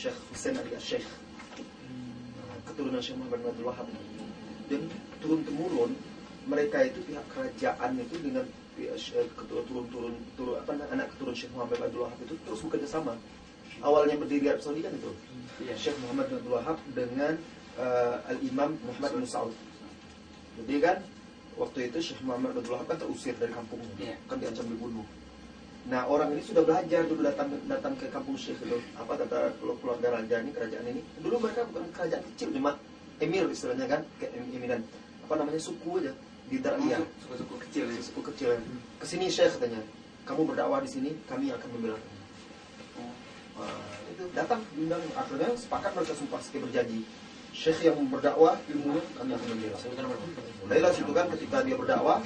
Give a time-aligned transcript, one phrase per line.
[0.00, 1.04] Syekh Hussein Ali Syekh
[2.40, 3.88] Nah, keturunan Syekh Muhammad bin Abdul Wahab
[4.72, 4.82] dan
[5.20, 5.92] turun temurun
[6.48, 8.46] mereka itu pihak kerajaan itu dengan
[8.96, 12.60] Syekh- keturun turun turun turun apa anak keturunan Syekh Muhammad bin Abdul Wahab itu terus
[12.64, 13.12] bekerja sama
[13.84, 15.12] awalnya berdiri Arab Saudi kan itu?
[15.60, 15.74] Iya.
[15.76, 17.32] Syekh Muhammad bin Abdul Wahab dengan
[17.76, 19.52] eh, Al Imam Muhammad bin Saud.
[20.64, 20.96] Jadi kan
[21.60, 25.04] waktu itu Syekh Muhammad bin Abdul Wahab kan terusir dari kampungnya kan diancam dibunuh
[25.88, 28.76] Nah orang ini sudah belajar dulu datang datang ke kampung Syekh itu.
[29.00, 31.00] Apa kata keluarga raja ini kerajaan ini?
[31.24, 32.76] Dulu mereka bukan kerajaan kecil cuma
[33.16, 34.80] emir istilahnya kan em- emiran
[35.24, 36.12] apa namanya suku aja
[36.50, 38.00] di Dariyah Suku-suku kecil ya.
[38.02, 38.48] suku kecil
[39.00, 39.80] ke sini Syekh katanya.
[40.28, 42.20] Kamu berdakwah di sini kami akan membela kamu.
[43.56, 47.00] Wah, itu datang diundang akhirnya sepakat mereka sumpah sebagai berjanji.
[47.50, 49.76] Syekh yang berdakwah ilmu kami akan membela.
[50.60, 52.20] Mulailah situ kan ketika dia berdakwah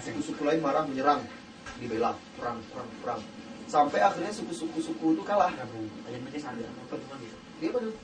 [0.00, 1.20] suku-suku lain marah menyerang
[1.80, 3.20] dibela perang perang perang
[3.66, 5.50] sampai akhirnya suku-suku suku itu kalah
[7.60, 7.94] dia benar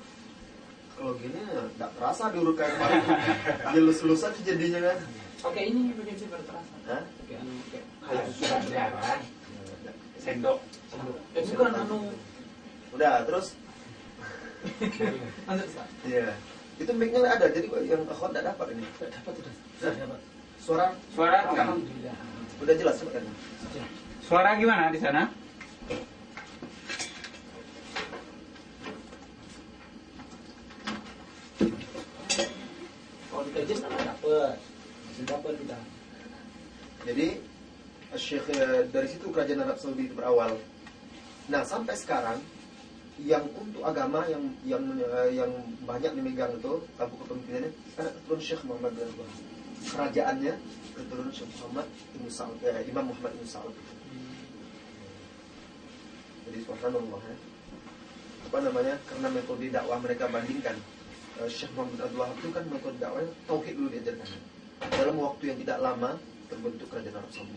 [0.97, 1.41] kalau gini
[1.77, 3.01] nggak terasa diurut kayak kemarin
[3.77, 4.99] dia lulus aja jadinya kan
[5.45, 6.75] Oke ini begini sih berterasa.
[6.89, 7.03] Hah?
[7.05, 7.37] Oke
[8.09, 9.21] kayak Pelajaran.
[10.17, 10.59] Sendok.
[11.37, 11.99] Eh, bukan anu
[12.97, 13.53] udah terus.
[16.09, 16.35] Iya.
[16.77, 18.85] Itu mic-nya ada, jadi yang akhwat nggak dapat ini.
[18.97, 19.55] Sudah dapat sudah.
[20.59, 21.65] Suara Suara enggak?
[21.69, 22.17] Alhamdulillah.
[22.63, 22.97] Udah jelas?
[23.01, 23.23] Sudah.
[24.27, 25.31] Suara gimana di sana?
[33.31, 34.57] Kalau kita adjust nggak dapat.
[35.15, 35.79] Sudah dapat kita.
[37.07, 37.27] Jadi
[38.17, 40.59] Syekh eh, dari situ kerajaan Arab Saudi itu berawal.
[41.47, 42.43] Nah sampai sekarang
[43.23, 45.51] yang untuk agama yang yang eh, yang
[45.87, 49.09] banyak dimegang itu tabu kepemimpinannya sekarang keturunan Syekh Muhammad bin.
[49.87, 50.55] Kerajaannya
[50.97, 53.75] keturunan Syekh Muhammad bin Saud, eh, Imam Muhammad bin Saud.
[56.49, 57.37] Jadi subhanallah ya.
[58.47, 58.95] Apa namanya?
[59.05, 60.77] Karena metode dakwah mereka bandingkan
[61.45, 64.31] eh, Syekh Muhammad bin Abdul Wahab itu kan metode dakwahnya tauhid dulu diajarkan.
[64.77, 66.11] Dalam waktu yang tidak lama
[66.49, 67.57] terbentuk kerajaan Arab Saudi.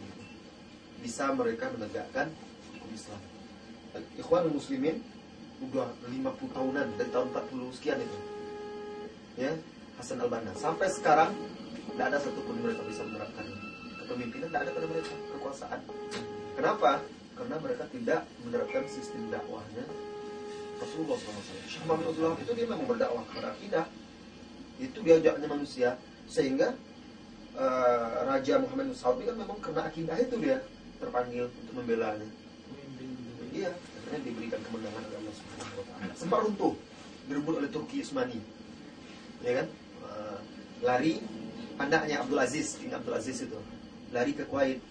[0.99, 2.27] Bisa mereka menegakkan
[2.75, 3.21] hukum Islam.
[4.19, 4.99] Ikhwan muslimin
[5.59, 8.19] udah 50 tahunan dari tahun 40 sekian itu.
[9.39, 9.51] Ya,
[9.99, 10.51] Hasan al-Banna.
[10.55, 11.31] Sampai sekarang
[11.93, 13.45] tidak ada satupun mereka bisa menerapkan
[14.03, 15.79] kepemimpinan, tidak ada pada mereka kekuasaan.
[16.57, 16.91] Kenapa?
[17.37, 19.85] Karena mereka tidak menerapkan sistem dakwahnya
[20.79, 21.67] Rasulullah SAW.
[21.67, 23.85] Syekh Muhammad Wahab itu dia memang berdakwah kepada akidah.
[24.79, 25.99] Itu diajaknya manusia
[26.31, 26.71] sehingga
[27.59, 30.63] eh, Raja Muhammad ini kan memang karena akidah itu dia
[30.99, 32.27] terpanggil untuk membelanya.
[33.49, 36.15] Iya, akhirnya diberikan kemenangan oleh Allah Subhanahu.
[36.15, 36.73] Sempat runtuh
[37.27, 38.39] direbut oleh Turki Utsmani.
[39.43, 39.67] Ya kan?
[40.05, 40.37] Eh,
[40.85, 41.13] lari
[41.79, 43.59] anaknya Abdul Aziz, King Abdul Aziz itu
[44.11, 44.83] lari ke Kuwait.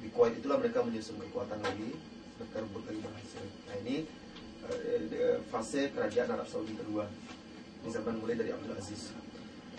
[0.00, 1.96] Di Kuwait itulah mereka menyusun kekuatan lagi,
[2.36, 3.44] mereka rebut lagi berhasil.
[3.68, 3.96] Nah ini
[4.68, 7.08] eh, eh, fase kerajaan Arab Saudi kedua
[7.80, 9.16] di zaman mulai dari Abdul Aziz.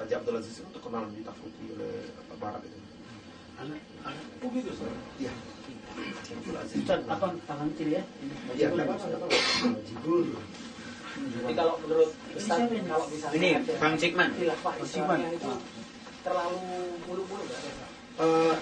[0.01, 2.79] Raja Abdul Aziz itu terkenal ditakuti oleh apa, Barat itu.
[3.61, 4.71] Anak anak oh gitu.
[5.21, 5.33] Iya.
[6.33, 6.77] Abdul Aziz.
[6.81, 8.03] Ustaz, apa tangan kiri ya?
[8.57, 9.29] Iya, apa-apa.
[9.85, 10.33] Jibul.
[11.11, 14.29] Jadi kalau menurut Ustaz kalau misalnya Ini Bang Cikman.
[14.31, 15.51] khilafah Islamnya itu
[16.21, 17.61] terlalu mulu-mulu nggak?
[18.21, 18.55] Eh,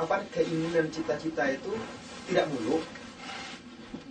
[0.00, 1.72] apa keinginan cita-cita itu
[2.28, 2.82] tidak muluk.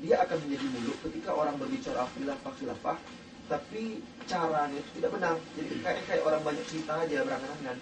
[0.02, 2.98] Dia akan menjadi muluk ketika orang berbicara khilafah khilafah
[3.50, 5.36] tapi caranya itu tidak benar.
[5.60, 7.78] Jadi kayak kayak orang banyak cerita aja berangan-angan.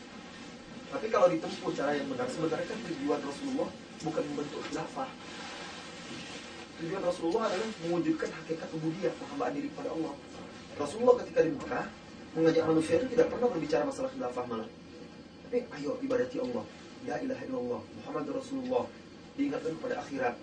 [0.90, 3.70] Tapi kalau ditempuh cara yang benar sebenarnya kan tujuan Rasulullah
[4.02, 5.10] bukan membentuk khilafah.
[6.80, 10.14] Tujuan Rasulullah adalah mewujudkan hakikat ubudiyah penghambaan diri kepada Allah.
[10.80, 11.86] Rasulullah ketika di Mekah
[12.38, 14.70] mengajak manusia itu tidak pernah berbicara masalah khilafah malah
[15.50, 16.62] tapi ayo ibadati Allah.
[17.10, 18.86] La ilaha illallah Muhammad Rasulullah.
[19.34, 20.36] Diingatkan kepada akhirat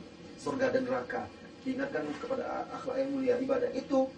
[0.42, 1.30] Surga dan neraka.
[1.62, 3.70] Diingatkan kepada akhlak yang mulia Ibadah.
[3.70, 4.10] Itu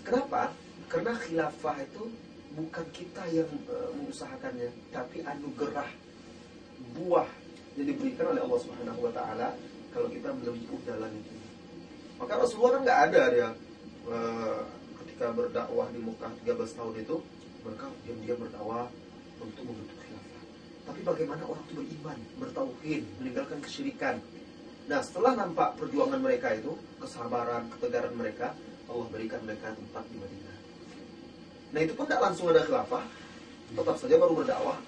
[0.00, 0.56] Kenapa?
[0.88, 2.08] Karena khilafah itu
[2.56, 5.92] Bukan kita yang eh, mengusahakannya Tapi anugerah
[6.96, 7.28] Buah
[7.76, 9.48] yang diberikan oleh Allah Subhanahu Wa Taala
[9.92, 11.36] Kalau kita menempuh jalan itu.
[12.16, 13.48] Maka Rasulullah kan nggak ada dia
[14.08, 14.60] eh,
[15.18, 17.16] Ketika berdakwah di Mekah 13 tahun itu
[17.66, 18.86] Mereka diam-diam berdakwah
[19.42, 20.38] Untuk membentuk khilafah
[20.88, 24.16] tapi bagaimana orang itu beriman, bertauhid, meninggalkan kesyirikan.
[24.88, 28.56] Nah, setelah nampak perjuangan mereka itu, kesabaran, ketegaran mereka,
[28.88, 30.56] Allah berikan mereka tempat di Madinah.
[31.76, 33.04] Nah, itu pun tidak langsung ada khilafah,
[33.76, 34.80] tetap saja baru berdakwah.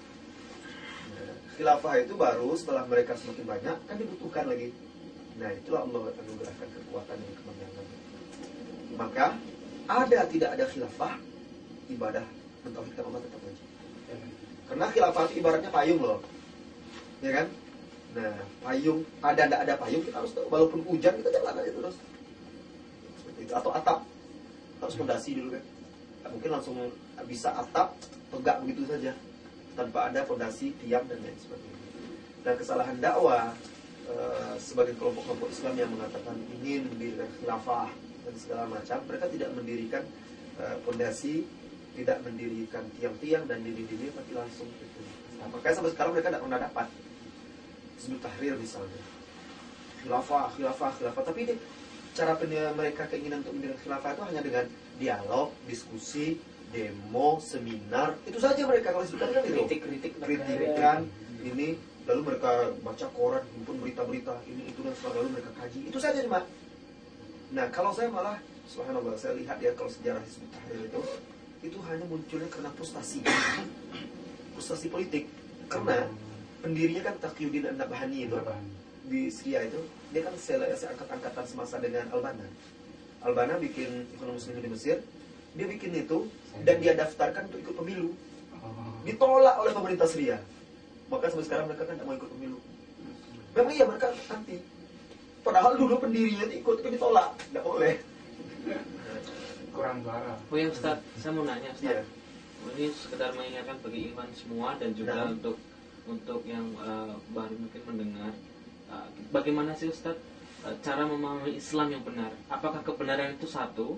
[1.61, 4.73] Khilafah itu baru setelah mereka semakin banyak, kan dibutuhkan lagi.
[5.37, 7.85] Nah, itulah Allah anugerahkan kekuatan dan kemenangan.
[8.97, 9.27] Maka,
[9.91, 11.13] ada tidak ada khilafah,
[11.91, 12.25] ibadah
[12.63, 13.67] mentauhidkan Allah tetap wajib.
[14.71, 16.19] Karena khilafah itu ibaratnya payung loh.
[17.19, 17.47] Ya kan?
[18.11, 21.95] Nah, payung ada enggak ada payung kita harus walaupun hujan kita jalan aja terus.
[23.41, 23.53] Itu.
[23.57, 24.05] atau atap
[24.77, 25.63] harus fondasi dulu kan
[26.21, 26.77] Nggak mungkin langsung
[27.25, 27.97] bisa atap
[28.29, 29.11] tegak begitu saja
[29.73, 31.79] tanpa ada fondasi tiang dan lain sebagainya
[32.41, 33.53] dan kesalahan dakwah
[34.09, 37.89] eh, sebagai kelompok-kelompok Islam yang mengatakan ingin mendirikan khilafah
[38.31, 40.03] dan segala macam mereka tidak mendirikan
[40.63, 41.43] eh, fondasi
[41.91, 45.01] tidak mendirikan tiang-tiang dan dinding-dinding tapi langsung gitu.
[45.43, 46.87] Nah, makanya sampai sekarang mereka tidak pernah dapat.
[47.99, 49.01] Hizbut Tahrir misalnya.
[50.01, 51.23] Khilafah, khilafah, khilafah.
[51.27, 51.53] Tapi ini
[52.15, 52.33] cara
[52.73, 54.65] mereka keinginan untuk mendirikan khilafah itu hanya dengan
[54.97, 56.39] dialog, diskusi,
[56.71, 58.15] demo, seminar.
[58.23, 60.99] Itu saja mereka kalau Tahrir kan itu kritik-kritik kritikan
[61.43, 61.75] ini
[62.07, 65.79] lalu mereka baca koran himpun berita-berita ini itu dan sebagainya lalu mereka kaji.
[65.91, 66.47] Itu saja cuma
[67.51, 71.01] nah kalau saya malah subhanallah saya lihat ya kalau sejarah Hizbut Tahrir itu
[71.61, 73.21] itu hanya munculnya karena frustasi.
[74.57, 75.29] Frustasi politik.
[75.69, 76.09] Karena
[76.65, 78.37] pendirinya kan Taqiyuddin An-Nabhani itu
[79.11, 79.81] di Syria itu
[80.13, 82.47] dia kan sel- angkat-angkatan semasa dengan Albana
[83.25, 84.97] Albana bikin ekonomi muslim di Mesir
[85.51, 86.31] dia bikin itu
[86.63, 88.15] dan dia daftarkan untuk ikut pemilu.
[89.03, 90.39] Ditolak oleh pemerintah Syria.
[91.11, 92.57] Maka sampai sekarang mereka kan tidak mau ikut pemilu.
[93.51, 94.63] Memang iya mereka anti
[95.41, 97.93] padahal dulu pendirinya itu ikut tapi ditolak tidak boleh
[99.71, 101.87] kurang suara Oh ya Ustaz, saya mau nanya Ustaz.
[101.87, 102.01] Iya.
[102.71, 105.31] Ini sekedar mengingatkan bagi Iwan semua dan juga Nah.
[105.31, 105.55] untuk
[106.03, 108.33] untuk yang eh, baru mungkin mendengar.
[108.87, 110.19] eh, bagaimana sih Ustaz
[110.61, 112.29] eh, cara memahami Islam yang benar?
[112.47, 113.97] Apakah kebenaran itu satu?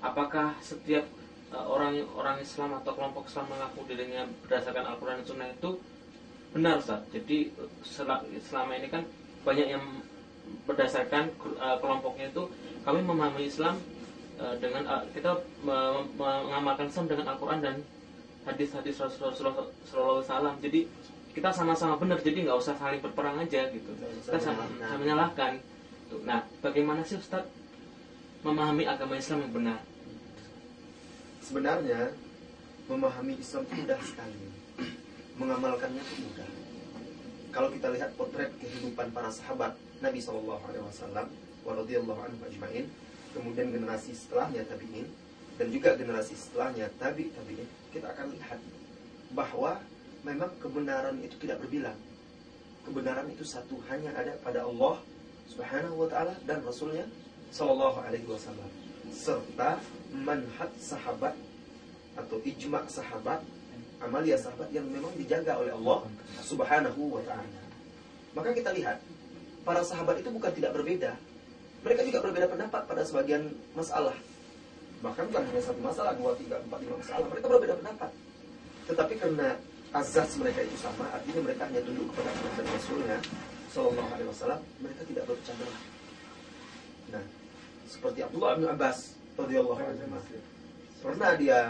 [0.00, 1.06] Apakah setiap
[1.48, 5.70] eh, orang orang Islam atau kelompok Islam mengaku dirinya berdasarkan Al-Quran dan Sunnah itu
[6.50, 7.00] benar Ustaz?
[7.08, 9.06] Jadi sel- selama ini kan
[9.40, 9.84] banyak yang
[10.68, 12.42] berdasarkan eh, kelompoknya itu
[12.82, 13.78] kami memahami Islam
[14.38, 17.76] eh, dengan eh, kita me- me- mengamalkan Islam dengan Al-Quran dan
[18.42, 20.58] hadis-hadis Rasulullah SAW.
[20.58, 20.90] Jadi
[21.32, 23.90] kita sama-sama benar, jadi nggak usah saling berperang aja gitu.
[23.96, 24.88] Kita sama, menyalahkan.
[24.88, 25.52] sama menyalahkan.
[26.28, 27.46] Nah, bagaimana sih Ustaz
[28.44, 29.80] memahami agama Islam yang benar?
[31.42, 32.14] sebenarnya
[32.86, 34.40] memahami Islam itu mudah sekali
[35.36, 36.50] mengamalkannya itu mudah
[37.52, 41.26] kalau kita lihat potret kehidupan para sahabat Nabi Shallallahu Alaihi Wasallam
[41.62, 42.90] waradhiyallahu anhu ajmain
[43.32, 45.08] kemudian generasi setelahnya tabiin
[45.56, 47.68] dan juga generasi setelahnya tabi tabiin.
[47.92, 48.60] Kita akan lihat
[49.36, 49.80] bahwa
[50.24, 51.96] memang kebenaran itu tidak berbilang.
[52.82, 54.98] Kebenaran itu satu hanya ada pada Allah
[55.46, 57.04] Subhanahu wa taala dan Rasulnya
[57.52, 58.68] Shallallahu alaihi wasallam.
[59.12, 59.78] Serta
[60.10, 61.36] manhaj sahabat
[62.16, 63.44] atau ijma sahabat
[64.02, 66.00] amalia sahabat yang memang dijaga oleh Allah
[66.42, 67.60] Subhanahu wa taala.
[68.32, 68.98] Maka kita lihat
[69.62, 71.12] para sahabat itu bukan tidak berbeda.
[71.82, 74.14] Mereka juga berbeda pendapat pada sebagian masalah.
[75.02, 77.26] Bahkan bukan hanya satu masalah, dua, tiga, empat, lima masalah.
[77.26, 78.10] Mereka berbeda pendapat.
[78.86, 79.48] Tetapi karena
[79.92, 83.18] azas mereka itu sama, artinya mereka hanya tunduk kepada Allah dan Rasulnya
[83.74, 85.82] Sallallahu Alaihi Wasallam, mereka tidak belah.
[87.12, 87.24] Nah,
[87.90, 88.98] seperti Abdullah bin Abbas
[91.02, 91.60] pernah dia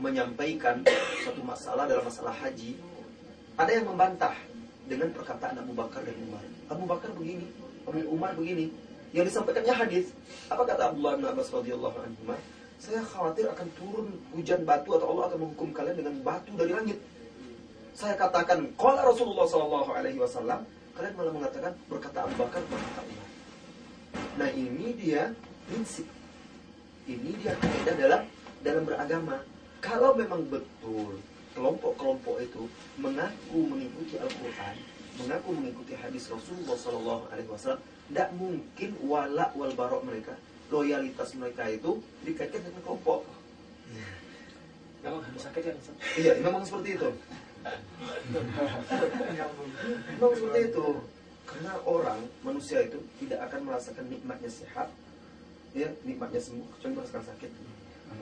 [0.00, 0.80] menyampaikan
[1.22, 2.74] suatu masalah dalam masalah haji
[3.54, 4.34] ada yang membantah
[4.84, 6.44] dengan perkataan Abu Bakar dan Umar.
[6.68, 7.46] Abu Bakar begini
[7.84, 8.72] Abu Umar begini.
[9.14, 10.10] Yang disampaikannya hadis
[10.50, 12.34] apa kata Abdullah bin Abbas radhiyallahu anhu?
[12.82, 16.98] Saya khawatir akan turun hujan batu atau Allah akan menghukum kalian dengan batu dari langit.
[17.94, 20.66] Saya katakan qala Rasulullah sallallahu alaihi wasallam
[20.98, 23.28] kalian malah mengatakan berkata Abu Bakar berkata Umar.
[24.34, 25.30] Nah ini dia
[25.70, 26.06] prinsip.
[27.06, 28.22] Ini dia kaidah dalam
[28.66, 29.36] dalam beragama.
[29.78, 31.20] Kalau memang betul
[31.54, 32.66] kelompok-kelompok itu
[32.98, 34.76] mengaku mengikuti Al-Quran,
[35.22, 40.34] mengaku mengikuti hadis Rasulullah Sallallahu Alaihi Wasallam, tidak mungkin wala wal barok mereka,
[40.68, 43.22] loyalitas mereka itu dikaitkan dengan kelompok.
[45.04, 45.74] Memang harus sakit ya?
[46.16, 47.08] Iya, memang seperti itu.
[50.16, 50.86] Memang seperti itu.
[51.44, 54.88] Karena orang, manusia itu tidak akan merasakan nikmatnya sehat,
[55.76, 57.52] ya nikmatnya sembuh, kecuali merasakan sakit.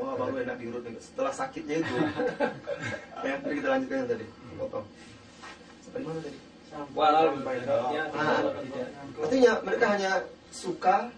[0.01, 0.97] Wah baru enak diurut nih.
[1.01, 1.95] Setelah sakitnya itu,
[3.27, 4.27] ya mari kita lanjutkan yang tadi.
[4.57, 4.87] Potong.
[5.85, 6.39] Sampai mana tadi?
[6.97, 7.37] Walau
[7.93, 8.41] Ya, Ah.
[8.65, 8.89] tidak.
[9.21, 10.13] Artinya mereka hanya
[10.49, 11.13] suka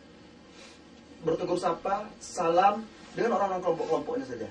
[1.22, 2.82] bertegur sapa, salam
[3.14, 4.48] dengan orang-orang kelompok-kelompoknya saja.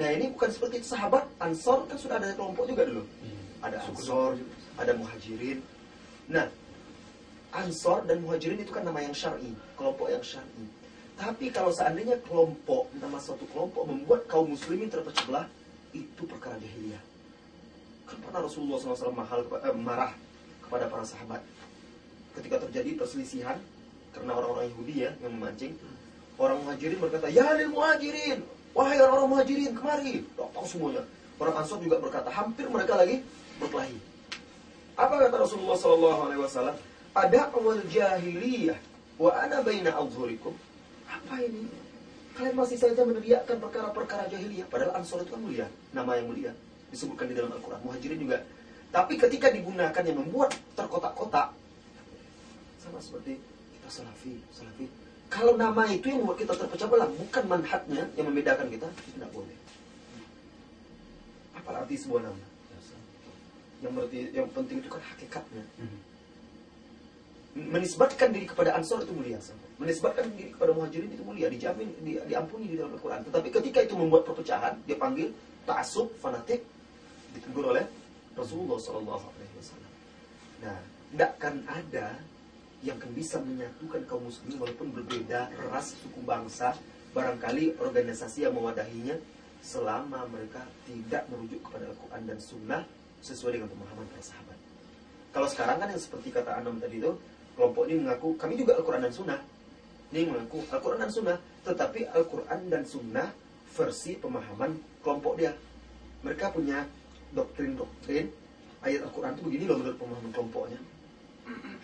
[0.00, 3.04] Nah ini bukan seperti sahabat Ansor kan sudah ada kelompok juga dulu.
[3.60, 4.40] Ada Ansor,
[4.80, 5.60] ada Muhajirin.
[6.32, 6.48] Nah,
[7.52, 10.64] Ansor dan Muhajirin itu kan nama yang syar'i, kelompok yang syar'i.
[11.20, 15.46] Tapi kalau seandainya kelompok, nama suatu kelompok membuat kaum muslimin terpecah belah,
[15.92, 17.02] itu perkara jahiliyah.
[18.08, 20.16] Kan pernah Rasulullah SAW mahal, eh, marah
[20.64, 21.44] kepada para sahabat
[22.40, 23.60] ketika terjadi perselisihan
[24.16, 25.76] karena orang-orang Yahudi ya yang memancing.
[26.40, 28.40] Orang muhajirin berkata, Ya lil muhajirin,
[28.72, 30.24] wahai orang-orang muhajirin, kemari.
[30.40, 31.04] Datang semuanya.
[31.36, 33.20] Orang Ansor juga berkata, hampir mereka lagi
[33.60, 33.96] berkelahi.
[34.96, 36.80] Apa kata Rasulullah SAW?
[37.12, 38.80] Ada awal jahiliyah
[39.20, 40.56] wa ana baina adhurikum.
[41.10, 41.66] Apa ini?
[42.38, 44.70] Kalian masih saja meneriakkan perkara-perkara jahiliyah.
[44.70, 45.66] Padahal Ansor itu kan mulia.
[45.90, 46.52] Nama yang mulia.
[46.94, 47.82] Disebutkan di dalam Al-Quran.
[47.82, 48.38] Muhajirin juga.
[48.94, 51.50] Tapi ketika digunakan yang membuat terkotak-kotak.
[52.78, 53.42] Sama seperti
[53.76, 54.38] kita salafi.
[54.54, 54.86] Salafi.
[55.30, 57.10] Kalau nama itu yang membuat kita terpecah belah.
[57.10, 58.86] Bukan manhatnya yang membedakan kita.
[58.86, 59.56] Itu tidak boleh.
[61.58, 62.46] Apa arti sebuah nama?
[63.80, 65.64] Yang berarti yang penting itu kan hakikatnya.
[67.56, 69.69] Menisbatkan diri kepada Ansor itu mulia sampai.
[69.80, 73.24] Menisbatkan diri kepada Muhajirin itu mulia, dijamin di, diampuni di dalam Al-Qur'an.
[73.24, 75.32] Tetapi ketika itu membuat perpecahan, dia panggil
[75.64, 76.60] ta'assub, fanatik
[77.32, 77.88] ditegur oleh
[78.36, 79.92] Rasulullah sallallahu alaihi wasallam.
[80.60, 80.78] Nah,
[81.10, 82.06] tidak akan ada
[82.84, 86.76] yang akan bisa menyatukan kaum muslimin walaupun berbeda ras, suku bangsa,
[87.16, 89.16] barangkali organisasi yang mewadahinya
[89.60, 92.82] selama mereka tidak merujuk kepada Al-Quran dan Sunnah
[93.20, 94.58] sesuai dengan pemahaman para sahabat.
[95.30, 97.12] Kalau sekarang kan yang seperti kata Anam tadi itu,
[97.54, 99.40] kelompok ini mengaku kami juga Al-Quran dan Sunnah.
[100.10, 103.30] Ini mengaku Al-Quran dan Sunnah, tetapi Al-Quran dan Sunnah
[103.78, 104.74] versi pemahaman
[105.06, 105.54] kelompok dia.
[106.26, 106.82] Mereka punya
[107.30, 108.26] doktrin-doktrin
[108.82, 110.80] ayat Al-Quran itu begini loh menurut pemahaman kelompoknya.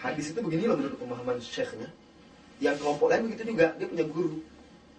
[0.02, 1.88] Hadis itu begini loh menurut pemahaman syekhnya.
[2.58, 4.42] Yang kelompok lain begitu juga, dia punya guru.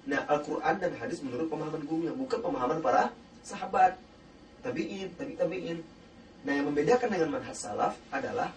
[0.08, 3.12] Nah, Al-Quran dan hadis menurut pemahaman gurunya, bukan pemahaman para
[3.44, 4.00] sahabat.
[4.64, 5.84] Tabi'in, tabi tabi'in.
[6.48, 8.56] Nah, yang membedakan dengan manhaj salaf adalah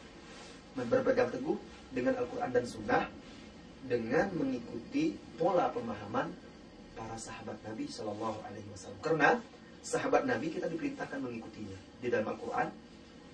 [0.78, 1.58] berpegang teguh
[1.90, 3.02] dengan Al-Quran dan Sunnah
[3.86, 6.28] dengan mengikuti pola pemahaman
[6.92, 9.00] para sahabat Nabi Shallallahu Alaihi Wasallam.
[9.00, 9.28] Karena
[9.80, 12.68] sahabat Nabi kita diperintahkan mengikutinya di dalam Al-Quran,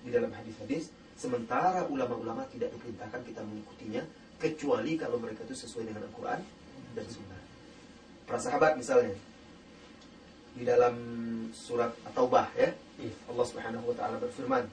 [0.07, 0.87] di dalam hadis-hadis.
[1.17, 4.05] Sementara ulama-ulama tidak diperintahkan kita mengikutinya
[4.37, 6.39] kecuali kalau mereka itu sesuai dengan Al-Quran
[6.93, 7.41] dan Sunnah.
[8.29, 9.17] Para sahabat misalnya
[10.53, 10.95] di dalam
[11.51, 12.69] surat At-Taubah ya,
[13.29, 14.65] Allah Subhanahu wa taala berfirman,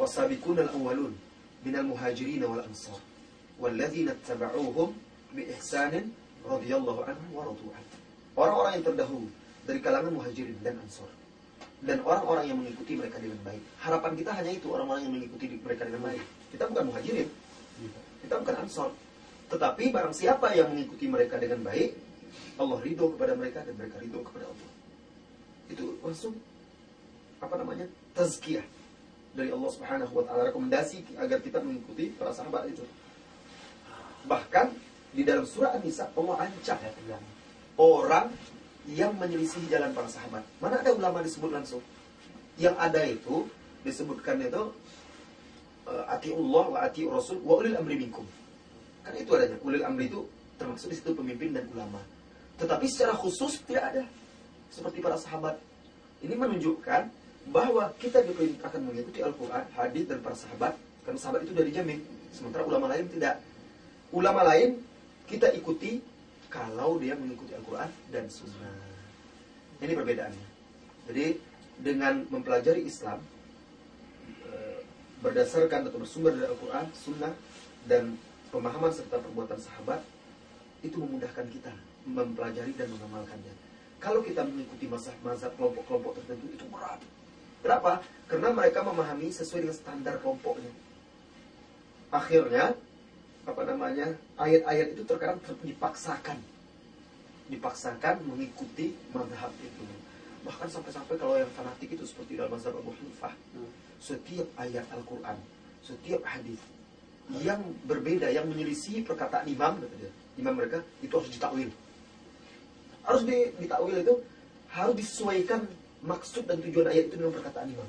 [0.00, 1.12] "Wasabiqunal awwalun
[1.60, 3.00] minal muhajirin wal ansar
[5.36, 6.08] biihsanin
[6.48, 7.96] radhiyallahu anhum wa radu anhu."
[8.34, 9.28] Orang-orang yang terdahulu
[9.68, 11.10] dari kalangan muhajirin dan ansar
[11.80, 13.62] dan orang-orang yang mengikuti mereka dengan baik.
[13.80, 16.24] Harapan kita hanya itu orang-orang yang mengikuti mereka dengan baik.
[16.52, 17.28] Kita bukan muhajirin,
[18.24, 18.90] kita bukan ansar.
[19.50, 21.96] Tetapi barang siapa yang mengikuti mereka dengan baik,
[22.60, 24.70] Allah ridho kepada mereka dan mereka ridho kepada Allah.
[25.72, 26.36] Itu langsung
[27.40, 28.66] apa namanya tazkiyah
[29.32, 32.84] dari Allah Subhanahu wa taala rekomendasi agar kita mengikuti para sahabat itu.
[34.28, 34.66] Bahkan
[35.16, 36.78] di dalam surah An-Nisa Allah ancam
[37.80, 38.26] orang
[38.88, 40.44] yang menyelisih jalan para sahabat.
[40.58, 41.82] Mana ada ulama disebut langsung?
[42.60, 43.48] Yang ada itu
[43.86, 44.72] disebutkan itu
[45.88, 48.24] atiullah wa ati rasul wa ulil amri minkum.
[49.02, 49.56] Kan itu adanya.
[49.64, 50.24] Ulil amri itu
[50.60, 52.00] termasuk di situ pemimpin dan ulama.
[52.60, 54.04] Tetapi secara khusus tidak ada
[54.68, 55.56] seperti para sahabat.
[56.20, 57.08] Ini menunjukkan
[57.48, 60.76] bahwa kita diperintahkan mengikuti Al-Quran, hadis dan para sahabat.
[61.08, 61.98] Karena sahabat itu dari jamin.
[62.30, 63.40] Sementara ulama lain tidak.
[64.10, 64.82] Ulama lain
[65.30, 66.02] kita ikuti
[66.50, 68.74] kalau dia mengikuti Al-Quran dan Sunnah.
[69.78, 70.48] Ini perbedaannya.
[71.06, 71.26] Jadi
[71.78, 73.22] dengan mempelajari Islam
[74.50, 74.82] eh,
[75.22, 77.32] berdasarkan atau bersumber dari Al-Quran, Sunnah
[77.86, 78.18] dan
[78.50, 80.02] pemahaman serta perbuatan sahabat
[80.82, 81.70] itu memudahkan kita
[82.10, 83.54] mempelajari dan mengamalkannya.
[84.02, 86.98] Kalau kita mengikuti mazhab kelompok-kelompok tertentu itu berat.
[87.60, 88.00] Kenapa?
[88.26, 90.72] Karena mereka memahami sesuai dengan standar kelompoknya.
[92.08, 92.74] Akhirnya
[93.48, 96.38] apa namanya ayat-ayat itu terkadang dipaksakan.
[97.50, 99.82] Dipaksakan mengikuti mazhab itu.
[100.46, 103.34] Bahkan sampai-sampai kalau yang fanatik itu seperti dalam mazhab Abu Hanifah
[104.00, 105.36] setiap ayat Al-Quran
[105.84, 106.60] setiap hadis
[107.40, 109.78] yang berbeda yang menyelisih perkataan imam
[110.34, 111.70] imam mereka itu harus ditakwil.
[113.06, 113.22] Harus
[113.60, 114.14] ditakwil itu
[114.70, 115.66] harus disesuaikan
[116.02, 117.88] maksud dan tujuan ayat itu dengan perkataan imam.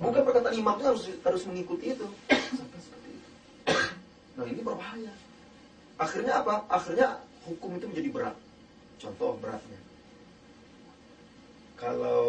[0.00, 2.06] Bukan perkataan imam itu harus harus mengikuti itu.
[2.30, 2.80] Sampai
[4.36, 5.12] Nah ini berbahaya.
[5.96, 6.68] Akhirnya apa?
[6.68, 8.36] Akhirnya hukum itu menjadi berat.
[9.00, 9.80] Contoh beratnya.
[11.76, 12.24] Kalau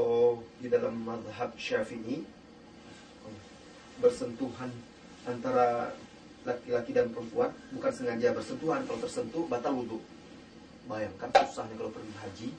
[0.59, 2.23] di dalam madhab syafi'i
[3.97, 4.71] bersentuhan
[5.27, 5.91] antara
[6.47, 9.99] laki-laki dan perempuan bukan sengaja bersentuhan kalau tersentuh batal wudhu
[10.87, 12.49] bayangkan susahnya kalau pergi haji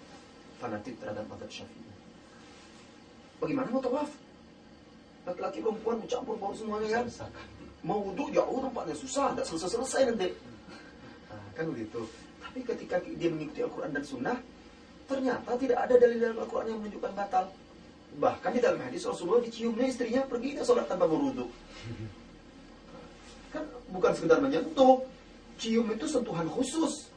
[0.61, 1.93] fanatik terhadap madhab syafi'i
[3.39, 4.11] bagaimana mau tawaf
[5.25, 7.07] laki-laki perempuan mencampur bau semuanya kan
[7.89, 10.29] mau wudhu jauh nampaknya susah, tidak selesai-selesai nanti.
[11.33, 12.05] Nah, kan begitu.
[12.45, 14.37] Tapi ketika dia mengikuti Al-Quran dan Sunnah,
[15.09, 17.45] ternyata tidak ada dalil dalam Al-Quran yang menunjukkan batal.
[18.21, 21.49] Bahkan di dalam hadis Rasulullah diciumnya istrinya pergi dia sholat tanpa berwudhu.
[23.57, 25.01] Kan bukan sekedar menyentuh,
[25.57, 27.09] cium itu sentuhan khusus.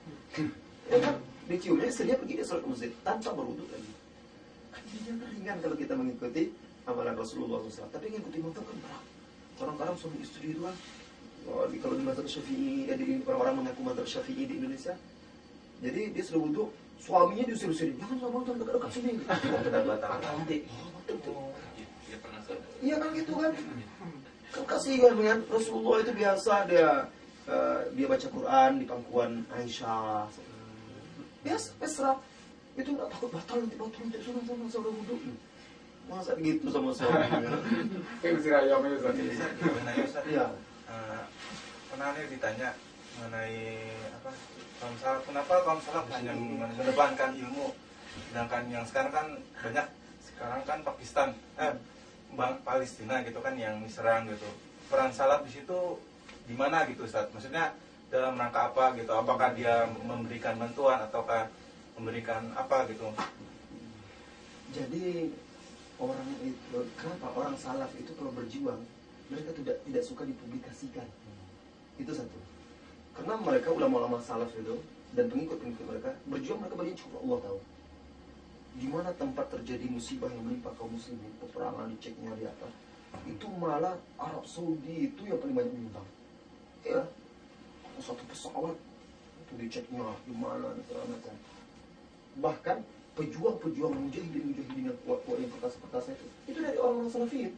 [0.87, 1.19] Ya kan?
[1.51, 3.91] Diciumnya istrinya pergi dia sholat masjid tanpa berwudhu lagi.
[4.71, 6.55] Kan ringan kalau kita mengikuti
[6.87, 7.91] amalan Rasulullah SAW.
[7.91, 9.03] Tapi mengikuti motor kan berat
[9.60, 10.75] orang-orang suami istri itu kan
[11.51, 14.96] oh, kalau di mazhab syafi'i ya di orang-orang mengaku mazhab syafi'i di Indonesia
[15.81, 16.63] Jadi dia sudah wudhu,
[17.01, 19.12] suaminya diusir-usir, jangan lama jangan dekat-dekat sini.
[19.25, 20.58] Kena batal nanti.
[22.05, 22.62] Dia penasaran.
[22.86, 23.51] Iya kan gitu kan?
[24.53, 27.10] Kan kasihan kan Rasulullah itu biasa dia
[27.50, 30.29] eh, dia baca Quran di pangkuan Aisyah.
[31.41, 32.17] Biasa pesrah.
[32.77, 35.15] Itu nggak takut batal nanti batal nanti sana sana saya udah wudhu.
[36.10, 37.51] Masa gitu sama suaminya?
[38.22, 39.13] Kayak mesti ayam itu Ustaz.
[39.17, 40.24] Bisa mengenai Ustaz.
[40.25, 40.46] Iya.
[40.89, 41.24] Eh,
[41.91, 42.70] pernah nih ditanya
[43.20, 43.60] mengenai
[44.22, 44.31] apa?
[44.81, 47.75] Kaum salaf kenapa kaum salaf hanya mengedepankan ilmu.
[48.31, 49.27] Sedangkan yang sekarang kan
[49.62, 49.88] banyak.
[50.22, 51.29] Sekarang kan Pakistan
[51.62, 51.74] eh
[52.34, 54.48] Bang Palestina gitu kan yang diserang gitu.
[54.88, 56.00] Peran salaf di situ
[56.48, 57.29] di mana gitu Ustaz?
[57.29, 57.75] Maksudnya
[58.12, 59.12] dalam rangka apa gitu?
[59.15, 61.48] Apakah dia memberikan bantuan ataukah
[61.96, 63.08] memberikan apa gitu?
[64.72, 65.31] Jadi
[66.01, 68.81] orang itu kenapa orang salaf itu kalau berjuang
[69.29, 71.08] mereka tidak tidak suka dipublikasikan.
[72.01, 72.39] Itu satu.
[73.13, 74.81] Karena mereka ulama-ulama salaf itu
[75.13, 77.60] dan pengikut-pengikut mereka berjuang mereka berjuang cukup Allah tahu.
[78.72, 82.67] Di mana tempat terjadi musibah yang menimpa kaum muslimin, peperangan diceknya di apa,
[83.27, 86.08] itu malah Arab Saudi itu yang paling banyak menyumbang.
[86.88, 87.03] Ya,
[88.00, 88.79] satu pesawat
[89.43, 91.36] itu diceknya di mana macam
[92.39, 92.77] bahkan
[93.11, 97.53] pejuang-pejuang mujahidin-mujahidin yang kuat-kuat yang perkasa-perkasa itu itu dari orang-orang salafiyin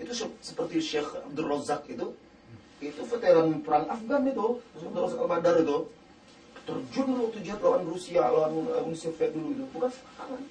[0.00, 2.16] itu se- seperti Syekh Abdul Razak itu
[2.80, 5.78] itu veteran perang Afgan itu Abdul Razak al-Badar itu
[6.64, 10.48] terjun waktu jihad lawan Rusia lawan uh, Uni Soviet dulu itu bukan sekarang.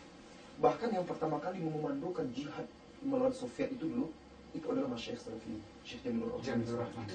[0.62, 2.70] Bahkan yang pertama kali memandukan jihad
[3.02, 4.14] melawan Soviet itu dulu
[4.54, 6.38] itu adalah Mas Syekh Salafi Syekh Jamilur
[6.78, 7.10] Rahman.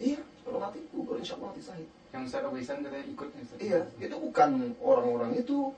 [0.00, 3.58] Iya kalau mati gugur insya Allah mati sahid Yang Ustaz Abu Ihsan katanya ikut Ustaz.
[3.60, 4.50] Iya, itu bukan
[4.82, 5.70] orang-orang itu.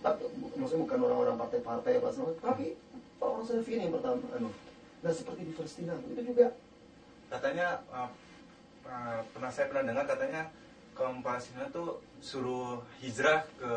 [0.00, 0.22] Tapi,
[0.56, 2.66] maksudnya bukan orang-orang partai-partai apa segala macam, tapi
[3.20, 4.24] orang-orang Salafiyin yang pertama.
[4.32, 4.48] Anu.
[5.00, 6.46] Nah seperti di Palestina itu juga.
[7.30, 8.10] katanya uh,
[8.84, 10.50] uh, pernah saya pernah dengar katanya
[10.92, 13.72] kaum Palestina tuh suruh hijrah ke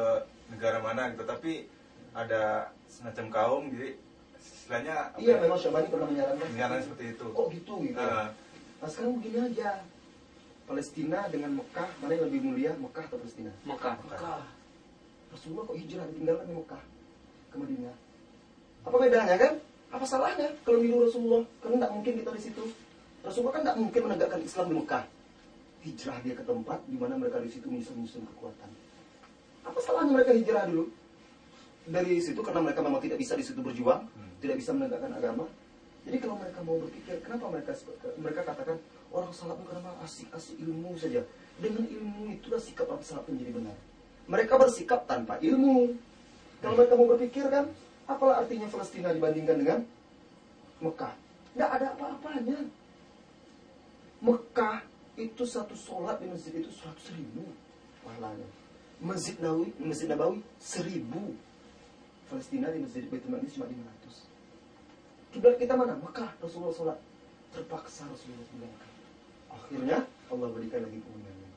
[0.49, 1.69] negara mana gitu tapi
[2.17, 3.93] ada semacam kaum jadi
[4.35, 6.47] istilahnya Iya ya, memang Syabani pernah menyarankan.
[6.49, 8.01] menyarankan seperti itu Kok gitu gitu.
[8.01, 8.27] Uh,
[8.81, 9.69] Nah sekarang begini aja.
[10.63, 13.51] Palestina dengan Mekah mana yang lebih mulia Mekah atau Palestina?
[13.63, 13.95] Mekah.
[14.01, 14.41] Mekah.
[15.33, 16.83] Rasulullah kok hijrah ditinggalkan di Mekah
[17.49, 17.95] ke Madinah?
[18.85, 19.53] Apa bedanya kan?
[19.93, 21.43] Apa salahnya kalau niru Rasulullah?
[21.61, 22.63] Karena tidak mungkin kita di situ.
[23.25, 25.03] Rasulullah kan tidak mungkin menegakkan Islam di Mekah.
[25.83, 28.69] Hijrah dia ke tempat di mana mereka di situ menyusun-nyusun kekuatan.
[29.65, 30.85] Apa salahnya mereka hijrah dulu?
[31.83, 34.07] Dari situ karena mereka memang tidak bisa di situ berjuang,
[34.39, 35.43] tidak bisa menegakkan agama.
[36.03, 37.71] Jadi kalau mereka mau berpikir, kenapa mereka
[38.19, 38.77] mereka katakan
[39.11, 41.23] orang salaf karena asik-asik ilmu saja.
[41.59, 43.77] Dengan ilmu itulah sikap orang salaf menjadi benar.
[44.27, 45.95] Mereka bersikap tanpa ilmu.
[46.63, 47.67] Kalau mereka mau berpikir kan,
[48.07, 49.79] apalah artinya Palestina dibandingkan dengan
[50.79, 51.13] Mekah?
[51.53, 52.59] Tidak ada apa-apanya.
[54.23, 54.79] Mekah
[55.19, 57.43] itu satu sholat di masjid itu seratus ribu
[58.01, 58.47] pahalanya.
[59.03, 61.35] Masjid Nawawi, Masjid Nabawi seribu.
[62.31, 65.35] Palestina di Masjid Baitul Maqdis cuma 500.
[65.35, 65.93] Kiblat kita mana?
[65.99, 66.31] Mekah.
[66.39, 66.99] Rasulullah sholat.
[67.51, 68.91] Terpaksa Rasulullah tinggalkan.
[69.53, 69.97] Akhirnya
[70.31, 71.51] Allah berikan lagi kemuliaan.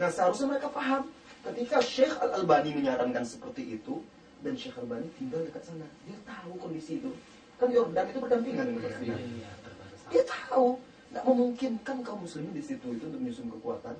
[0.00, 1.06] Nah seharusnya mereka paham.
[1.42, 3.98] Ketika Syekh Al-Albani menyarankan seperti itu,
[4.42, 5.86] dan Syekh Al-Albani tinggal dekat sana.
[6.06, 7.10] Dia tahu kondisi itu.
[7.58, 9.16] Kan Yordan itu berdampingan dengan Palestina.
[10.10, 10.78] Dia tahu.
[11.12, 13.94] Nggak memungkinkan kaum muslimin di situ itu untuk menyusun kekuatan.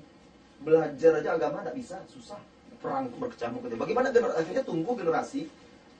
[0.65, 2.41] Belajar aja agama nggak bisa, susah.
[2.81, 3.77] Perang berkecamuk gitu.
[3.79, 5.47] Bagaimana gener- akhirnya tunggu generasi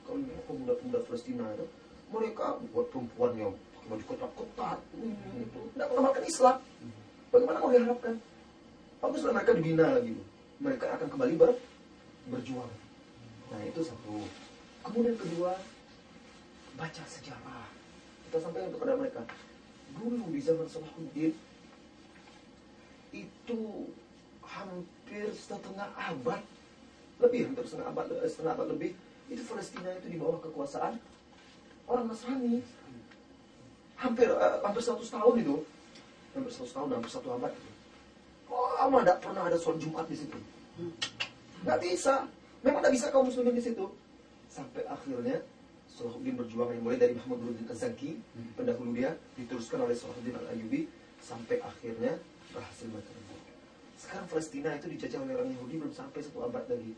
[0.04, 1.66] kalau pemuda-pemuda Palestina itu
[2.12, 3.54] mereka buat perempuan yang
[3.84, 6.56] baju ketat-ketat hmm, itu tidak mengamalkan Islam.
[7.32, 8.16] Bagaimana mau diharapkan?
[9.00, 10.14] Baguslah mereka dibina lagi.
[10.64, 11.60] Mereka akan kembali ber,
[12.32, 12.72] berjuang.
[13.52, 14.24] Nah itu satu.
[14.88, 15.60] Kemudian kedua,
[16.80, 17.68] baca sejarah.
[18.28, 19.22] Kita sampaikan kepada mereka.
[20.00, 21.36] Dulu di zaman Salahuddin
[23.14, 23.60] itu
[24.42, 26.42] hampir setengah abad
[27.22, 28.92] lebih hampir setengah abad eh, setengah abad lebih
[29.30, 30.98] itu Palestina itu di bawah kekuasaan
[31.86, 32.66] orang Nasrani
[34.02, 35.56] hampir eh, hampir 100 tahun itu
[36.34, 37.72] hampir 100 tahun hampir satu abad itu
[38.54, 40.40] lama tidak pernah ada sholat Jumat di situ
[41.64, 42.26] nggak bisa
[42.66, 43.86] memang nggak bisa kaum muslimin di situ
[44.50, 45.42] sampai akhirnya
[45.94, 48.18] Salahuddin berjuang yang mulai dari Muhammad Nuruddin Az-Zaki
[48.58, 50.90] pendahulu dia diteruskan oleh Salahuddin Al-Ayyubi
[51.22, 52.18] sampai akhirnya
[52.50, 53.06] berhasil rebut.
[54.02, 56.98] Sekarang Palestina itu dijajah oleh orang Yahudi belum sampai satu abad lagi.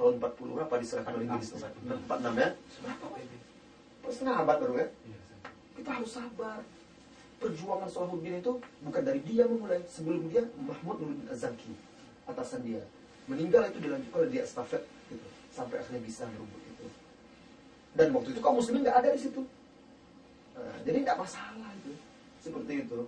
[0.00, 1.48] Tahun 40 berapa diserahkan oleh Inggris?
[1.52, 2.50] 46 ya?
[2.56, 3.04] Berapa?
[3.04, 4.10] Pak?
[4.16, 4.88] Setengah abad baru kan?
[5.76, 6.60] Kita harus sabar.
[7.36, 9.84] Perjuangan Salahuddin itu bukan dari dia memulai.
[9.84, 11.87] Sebelum dia Mahmud Nuruddin Az-Zaki
[12.28, 12.84] atasan dia.
[13.28, 15.28] Meninggal itu dilanjutkan oleh dia estafet gitu.
[15.52, 16.86] Sampai akhirnya bisa merebut itu.
[17.96, 19.42] Dan waktu itu kaum muslimin nggak ada di situ.
[20.56, 21.92] Nah, jadi nggak masalah itu.
[22.40, 23.00] Seperti itu.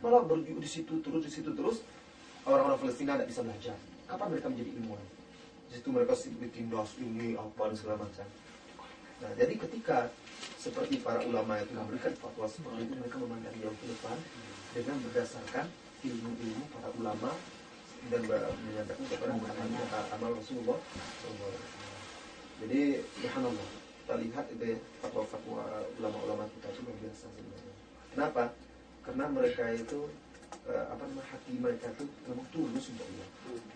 [0.00, 1.84] Malah berjuang di situ terus, di situ terus.
[2.44, 3.76] Orang-orang Palestina nggak bisa belajar.
[4.08, 5.04] kapan mereka menjadi ilmuwan?
[5.70, 8.26] Di situ mereka ditindas ini apa dan segala macam.
[9.20, 10.10] Nah, jadi ketika
[10.56, 14.16] seperti para ulama itu memberikan fatwa seperti itu, mereka memandang jauh ke depan
[14.72, 15.66] dengan berdasarkan
[16.00, 17.30] ilmu-ilmu para ulama
[18.08, 20.78] dan menyatakan kepada Muhammad amal Rasulullah.
[22.60, 22.80] Jadi,
[23.20, 23.68] subhanallah,
[24.04, 25.62] kita lihat itu ya, fatwa-fatwa
[26.00, 27.74] ulama-ulama kita itu luar biasa sebenarnya.
[28.12, 28.42] Kenapa?
[29.00, 30.00] Karena mereka itu
[30.68, 33.28] eh, apa namanya hati mereka itu memang tulus untuk Allah.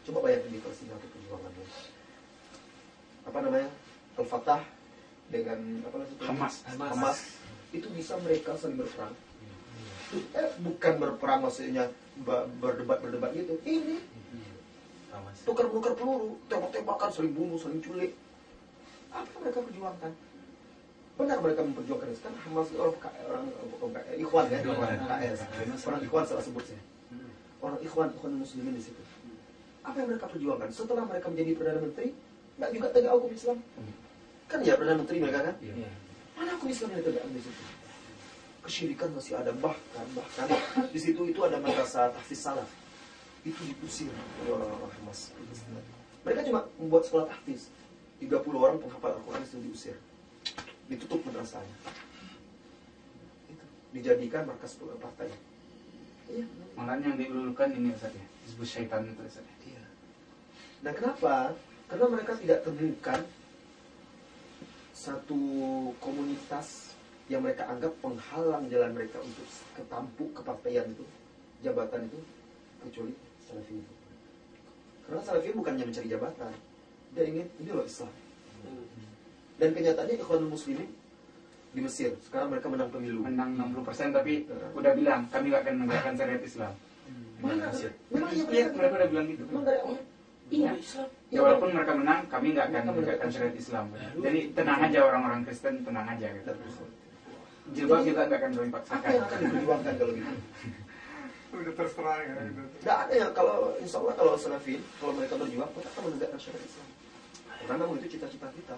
[0.04, 1.66] Coba bayangkan di Palestina itu perjuangannya.
[3.24, 3.70] Apa namanya?
[4.20, 4.62] Al-Fatah
[5.32, 5.58] dengan
[5.88, 6.12] apa namanya?
[6.12, 6.24] itu?
[6.28, 6.54] Hamas.
[6.76, 7.18] Hamas.
[7.72, 9.14] Itu bisa mereka saling berperang.
[10.14, 11.90] Eh, bukan berperang maksudnya
[12.22, 13.58] ba- berdebat berdebat gitu.
[13.64, 13.98] Ini
[15.14, 15.36] Hamas.
[15.46, 18.12] tukar menukar peluru, tembak-tembakan, saling bunuh, saling culik.
[19.14, 20.12] Apa yang mereka perjuangkan?
[21.14, 24.98] Benar mereka memperjuangkan itu kan Hamas orang, orang, orang, orang Ikhwan ya, Ikhwan.
[25.06, 25.38] KS.
[25.86, 26.82] Orang Ikhwan salah sebut saya.
[27.62, 28.98] Orang Ikhwan, Ikhwan Muslimin di situ.
[29.86, 30.68] Apa yang mereka perjuangkan?
[30.74, 32.08] Setelah mereka menjadi perdana menteri,
[32.58, 33.58] nggak juga tegak hukum Islam.
[34.50, 35.54] Kan ya perdana menteri mereka kan?
[35.62, 35.90] Iya.
[36.34, 37.62] Mana hukum Islam yang ditegakkan di situ?
[38.64, 40.48] Kesyirikan masih ada bahkan bahkan
[40.88, 42.66] di situ itu ada madrasah tahfiz salaf.
[43.44, 44.08] Itu diusir
[44.40, 45.30] oleh orang-orang Hamas.
[46.24, 47.68] Mereka cuma membuat sekolah tahfiz.
[48.18, 49.96] 30 orang penghafal Al-Quran itu diusir.
[50.88, 51.76] Ditutup madrasahnya.
[53.52, 55.28] Itu dijadikan markas partai.
[56.32, 56.48] Iya.
[56.72, 58.26] Malah yang diulurkan ini Ustaz ya.
[58.48, 59.44] Disebut syaitan itu Ustaz.
[59.44, 59.54] ya.
[59.76, 59.82] Iya.
[60.80, 61.34] Nah kenapa?
[61.84, 63.20] Karena mereka tidak temukan
[64.96, 65.40] satu
[66.00, 66.96] komunitas
[67.28, 69.44] yang mereka anggap penghalang jalan mereka untuk
[69.76, 71.04] ketampuk kepartaian itu,
[71.60, 72.20] jabatan itu,
[72.84, 73.12] kecuali
[73.54, 73.78] Salafi.
[75.06, 76.52] Karena Salafi bukannya mencari jabatan,
[77.14, 78.10] dia ingin ini loh Islam.
[79.54, 80.90] Dan kenyataannya Ikhwanul Muslimin
[81.70, 83.22] di Mesir sekarang mereka menang pemilu.
[83.22, 86.72] Menang 60% tapi udah bilang kami gak akan menegakkan syariat Islam.
[87.38, 87.70] Mana?
[87.70, 87.90] Mesir.
[88.10, 88.74] Memang iya Iya, benar.
[88.74, 89.42] mereka udah bilang gitu.
[89.46, 89.98] Memang dari awal.
[90.50, 90.70] Iya.
[90.76, 91.08] Islam.
[91.30, 93.86] Ya walaupun mereka menang, kami nggak akan Mereka menegakkan syariat Islam.
[94.18, 96.52] Jadi tenang aja orang-orang Kristen, tenang aja gitu.
[97.74, 99.12] Jilbab juga nggak akan kami Apa yang paksakan.
[99.14, 100.34] akan diperjuangkan kalau gitu?
[101.54, 102.34] Udah terserah ya.
[102.82, 106.64] Tidak ada yang kalau insya Allah kalau Salafin kalau mereka berjuang mereka akan menegakkan syariat
[106.66, 106.88] Islam.
[107.64, 108.76] Karena memang itu cita-cita kita.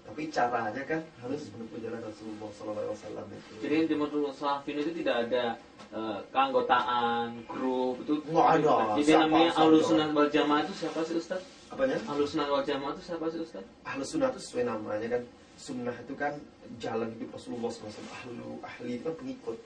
[0.00, 3.52] Tapi caranya kan harus menempuh jalan Rasulullah SAW itu.
[3.62, 5.44] Jadi di menurut Salafin itu tidak ada
[5.94, 8.74] eh, keanggotaan, grup itu Nggak ada.
[8.98, 9.50] Jadi Siapa namanya.
[9.54, 11.40] Ahlus Sunnah wal Jamaah itu siapa sih Ustaz?
[11.70, 11.96] Apanya?
[12.10, 13.64] Ahlus Sunnah wal Jamaah itu siapa sih Ustaz?
[13.86, 15.22] Ahlu sunnah itu sesuai namanya kan.
[15.54, 16.32] Sunnah itu kan
[16.82, 17.94] jalan hidup Rasulullah SAW.
[18.24, 19.58] Ahlu ahli itu kan pengikut.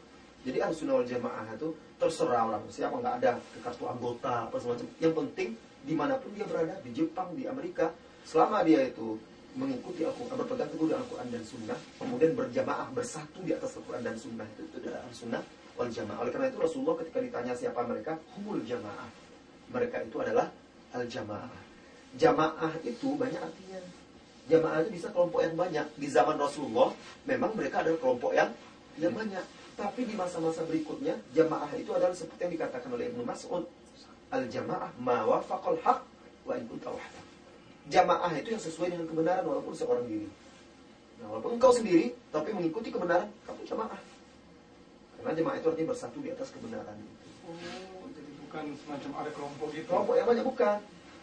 [0.45, 4.87] Jadi sunnah wal jamaah itu terserah orang siapa nggak ada ke kartu anggota apa semacam.
[5.01, 5.49] Yang penting
[5.85, 7.93] di mana pun dia berada di Jepang di Amerika
[8.29, 9.17] selama dia itu
[9.55, 14.17] mengikuti Al-Quran, berpegang teguh dengan Al-Quran dan Sunnah, kemudian berjamaah bersatu di atas Al-Quran dan
[14.19, 15.43] Sunnah itu, itu adalah Sunnah
[15.79, 16.19] wal Jamaah.
[16.23, 19.11] Oleh karena itu Rasulullah ketika ditanya siapa mereka, humul jamaah.
[19.71, 20.47] Mereka itu adalah
[20.95, 21.59] al jamaah.
[22.15, 23.81] Jamaah itu banyak artinya.
[24.47, 25.87] Jamaah itu bisa kelompok yang banyak.
[25.99, 26.95] Di zaman Rasulullah
[27.27, 28.51] memang mereka adalah kelompok yang
[29.03, 29.43] yang banyak.
[29.75, 33.67] Tapi di masa-masa berikutnya jamaah itu adalah seperti yang dikatakan oleh Ibnu Mas'ud,
[34.31, 35.99] al jamaah ma wafaqal haq
[36.47, 36.71] wa in.
[37.91, 40.31] Jamaah itu yang sesuai dengan kebenaran walaupun seorang diri.
[41.21, 44.01] Nah, walaupun engkau sendiri tapi mengikuti kebenaran, kamu jamaah.
[45.21, 47.27] Karena jamaah itu artinya bersatu di atas kebenaran itu.
[47.45, 49.89] Oh, jadi bukan semacam ada kelompok gitu.
[49.91, 50.79] Kelompok yang banyak bukan.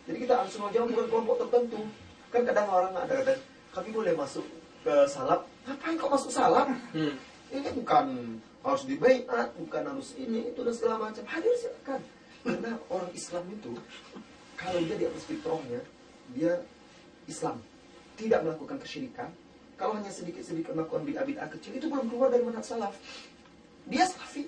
[0.06, 1.82] Jadi kita langsung aja bukan kelompok tertentu.
[2.30, 3.34] Kan kadang orang ada kata,
[3.74, 4.46] kami boleh masuk
[4.84, 5.48] ke salap.
[5.66, 6.68] Ngapain kok masuk salap?
[6.94, 7.16] Hmm.
[7.52, 11.24] Ini bukan harus dibaiat, bukan harus ini, itu dan segala macam.
[11.28, 12.02] Hadir silakan.
[12.42, 13.72] Karena orang Islam itu,
[14.58, 15.82] kalau dia di atas fitrahnya,
[16.34, 16.64] dia
[17.28, 17.60] Islam.
[18.16, 19.30] Tidak melakukan kesyirikan.
[19.76, 22.94] Kalau hanya sedikit-sedikit melakukan bid'ah-bid'ah kecil, itu belum keluar dari manhaj salaf.
[23.90, 24.46] Dia salafi.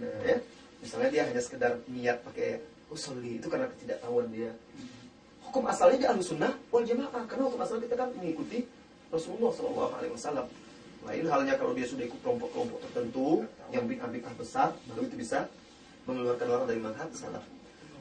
[0.00, 0.36] Nah, ya.
[0.80, 4.56] Misalnya dia hanya sekedar niat pakai usolli, itu karena ketidaktahuan dia.
[5.44, 7.28] Hukum asalnya di ahlu sunnah wal jamaah.
[7.28, 8.64] Karena hukum asalnya kita kan mengikuti
[9.12, 10.48] Rasulullah Wasallam.
[11.00, 15.48] Lain halnya kalau dia sudah ikut kelompok-kelompok tertentu yang bid'ah-bid'ah besar, baru itu bisa
[16.04, 17.44] mengeluarkan orang dari manhaj salaf.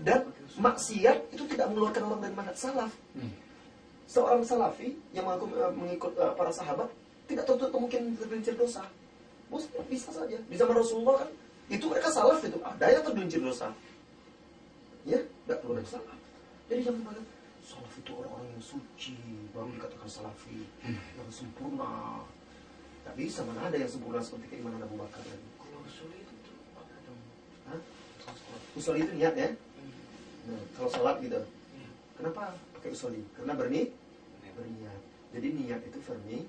[0.04, 2.92] Dan maksiat itu tidak mengeluarkan orang dari manhaj salaf.
[4.10, 6.90] Seorang salafi yang mengaku eh, mengikut eh, para sahabat
[7.30, 8.82] tidak tertutup mungkin tergelincir dosa.
[9.54, 10.38] Muslim bisa saja.
[10.50, 11.30] Di zaman Rasulullah kan
[11.70, 13.70] itu mereka salaf itu ada yang tergelincir dosa.
[15.06, 16.20] Ya, tidak perlu ada salaf.
[16.68, 17.26] Jadi jangan banget
[17.62, 19.16] salaf itu orang-orang yang suci
[19.54, 20.58] baru dikatakan salafi
[20.90, 22.26] yang sempurna.
[23.10, 25.50] Tak bisa mana ada yang sempurna seperti keimanan Abu Bakar lagi.
[25.58, 26.34] Kalau usul itu
[27.10, 27.22] dong?
[27.66, 27.82] Hah?
[28.78, 29.50] Usul itu niat ya.
[30.46, 31.42] Nah, kalau salat gitu.
[32.22, 33.26] Kenapa pakai usoli?
[33.34, 33.90] Karena berni
[34.46, 35.02] berniat.
[35.34, 36.46] Jadi niat itu verni.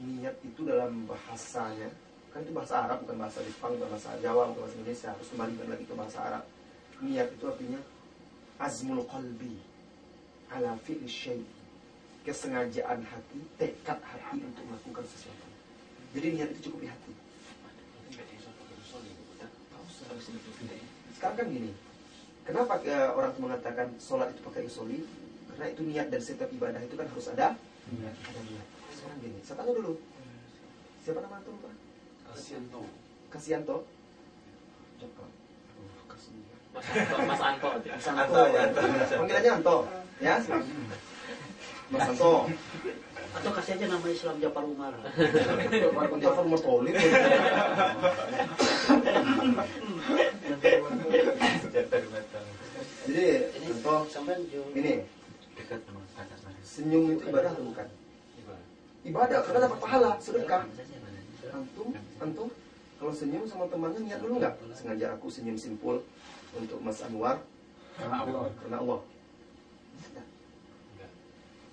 [0.00, 1.92] Niat itu dalam bahasanya
[2.32, 5.66] kan itu bahasa Arab bukan bahasa Jepang bukan bahasa Jawa bukan bahasa Indonesia harus kembalikan
[5.70, 6.44] lagi ke bahasa Arab
[6.98, 7.80] niat itu artinya
[8.58, 9.54] azmul qalbi
[10.50, 11.46] ala fi'li syai
[12.26, 15.43] kesengajaan hati tekad hati untuk melakukan sesuatu
[16.14, 17.12] jadi niat itu cukup di hati.
[21.18, 21.70] Sekarang kan gini
[22.46, 25.02] kenapa eh, orang itu mengatakan sholat itu pakai usoli
[25.50, 28.66] karena itu niat dan setiap ibadah itu kan harus ada ada niat.
[28.94, 29.94] Sekarang gini saya tanya dulu.
[31.04, 31.68] Siapa nama itu lupa
[32.32, 32.86] Kasihan tuh.
[33.28, 33.76] Kasianto
[34.96, 35.26] Joko
[36.06, 36.58] kasihan.
[36.74, 37.68] Mas Anto, Mas Anto.
[37.74, 38.80] Mas Anto, Anto, ya, Anto.
[39.18, 39.76] panggilannya Anto,
[40.22, 40.34] ya.
[41.94, 42.50] Mas Anto,
[43.34, 44.94] Atau kasih aja nama Islam Jafar Umar.
[45.94, 46.94] Walaupun Jafar Umar Tolib.
[53.04, 53.26] Jadi,
[54.50, 54.68] jauh.
[54.74, 54.92] ini
[56.62, 57.86] senyum itu ibadah atau bukan?
[59.04, 60.62] Ibadah, karena dapat pahala, sedekah.
[61.54, 62.48] Antum, antum,
[62.98, 64.54] kalau senyum sama temannya niat dulu nggak?
[64.74, 66.02] Sengaja aku senyum simpul
[66.56, 67.42] untuk Mas Anwar
[67.94, 68.50] Karena Allah.
[68.58, 69.00] karena Allah.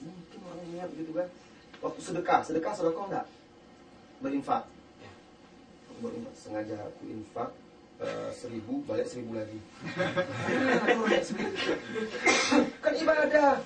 [0.01, 1.29] Mungkin orang niat gitu kan.
[1.81, 3.25] Waktu sedekah, sedekah sedekah enggak?
[4.21, 4.63] Berinfak.
[6.01, 6.35] Berinfak.
[6.37, 7.49] Sengaja aku infak
[8.01, 9.59] eh, seribu, balik seribu lagi.
[12.83, 13.61] kan ibadah.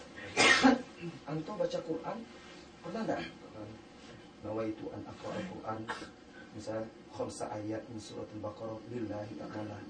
[1.26, 2.18] Anto baca Quran,
[2.84, 3.24] pernah enggak?
[4.46, 5.80] Nawaitu an aqra al-Quran
[6.54, 9.82] Misalnya Khamsa ayat min surat al-Baqarah Lillahi ta'ala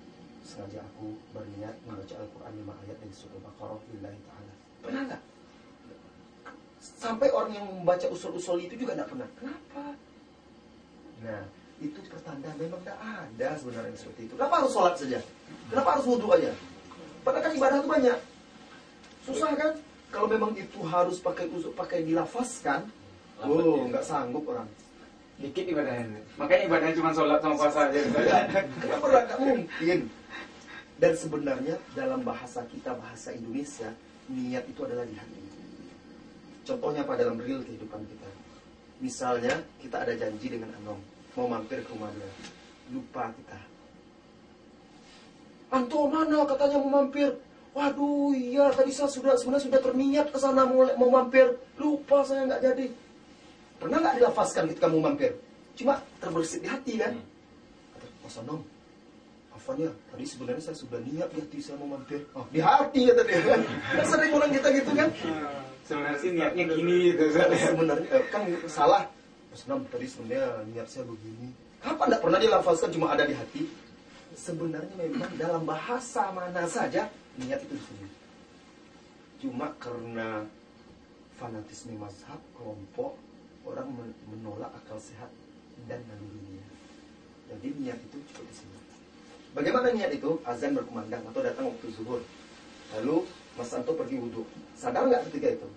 [0.48, 5.22] Sengaja aku berniat membaca Al-Quran lima ayat dari surat al-Baqarah Lillahi ta'ala Pernah nggak?
[7.02, 9.84] Sampai orang yang membaca usul-usul itu juga nggak pernah Kenapa?
[11.26, 11.44] Nah
[11.84, 15.20] itu pertanda memang tidak ada sebenarnya seperti itu Kenapa harus sholat saja?
[15.68, 16.52] Kenapa harus wudhu aja?
[17.26, 18.20] Padahal kan ibadah itu banyak
[19.26, 19.74] Susah kan?
[20.14, 22.88] Kalau memang itu harus pakai usul, pakai dilafazkan
[23.44, 24.70] Oh, nggak sanggup orang
[25.36, 26.24] Dikit ibadahnya.
[26.40, 28.00] Makanya ibadahnya cuma sholat sama puasa aja.
[28.82, 30.00] Kenapa nggak nggak mungkin?
[30.96, 33.92] Dan sebenarnya dalam bahasa kita, bahasa Indonesia,
[34.32, 35.45] niat itu adalah di hati.
[36.66, 38.30] Contohnya apa dalam real kehidupan kita?
[38.98, 40.98] Misalnya kita ada janji dengan Anom,
[41.38, 42.26] mau mampir ke rumah dia.
[42.90, 43.60] Lupa kita.
[45.70, 47.38] Anto mana katanya mau mampir?
[47.76, 51.54] Waduh, iya tadi saya sudah sebenarnya sudah terniat ke sana mau, mau mampir.
[51.78, 52.86] Lupa saya nggak jadi.
[53.78, 55.38] Pernah nggak dilafazkan ketika mau mampir?
[55.76, 57.14] Cuma terbersit di hati kan?
[57.94, 58.64] Kata Mas Anom,
[59.52, 62.24] Afanya, tadi sebenarnya saya sudah niat di hati saya mau mampir.
[62.32, 63.62] Oh, di hati kata dia kan.
[63.68, 65.10] Kan sering orang kita gitu kan?
[65.86, 67.24] Sebenarnya sih niatnya gini gitu.
[67.38, 69.06] sebenarnya eh, kan salah.
[69.54, 71.54] Mas Anom, tadi sebenarnya niat saya begini.
[71.86, 73.70] Kapan tidak pernah dilafazkan cuma ada di hati?
[74.36, 78.12] Sebenarnya memang dalam bahasa mana saja niat itu disebut.
[79.46, 80.44] Cuma karena
[81.38, 83.16] fanatisme mazhab kelompok
[83.70, 85.30] orang men- menolak akal sehat
[85.86, 86.66] dan nalurinya.
[87.54, 88.84] Jadi niat itu cukup disebut.
[89.54, 90.42] Bagaimana niat itu?
[90.44, 92.20] Azan berkumandang atau datang waktu zuhur.
[92.98, 93.24] Lalu
[93.56, 94.44] Mas Santo pergi wudhu.
[94.76, 95.68] Sadar nggak ketika itu?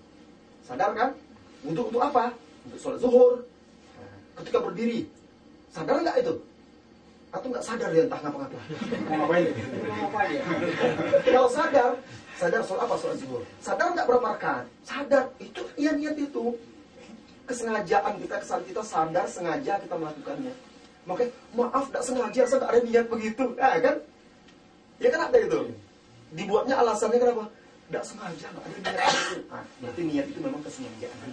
[0.66, 1.14] Sadar kan?
[1.62, 2.34] Wudhu untuk apa?
[2.66, 3.46] Untuk sholat zuhur.
[4.38, 5.06] Ketika berdiri,
[5.70, 6.34] sadar nggak itu?
[7.30, 8.58] Atau nggak sadar dia entah ngapa-ngapa?
[11.26, 11.90] Kalau sadar,
[12.34, 13.42] sadar soal apa soal zuhur?
[13.62, 14.66] Sadar nggak berapa rakaat?
[14.82, 15.30] Sadar.
[15.38, 16.58] Itu iya niat itu.
[17.48, 20.52] Kesengajaan kita, kesal kita sadar sengaja kita melakukannya.
[21.08, 23.44] Makanya maaf nggak sengaja, saya nggak ada niat begitu.
[23.56, 23.96] Nah, kan?
[24.98, 25.60] Ya kan ada itu.
[26.36, 27.44] Dibuatnya alasannya kenapa?
[27.88, 28.48] Nggak sengaja.
[28.52, 31.30] Nah, berarti niat itu memang kesengajaan.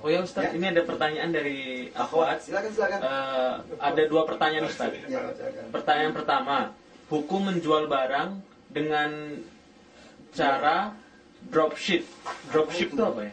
[0.00, 0.56] Oh ya Ustaz, Ya.
[0.56, 2.40] ini ada pertanyaan dari Akhwat.
[2.40, 2.98] Silakan, silakan.
[3.04, 4.88] Eh, ada dua pertanyaan Ustaz.
[5.04, 5.64] Ya, silakan.
[5.68, 6.56] Pertanyaan pertama,
[7.12, 8.40] hukum menjual barang
[8.72, 9.36] dengan
[10.32, 10.96] cara
[11.52, 12.08] dropship.
[12.48, 13.32] Dropship itu apa ya?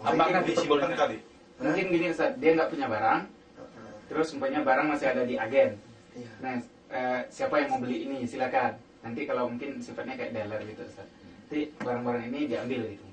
[0.00, 0.88] Apakah Mungkin disimbolkan?
[0.92, 1.18] diperlukan kali.
[1.56, 3.20] Mungkin gini Ustaz, dia nggak punya barang,
[4.08, 5.70] terus umpamanya barang masih ada di agen.
[6.16, 6.30] Iya.
[6.40, 6.54] Nah,
[6.88, 8.76] eh, siapa yang mau beli ini silakan.
[9.04, 11.08] Nanti kalau mungkin sifatnya kayak dealer gitu Ustaz.
[11.46, 13.06] Nanti barang-barang ini diambil gitu.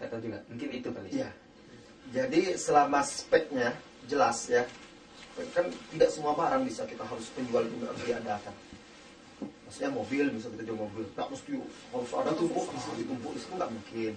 [0.00, 1.08] Saya tahu juga, mungkin itu kali.
[1.12, 1.30] Iya.
[2.16, 3.76] Jadi selama speknya
[4.08, 4.64] jelas ya,
[5.52, 8.54] kan tidak semua barang bisa kita harus penjual juga harus diadakan.
[9.68, 11.60] Maksudnya mobil bisa kita jual mobil, tak mesti
[11.92, 14.12] harus ada tumpuk bisa ditumpuk itu nggak mungkin.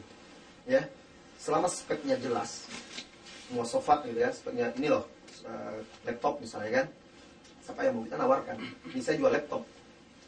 [0.64, 0.88] Ya,
[1.36, 2.72] selama speknya jelas,
[3.52, 5.04] muasofat gitu ya, speknya ini loh
[5.44, 6.86] eh, laptop misalnya kan,
[7.68, 8.56] siapa yang mau kita nawarkan?
[9.04, 9.68] Saya jual laptop.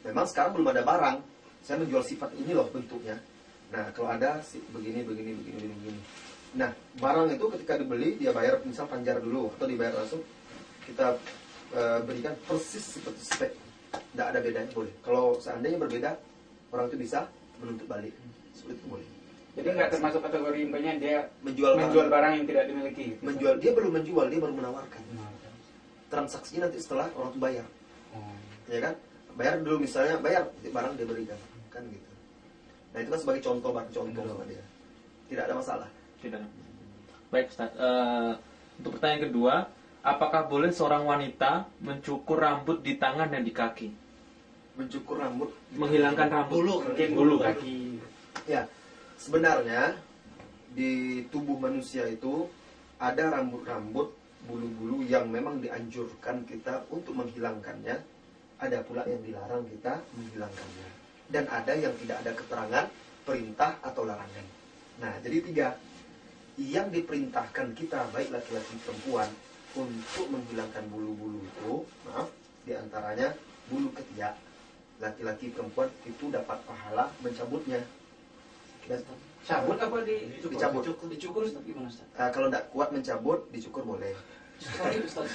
[0.04, 1.16] Memang sekarang belum ada barang,
[1.60, 3.16] saya menjual sifat ini loh bentuknya.
[3.68, 4.40] Nah, kalau ada
[4.72, 6.00] begini, begini, begini, begini.
[6.56, 10.24] Nah, barang itu ketika dibeli dia bayar misal panjar dulu atau dibayar langsung
[10.88, 11.20] kita
[11.76, 13.52] eh, berikan persis seperti spek.
[13.88, 14.92] Tidak ada bedanya boleh.
[15.00, 16.16] Kalau seandainya berbeda,
[16.70, 17.28] orang itu bisa
[17.60, 18.12] menuntut balik.
[18.52, 19.08] Seperti itu boleh.
[19.52, 22.14] Jadi nggak termasuk kategori umpamanya dia Menjual menjual barang.
[22.14, 23.04] barang yang tidak dimiliki.
[23.10, 23.22] gitu.
[23.26, 25.02] Menjual dia belum menjual, dia baru menawarkan.
[26.08, 27.66] Transaksinya nanti setelah orang itu bayar,
[28.16, 28.32] Oh.
[28.72, 28.94] ya kan?
[29.38, 31.38] Bayar dulu misalnya, bayar barang dia berikan,
[31.70, 32.10] kan gitu.
[32.90, 34.64] Nah itu kan sebagai contoh batu contoh sama dia.
[35.30, 35.88] Tidak ada masalah.
[36.18, 36.42] Tidak.
[37.30, 37.70] Baik Ustaz.
[37.78, 38.32] Eh,
[38.82, 39.54] untuk pertanyaan kedua,
[40.02, 43.88] apakah boleh seorang wanita mencukur rambut di tangan dan di kaki?
[44.74, 45.54] Mencukur rambut.
[45.78, 46.54] Menghilangkan rambut.
[46.58, 46.74] Bulu.
[46.90, 47.14] Bulu.
[47.14, 48.02] bulu kaki.
[48.50, 48.66] Ya,
[49.20, 49.94] sebenarnya
[50.74, 52.50] di tubuh manusia itu
[52.98, 54.10] ada rambut-rambut
[54.50, 58.17] bulu-bulu yang memang dianjurkan kita untuk menghilangkannya.
[58.58, 60.88] Ada pula yang dilarang kita menghilangkannya.
[61.30, 62.86] Dan ada yang tidak ada keterangan
[63.22, 64.46] perintah atau larangan.
[64.98, 65.68] Nah, jadi tiga.
[66.58, 69.30] Yang diperintahkan kita baik laki-laki perempuan
[69.78, 72.34] untuk menghilangkan bulu-bulu itu, maaf,
[72.66, 73.30] di antaranya
[73.70, 74.34] bulu ketiak.
[74.98, 77.86] Laki-laki perempuan itu dapat pahala mencabutnya.
[78.90, 79.06] Dan
[79.48, 80.82] Cabut apa di Dicabut.
[80.84, 82.04] Dicukur, dicukur Ustaz gimana Ustaz?
[82.20, 84.12] Ah, kalau tidak kuat mencabut, dicukur boleh.
[84.58, 85.30] Sorry Ustaz.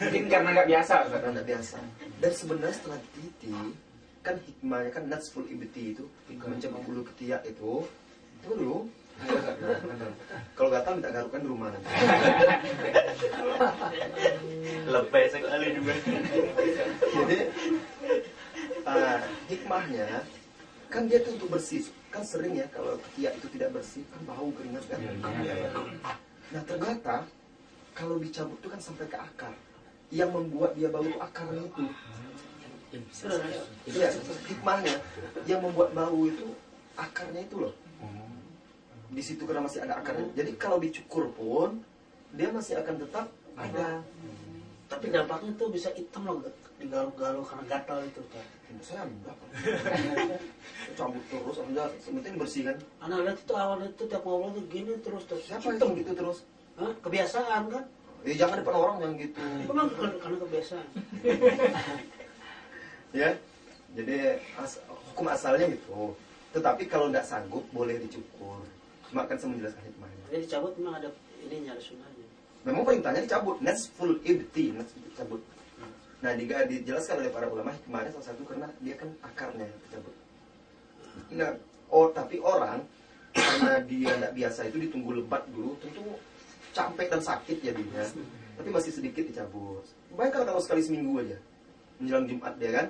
[0.00, 1.78] Mungkin karena nggak biasa karena tidak biasa.
[2.20, 3.52] Dan sebenarnya setelah teliti,
[4.24, 7.84] kan hikmahnya kan natsful ibti itu, mencabut bulu ketiak itu.
[8.40, 8.78] Tunggu dulu.
[10.58, 11.86] Kalau gatal minta garukkan di rumah nanti.
[14.94, 15.94] Lebih sekali juga.
[17.14, 17.38] Jadi
[18.82, 20.08] ah, hikmahnya
[20.90, 21.86] kan dia tuh untuk bersih.
[22.10, 24.98] Kan sering ya kalau ketiak itu tidak bersih kan bau keringat kan.
[26.54, 27.26] Nah ternyata
[27.94, 29.54] kalau dicabut itu kan sampai ke akar.
[30.12, 31.84] Yang membuat dia bau itu akarnya itu.
[33.90, 34.08] Iya,
[34.46, 34.94] hikmahnya
[35.50, 36.54] yang membuat bau itu
[36.94, 37.74] akarnya itu loh.
[39.10, 40.30] Di situ karena masih ada akarnya.
[40.38, 41.82] Jadi kalau dicukur pun
[42.34, 43.26] dia masih akan tetap
[43.58, 44.02] ada.
[44.86, 46.44] Tapi dampaknya tuh bisa hitam loh,
[46.78, 48.20] digaruk-garuk karena gatal itu.
[48.22, 48.46] Ustaz.
[48.82, 49.38] Saya enggak.
[50.98, 51.90] Cabut terus, enggak.
[51.98, 52.76] Sementing bersih kan.
[53.02, 55.42] Anak lihat itu awalnya itu tiap ngobrol tuh gini terus terus.
[55.46, 56.46] Siapa hitam gitu terus?
[56.74, 56.92] Hah?
[57.02, 57.84] Kebiasaan kan?
[58.24, 59.42] Eh jangan depan orang yang gitu.
[59.68, 60.86] Memang karena karena kebiasaan.
[63.20, 63.30] ya.
[63.94, 64.14] Jadi
[64.58, 64.82] as-
[65.14, 66.18] hukum asalnya gitu.
[66.50, 68.64] Tetapi kalau tidak sanggup boleh dicukur.
[69.10, 70.24] Cuma kan saya menjelaskan hikmahnya.
[70.34, 71.10] Jadi dicabut memang ada
[71.46, 72.26] ininya ada sunahnya.
[72.64, 73.60] Memang perintahnya dicabut,
[73.94, 75.44] full ibti, nats dicabut.
[76.24, 80.16] Nah, jika dijelaskan oleh para ulama hikmahnya salah satu karena dia kan akarnya dicabut.
[81.36, 81.52] Nah,
[81.92, 82.80] oh tapi orang
[83.36, 86.16] karena dia tidak biasa itu ditunggu lebat dulu, tentu
[86.74, 88.02] capek dan sakit jadinya.
[88.54, 89.86] Tapi masih sedikit dicabut.
[90.14, 91.38] Bayangkan kalau sekali seminggu aja
[92.02, 92.86] menjelang Jumat dia kan,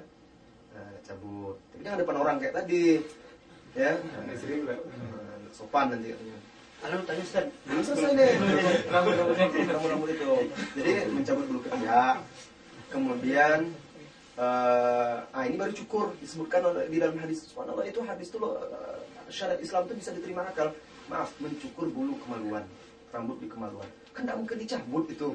[0.72, 1.56] nah, cabut.
[1.72, 3.04] Tapi jangan depan orang kayak tadi,
[3.76, 3.92] ya.
[4.40, 4.74] Juga.
[4.80, 6.36] Nah, sopan nanti katanya.
[6.84, 8.32] Anak tanya Ustaz, Belum selesai deh.
[8.92, 10.32] Rambut-rambut itu.
[10.76, 12.16] Jadi mencabut bulu ketiak.
[12.92, 13.72] Kemudian
[14.34, 17.46] eh ah ini baru cukur disebutkan oleh- di dalam hadis.
[17.48, 18.98] Subhanallah itu hadis itu loh eh,
[19.30, 20.74] syariat Islam itu bisa diterima akal.
[21.08, 22.64] Maaf, mencukur bulu kemaluan,
[23.14, 23.86] rambut di kemaluan.
[24.10, 25.28] Kan tidak mungkin dicabut itu.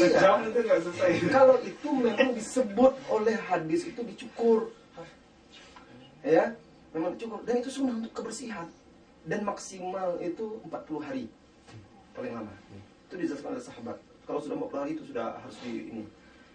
[0.00, 1.10] Sejam itu nggak selesai.
[1.28, 4.72] Kalau itu memang disebut oleh hadis itu dicukur.
[6.24, 6.56] Ya,
[6.96, 8.68] memang dicukur dan itu sunnah untuk kebersihan.
[9.28, 11.24] Dan maksimal itu 40 hari.
[12.16, 12.52] Paling lama.
[13.06, 13.96] Itu dijelaskan oleh sahabat.
[14.24, 16.04] Kalau sudah 40 hari itu sudah harus di ini.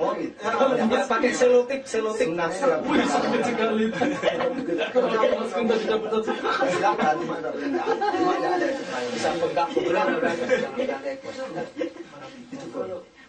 [0.00, 0.40] Oh gitu.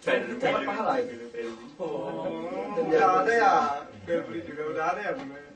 [0.01, 1.13] Dapat pahala itu.
[2.81, 3.53] Udah ada ya.
[4.01, 5.51] Febri juga udah ada ya sebenarnya.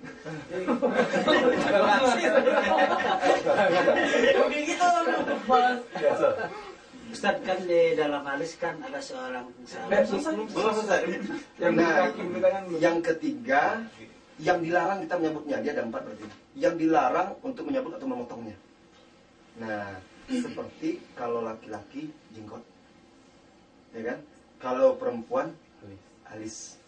[7.10, 10.06] Ustaz kan di dalam hadis kan ada seorang sahabat
[10.54, 11.02] Belum selesai.
[11.58, 12.12] Yang Nah.
[12.78, 13.82] Yang ketiga,
[14.38, 16.26] yang dilarang kita menyebutnya dia ada empat berarti.
[16.54, 18.58] Yang dilarang untuk menyebut atau memotongnya.
[19.58, 22.62] Nah, seperti kalau laki-laki jenggot,
[23.96, 24.20] ya kan?
[24.60, 25.54] Kalau perempuan
[26.32, 26.80] alis.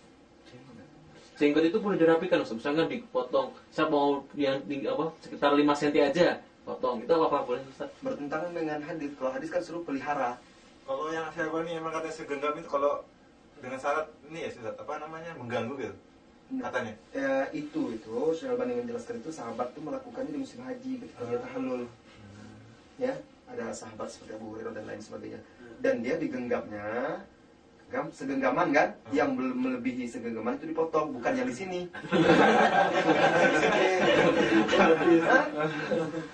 [1.37, 2.41] Jenggot itu boleh dirapikan.
[2.41, 7.05] Misalkan dipotong, saya mau yang tinggi apa sekitar 5 cm aja potong.
[7.05, 7.93] Itu apa boleh Ustaz?
[8.01, 9.13] Bertentangan dengan hadis.
[9.15, 10.41] Kalau hadis kan suruh pelihara.
[10.87, 13.05] Kalau yang saya ini emang katanya segenggam itu kalau
[13.61, 15.95] dengan syarat ini ya Ustaz, apa namanya mengganggu gitu
[16.47, 16.93] katanya.
[17.11, 21.39] Ya, itu itu Syekh Albani menjelaskan itu sahabat itu melakukannya di musim haji ketika dia
[21.43, 21.83] tahallul.
[22.97, 23.13] Ya,
[23.51, 25.43] ada sahabat seperti Abu Hurairah dan lain sebagainya.
[25.83, 27.36] Dan dia digenggamnya genggam
[28.11, 28.89] segenggaman kan?
[29.15, 31.79] Yang belum melebihi segenggaman itu dipotong bukan yang di sini?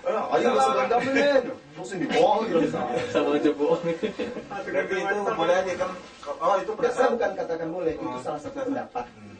[0.07, 1.43] Ah, ayo segenggamin.
[1.77, 2.59] Langsung dipotong gitu.
[3.13, 3.81] Sama aja bohong.
[4.65, 5.91] Berarti itu boleh aja kan?
[6.41, 7.93] Oh itu Tidak, saya bukan katakan boleh.
[7.93, 9.05] Itu Oh, salah satu pendapat.
[9.13, 9.31] Hmm.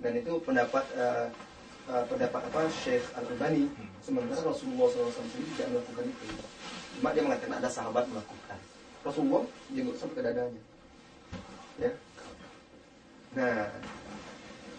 [0.00, 1.28] dan itu pendapat eh,
[1.92, 3.68] eh, pendapat apa Syekh Al Albani
[4.00, 6.24] sementara Rasulullah SAW sendiri tidak melakukan itu.
[6.96, 8.58] Cuma dia mengatakan ada sahabat melakukan.
[9.04, 9.44] Rasulullah
[9.76, 10.60] jenggot sampai ke dadanya
[11.80, 11.92] ya.
[13.34, 13.66] Nah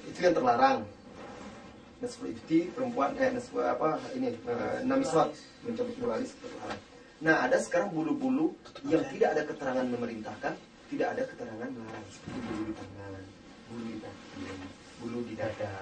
[0.05, 0.85] itu yang terlarang.
[2.01, 5.33] Nasful ifti perempuan eh nasful apa ini eh, namiswat
[5.65, 6.81] mencabut bulu alis terlarang.
[7.21, 8.57] Nah ada sekarang bulu-bulu
[8.89, 10.53] yang tidak ada keterangan memerintahkan
[10.89, 12.05] tidak ada keterangan melarang.
[12.09, 13.23] Seperti bulu di tangan
[13.71, 14.43] bulu di kaki
[15.01, 15.77] bulu di dada.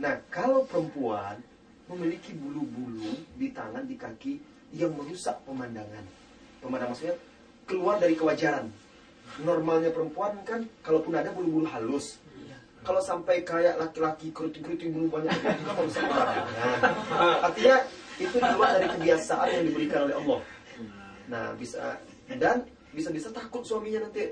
[0.00, 1.40] Nah kalau perempuan
[1.86, 4.34] memiliki bulu-bulu di tangan di kaki
[4.74, 6.02] yang merusak pemandangan.
[6.64, 7.16] Pemandangan maksudnya
[7.68, 8.66] keluar dari kewajaran
[9.42, 12.20] normalnya perempuan kan kalaupun ada bulu-bulu halus.
[12.86, 16.94] Kalau sampai kayak laki-laki keriting-keriting bulu banyak itu kan pemandangan
[17.42, 17.76] artinya
[18.16, 20.40] itu di luar dari kebiasaan yang diberikan oleh Allah.
[21.26, 21.98] Nah bisa
[22.38, 22.62] dan
[22.94, 24.30] bisa-bisa takut suaminya nanti.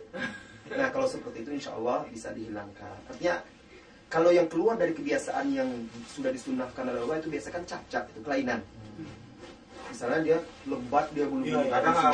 [0.71, 2.95] Nah kalau seperti itu insya Allah bisa dihilangkan.
[3.11, 3.43] Artinya
[4.07, 5.67] kalau yang keluar dari kebiasaan yang
[6.07, 8.63] sudah disunahkan oleh Allah itu biasa kan cacat itu kelainan.
[9.91, 10.39] Misalnya dia
[10.71, 12.11] lebat dia bulu Iya, bulu kadang apa?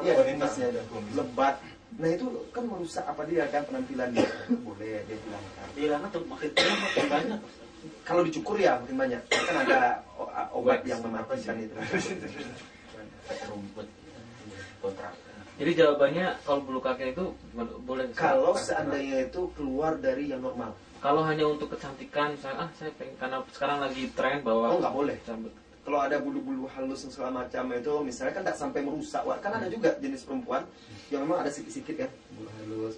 [0.00, 0.80] Iya, kumisnya ada.
[1.12, 1.54] lebat.
[1.94, 4.26] Nah itu kan merusak apa dia kan penampilan dia.
[4.66, 5.66] Boleh dia hilangkan.
[5.78, 7.40] Hilangnya tuh makin banyak makin banyak.
[8.02, 9.22] Kalau dicukur ya makin banyak.
[9.30, 10.02] Kan ada
[10.50, 11.74] obat yang mematikan itu.
[13.48, 13.86] Rumput.
[14.82, 15.14] Kontrak.
[15.54, 17.30] Jadi jawabannya kalau bulu kaki itu
[17.86, 20.74] boleh Kalau seandainya itu keluar dari yang normal.
[20.98, 24.94] kalau hanya untuk kecantikan misalnya ah saya pengen karena sekarang lagi tren bahwa Oh nggak
[24.96, 25.16] boleh.
[25.28, 25.52] Cabut.
[25.84, 29.20] Kalau ada bulu-bulu halus dan segala macam itu, misalnya kan tidak sampai merusak.
[29.20, 30.64] Wah, Kan ada juga jenis perempuan
[31.12, 32.94] yang memang ada sedikit-sedikit ya bulu halus,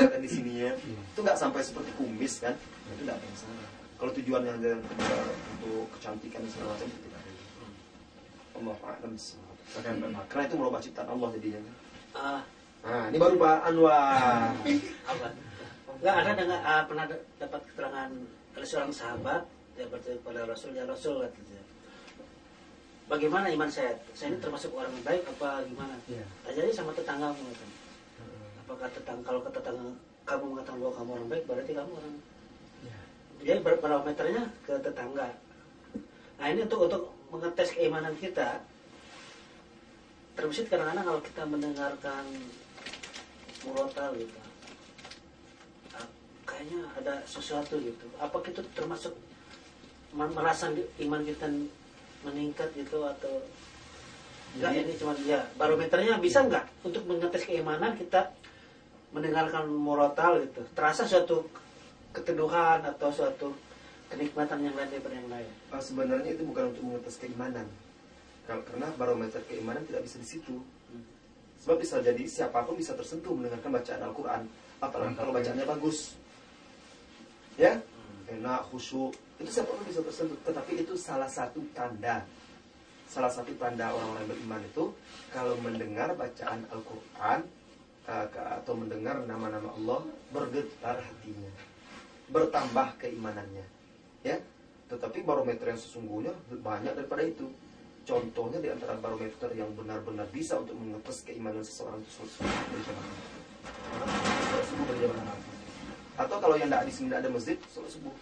[0.00, 0.72] ada di sininya.
[1.12, 2.56] Itu nggak sampai seperti kumis kan?
[2.56, 3.68] Itu tidak ada masalah.
[3.96, 4.70] Kalau tujuannya ada
[5.52, 7.32] untuk kecantikan dan segala macam itu tidak ada.
[8.56, 9.12] Allah a'lam.
[10.26, 11.60] Karena itu merubah ciptaan Allah jadinya.
[11.60, 11.74] kan.
[12.16, 12.42] Ah,
[12.86, 14.54] Nah, ini baru Pak Anwar.
[15.96, 18.10] Enggak ada dengar ah, pernah da- dapat keterangan
[18.54, 19.42] dari seorang sahabat
[19.74, 21.65] dia bertanya kepada Rasul ya Rasul katanya.
[23.06, 23.94] Bagaimana iman saya?
[24.18, 25.94] Saya ini termasuk orang yang baik apa gimana?
[26.10, 26.26] Iya.
[26.42, 27.76] Tanya sama tetanggamu katanya.
[28.66, 29.84] Apakah tetangga kalau ke tetangga
[30.26, 32.14] kamu mengatakan bahwa kamu orang baik berarti kamu orang
[33.46, 35.28] dia berbarometernya ke tetangga.
[36.40, 38.58] Nah ini untuk untuk mengetes keimanan kita.
[40.34, 42.24] Terbesit kadang-kadang kalau kita mendengarkan
[43.64, 44.36] murotal gitu,
[45.96, 46.04] ah,
[46.44, 48.04] kayaknya ada sesuatu gitu.
[48.20, 49.16] Apa kita termasuk
[50.12, 51.48] mer- merasa iman kita
[52.26, 53.40] meningkat gitu atau
[54.58, 58.34] enggak Jadi- ini cuma ya barometernya bisa nggak untuk mengetes keimanan kita
[59.14, 61.46] mendengarkan murotal gitu terasa suatu
[62.10, 63.54] keteduhan atau suatu
[64.10, 67.66] kenikmatan yang lain daripada yang lain Ah, sebenarnya itu bukan untuk mengetes keimanan.
[68.46, 70.62] Karena barometer keimanan tidak bisa di situ.
[71.66, 74.42] Sebab bisa jadi siapa pun bisa tersentuh mendengarkan bacaan Al-Quran.
[74.78, 76.14] Apalagi kalau bacaannya bagus.
[77.58, 77.82] Ya,
[78.30, 79.18] enak, khusyuk.
[79.36, 80.38] Itu siapa pun bisa tersentuh.
[80.44, 82.24] Tetapi itu salah satu tanda.
[83.06, 84.90] Salah satu tanda orang-orang beriman itu
[85.30, 87.46] kalau mendengar bacaan Al-Quran
[88.10, 90.00] eh, atau mendengar nama-nama Allah
[90.34, 91.52] bergetar hatinya,
[92.34, 93.62] bertambah keimanannya.
[94.26, 94.42] Ya,
[94.86, 97.46] tetapi barometer yang sesungguhnya banyak daripada itu.
[98.06, 103.18] Contohnya di antara barometer yang benar-benar bisa untuk mengetes keimanan seseorang itu sholat berjamaah.
[104.46, 105.38] Sholat subuh berjamaah.
[106.14, 108.14] Atau kalau yang tidak di sini tidak ada masjid, sholat subuh.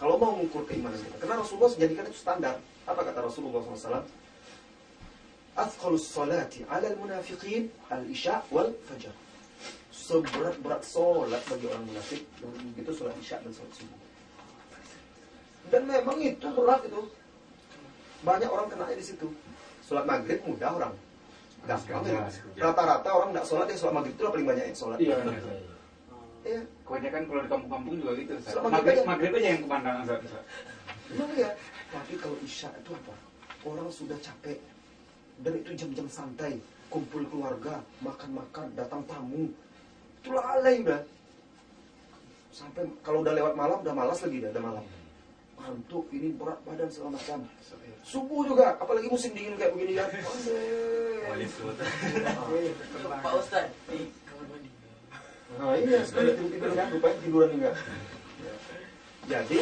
[0.00, 2.56] Kalau mau mengukur keimanan kita, karena Rasulullah menjadikan itu standar.
[2.88, 4.08] Apa kata Rasulullah SAW?
[5.60, 9.12] Athqalus salati ala munafiqin al-isya wal fajar.
[9.92, 12.24] Seberat-berat sholat bagi orang munafik
[12.80, 14.00] itu sholat isya dan sholat subuh.
[15.68, 17.02] Dan memang itu berat itu.
[18.24, 19.28] Banyak orang kena di situ.
[19.84, 20.94] Sholat maghrib mudah orang.
[21.68, 22.24] Gampang ya.
[22.56, 24.96] Rata-rata orang tidak sholat, dia sholat maghrib itu paling banyak yang sholat.
[24.96, 25.16] Iya.
[26.48, 26.62] Iya.
[26.90, 28.34] Kebanyakan kalau di kampung-kampung juga gitu.
[28.34, 28.50] Ustaz.
[28.58, 30.26] Selama Maghrib, maghrib aja yang kemandang Ustaz.
[30.26, 30.42] Ustaz.
[31.14, 31.50] Memang ya.
[31.94, 33.14] Tapi kalau isya itu apa?
[33.62, 34.58] Orang sudah capek.
[35.38, 36.58] Dan itu jam-jam santai.
[36.90, 39.54] Kumpul keluarga, makan-makan, datang tamu.
[40.18, 40.98] Itu lalai udah.
[42.50, 44.82] Sampai kalau udah lewat malam, udah malas lagi dah, udah malam.
[45.62, 47.46] Ngantuk, ini berat badan segala macam.
[48.02, 50.10] Subuh juga, apalagi musim dingin kayak begini ya.
[50.10, 51.38] Pak
[53.30, 54.10] mandi
[55.60, 56.32] Nah iya, sekali
[56.96, 57.70] rupanya tiduran juga.
[59.28, 59.60] Jadi,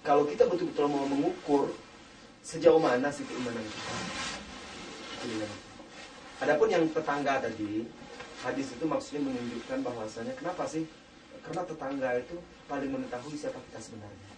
[0.00, 1.76] kalau kita betul-betul mau mengukur
[2.40, 3.92] sejauh mana sih keimanan kita.
[6.48, 7.84] Adapun yang tetangga tadi,
[8.40, 10.88] hadis itu maksudnya menunjukkan bahwasanya kenapa sih?
[11.44, 14.28] Karena tetangga itu paling mengetahui siapa kita sebenarnya.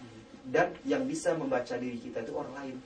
[0.51, 2.77] Dan yang bisa membaca diri kita itu orang lain.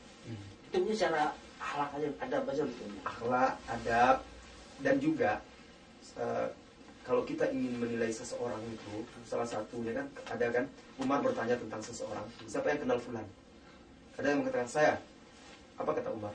[0.66, 1.24] itu punya cara
[1.56, 4.18] akhlak aja ada aja gitu akhlak, adab,
[4.84, 5.40] dan juga
[6.20, 6.48] eh,
[7.06, 10.66] kalau kita ingin menilai seseorang itu salah satunya kan ada kan
[10.98, 12.26] Umar bertanya tentang seseorang.
[12.50, 13.26] Siapa yang kenal fulan?
[14.18, 14.94] Ada yang mengatakan saya.
[15.78, 16.34] Apa kata Umar?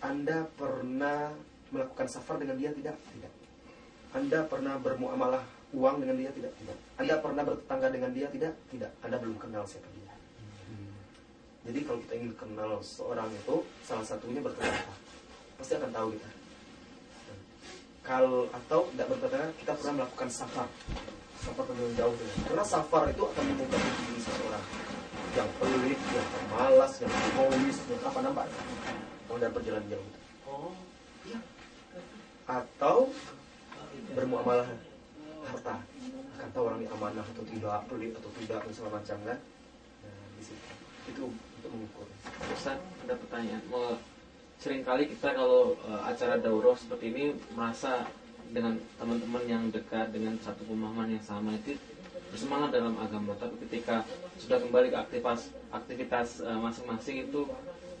[0.00, 1.36] Anda pernah
[1.68, 2.96] melakukan safar dengan dia tidak?
[2.96, 3.32] Tidak.
[4.16, 5.44] Anda pernah bermuamalah
[5.76, 6.56] uang dengan dia tidak?
[6.56, 6.78] Tidak.
[6.96, 8.54] Anda pernah bertetangga dengan dia tidak?
[8.72, 8.90] Tidak.
[9.04, 10.14] Anda belum kenal siapa dia.
[11.68, 14.88] Jadi kalau kita ingin kenal seorang itu salah satunya bertetangga.
[15.60, 16.37] Pasti akan tahu kita
[18.08, 20.68] kalau atau tidak bertetangga kita pernah melakukan safar.
[21.44, 22.16] Safar terlalu jauh
[22.48, 24.64] karena safar itu akan membuka diri seseorang.
[25.36, 28.46] Yang pelit, yang malas, yang egois, yang apa nampak?
[29.28, 30.08] Kalau dalam perjalanan jauh.
[30.48, 30.72] Oh,
[31.28, 31.40] Iya.
[32.48, 33.12] atau
[34.16, 34.64] bermuamalah
[35.44, 35.76] harta.
[36.40, 39.38] Akan tahu orang ini amanah atau tidak pelit atau tidak dan segala macam kan?
[40.00, 40.68] Nah, di situ.
[41.12, 42.08] Itu untuk mengukur.
[42.56, 43.60] Ustaz, ada pertanyaan.
[43.68, 44.00] Mau
[44.58, 48.10] sering kali kita kalau eh, acara daurah seperti ini merasa
[48.50, 51.78] dengan teman-teman yang dekat dengan satu pemahaman yang sama itu
[52.34, 53.38] bersemangat dalam agama.
[53.38, 54.02] Tapi ketika
[54.36, 57.46] sudah kembali ke aktivitas aktivitas eh, masing-masing itu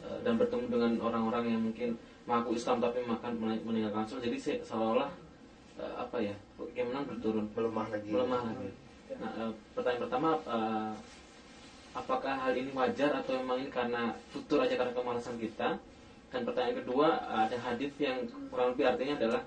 [0.02, 1.94] eh, dan bertemu dengan orang-orang yang mungkin
[2.26, 3.32] mengaku Islam tapi makan
[3.64, 5.10] meninggalkan sholat, jadi se- seolah-olah
[5.78, 6.34] eh, apa ya
[6.74, 8.70] keimanan berturun melemah lagi melemah lagi.
[9.18, 10.30] Nah, pertanyaan pertama,
[11.96, 15.80] apakah hal ini wajar atau memang ini karena tutur aja karena kemalasan kita?
[16.28, 19.42] Dan pertanyaan kedua, ada hadis yang kurang lebih artinya adalah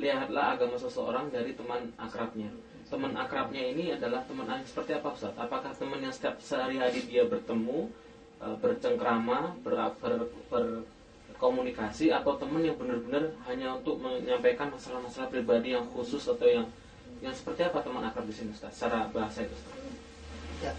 [0.00, 2.48] lihatlah agama seseorang dari teman akrabnya.
[2.88, 5.32] Teman akrabnya ini adalah teman yang seperti apa Ustaz?
[5.36, 7.88] Apakah teman yang setiap sehari-hari dia bertemu,
[8.40, 10.14] eh, bercengkrama, ber, ber,
[10.48, 16.66] berkomunikasi atau teman yang benar-benar hanya untuk menyampaikan masalah-masalah pribadi yang khusus atau yang
[17.20, 18.72] yang seperti apa teman akrab di sini Ustaz?
[18.72, 19.76] Secara bahasa itu Ustaz.
[20.64, 20.72] Ya,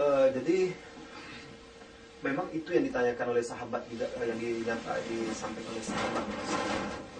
[0.00, 0.58] eh, jadi
[2.26, 6.24] memang itu yang ditanyakan oleh sahabat yang dinyata disampaikan oleh sahabat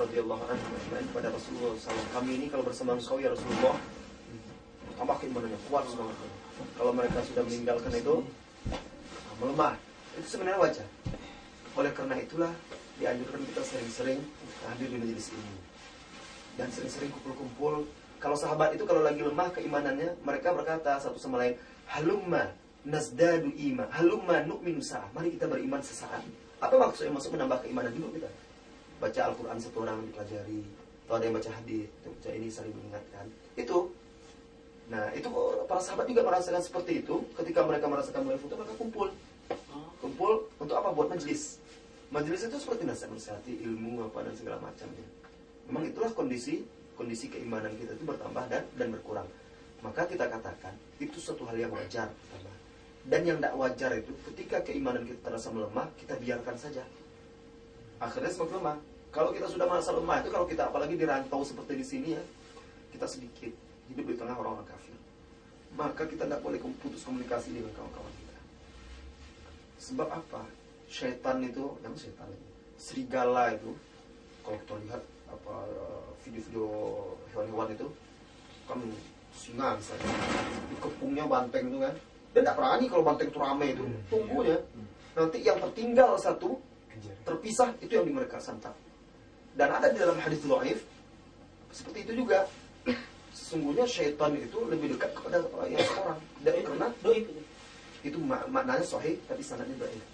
[0.02, 2.10] radhiyallahu anhu kepada Rasulullah SAW.
[2.10, 3.78] Kami ini kalau bersama engkau ya Rasulullah
[4.98, 6.30] tambah keimanannya kuat semangatnya.
[6.74, 8.14] Kalau mereka sudah meninggalkan itu
[9.38, 9.74] melemah.
[10.18, 10.88] Itu sebenarnya wajar.
[11.76, 12.52] Oleh karena itulah
[12.98, 14.18] dianjurkan kita sering-sering
[14.66, 15.54] hadir di majelis ini
[16.56, 17.86] dan sering-sering kumpul-kumpul.
[18.16, 21.54] Kalau sahabat itu kalau lagi lemah keimanannya, mereka berkata satu sama lain,
[21.84, 22.48] halumma
[22.86, 25.10] nazdadu iman, halumma nu'minu sa'ah.
[25.10, 26.22] Mari kita beriman sesaat.
[26.62, 27.12] Apa maksudnya?
[27.18, 28.30] Maksud menambah keimanan dulu kita.
[29.02, 30.62] Baca Al-Quran satu orang dipelajari.
[31.06, 33.26] Atau ada yang baca hadis, baca ini saling mengingatkan.
[33.58, 33.90] Itu.
[34.86, 35.26] Nah, itu
[35.66, 37.26] para sahabat juga merasakan seperti itu.
[37.34, 39.08] Ketika mereka merasakan mulai foto, mereka kumpul.
[39.98, 40.32] Kumpul
[40.62, 40.94] untuk apa?
[40.94, 41.58] Buat majelis.
[42.14, 45.06] Majelis itu seperti nasihat nasihati ilmu apa dan segala macamnya.
[45.66, 46.62] Memang itulah kondisi
[46.96, 49.28] kondisi keimanan kita itu bertambah dan dan berkurang.
[49.84, 50.72] Maka kita katakan
[51.02, 52.55] itu suatu hal yang wajar pertama.
[53.06, 56.82] Dan yang tidak wajar itu ketika keimanan kita terasa melemah, kita biarkan saja.
[58.02, 58.76] Akhirnya semakin lemah.
[59.14, 62.22] Kalau kita sudah merasa lemah itu kalau kita apalagi di rantau seperti di sini ya,
[62.90, 63.54] kita sedikit
[63.88, 64.98] hidup di tengah orang-orang kafir.
[65.78, 68.38] Maka kita tidak boleh putus komunikasi dengan kawan-kawan kita.
[69.80, 70.42] Sebab apa?
[70.90, 72.46] Syaitan itu, yang syaitan itu,
[72.76, 73.70] serigala itu,
[74.42, 75.54] kalau kita lihat apa
[76.26, 76.66] video-video
[77.34, 77.86] hewan-hewan itu,
[78.66, 78.78] kan
[79.34, 80.10] singa misalnya,
[80.74, 81.94] dikepungnya banteng itu kan,
[82.36, 84.60] dia tidak berani kalau banteng itu rame itu, tunggunya.
[85.16, 86.60] Nanti yang tertinggal satu,
[87.24, 88.76] terpisah itu yang di mereka santap.
[89.56, 90.84] Dan ada di dalam hadis dhaif
[91.72, 92.44] seperti itu juga.
[93.32, 96.20] Sesungguhnya syaitan itu lebih dekat kepada yang seorang.
[96.44, 97.24] Dan karena doi
[98.04, 100.04] itu mak- maknanya sahih tapi sanadnya dhaif.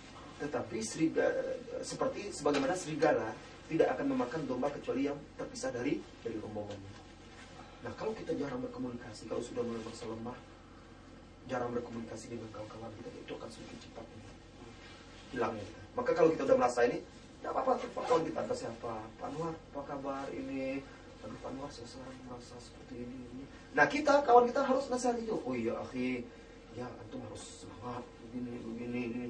[0.46, 3.34] Tetapi serigala seperti sebagaimana serigala
[3.66, 6.92] tidak akan memakan domba kecuali yang terpisah dari dari rombongannya.
[7.82, 10.38] Nah, kalau kita jarang berkomunikasi, kalau sudah mulai merasa lemah,
[11.50, 14.06] jarang berkomunikasi dengan kawan-kawan kita, itu akan semakin cepat
[15.32, 15.66] hilangnya.
[15.92, 17.00] Maka kalau kita udah merasa ini,
[17.40, 20.84] tidak apa-apa, telepon kawan kita entah siapa, Pak apa kabar ini?
[21.22, 23.44] Aduh Pak Anwar, saya merasa seperti ini, ini.
[23.78, 25.38] Nah kita, kawan kita harus nasihat itu.
[25.42, 26.26] Oh iya, akhi,
[26.74, 29.26] ya antum harus semangat, begini, begini, ini.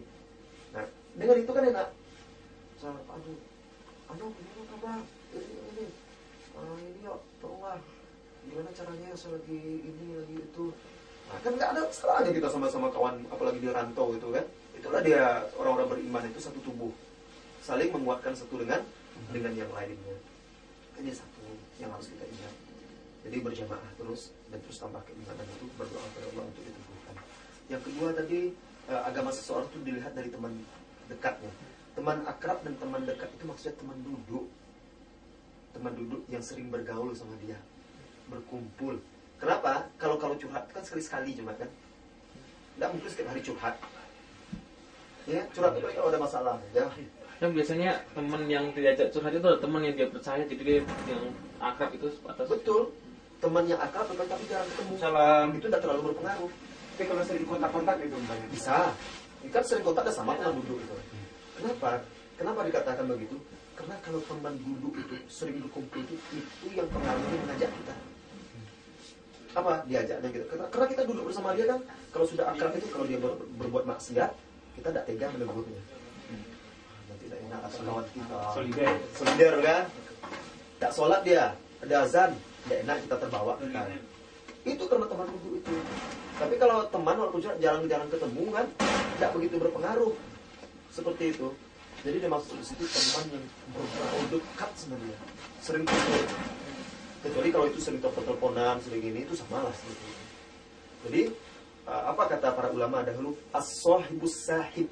[0.73, 1.89] Nah, dengan itu kan enak.
[2.81, 3.39] Saya, aduh,
[4.09, 5.01] aduh, gimana kabar?
[5.37, 5.87] Ini, ini,
[6.53, 7.81] Ah, ini yuk, tolonglah.
[8.45, 10.67] Gimana caranya saya lagi ini, lagi itu.
[11.41, 14.45] Kan nggak ada salahnya kita sama-sama kawan, apalagi di rantau itu kan.
[14.77, 16.93] Itulah dia orang-orang beriman itu satu tubuh,
[17.65, 18.85] saling menguatkan satu dengan
[19.33, 20.17] dengan yang lainnya.
[21.01, 21.47] Ini satu
[21.81, 22.55] yang harus kita ingat.
[23.23, 27.17] Jadi berjamaah terus dan terus tambah keimanan itu berdoa kepada Allah untuk diteguhkan.
[27.71, 28.41] Yang kedua tadi
[28.91, 30.53] eh, agama seseorang itu dilihat dari teman
[31.07, 31.53] dekatnya.
[31.93, 34.47] Teman akrab dan teman dekat itu maksudnya teman duduk.
[35.73, 37.57] Teman duduk yang sering bergaul sama dia,
[38.29, 39.01] berkumpul.
[39.43, 39.91] Kenapa?
[39.99, 41.67] Kalau kalau curhat itu kan sekali-sekali cuma kan.
[42.79, 43.75] Tidak mungkin setiap hari curhat.
[45.27, 46.55] Ya, curhat itu kalau ada masalah.
[46.71, 46.87] Ya,
[47.43, 50.79] Dan biasanya teman yang diajak curhat itu adalah teman yang dia percaya, jadi dia
[51.11, 51.25] yang
[51.59, 52.95] akrab itu atas betul.
[53.43, 54.95] teman yang akrab tetapi jarang ketemu.
[55.03, 55.47] Salam.
[55.59, 56.51] Itu tidak terlalu berpengaruh.
[56.95, 58.47] Tapi kalau sering kontak-kontak itu umpamanya.
[58.55, 58.79] Bisa.
[59.43, 60.95] Ini kan sering kontak dan sama teman duduk itu.
[61.59, 61.99] Kenapa?
[62.39, 63.35] Kenapa dikatakan begitu?
[63.75, 67.95] Karena kalau teman duduk itu sering berkumpul itu, itu yang pengaruhnya mengajak kita.
[69.53, 70.45] Apa diajaknya gitu?
[70.49, 73.85] Karena, karena kita duduk bersama dia kan, kalau sudah akrab itu kalau dia ber- berbuat
[73.85, 74.31] maksiat,
[74.81, 75.83] kita tidak tega menegurnya.
[77.13, 78.37] Nanti tidak enak atas kawan kita.
[78.57, 78.89] Solider.
[79.13, 79.85] Solider kan?
[80.81, 81.45] Tak sholat dia,
[81.85, 82.31] ada azan,
[82.65, 83.87] tidak enak kita terbawa kan?
[84.63, 85.75] Itu karena teman duduk itu.
[86.39, 88.67] Tapi kalau teman walaupun jarang-jarang ketemu kan,
[89.19, 90.15] tidak begitu berpengaruh.
[90.91, 91.49] Seperti itu.
[92.03, 93.45] Jadi dia masuk di situ teman yang
[93.77, 95.17] berpengaruh dekat sebenarnya.
[95.63, 96.25] Sering kumpul.
[97.23, 99.75] Kecuali kalau itu sering telepon-teleponan, sering ini, itu sama lah.
[101.07, 101.31] Jadi,
[101.87, 103.39] uh, apa kata para ulama dahulu?
[103.55, 104.91] As-sahibus sahib.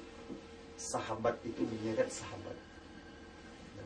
[0.80, 2.56] Sahabat itu menyeret sahabat.
[3.76, 3.84] Nah,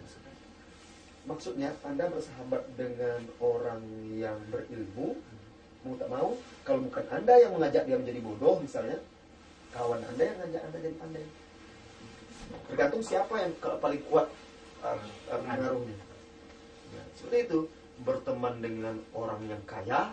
[1.27, 3.83] Maksudnya Anda bersahabat dengan orang
[4.15, 5.19] yang berilmu,
[5.83, 9.03] mau tak mau, kalau bukan Anda yang mengajak dia menjadi bodoh misalnya,
[9.75, 11.27] kawan Anda yang ngajak Anda jadi pandai.
[12.71, 14.31] Tergantung siapa yang paling kuat
[14.87, 15.01] uh,
[15.35, 15.99] uh, pengaruhnya.
[16.95, 17.61] Ya, seperti itu,
[18.05, 20.13] berteman dengan orang yang kaya,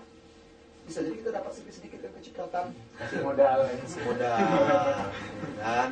[0.87, 2.73] bisa jadi kita dapat sedikit-sedikit kecipratan.
[2.97, 3.57] Kasih modal.
[3.67, 4.37] Kasih modal,
[5.61, 5.89] kan?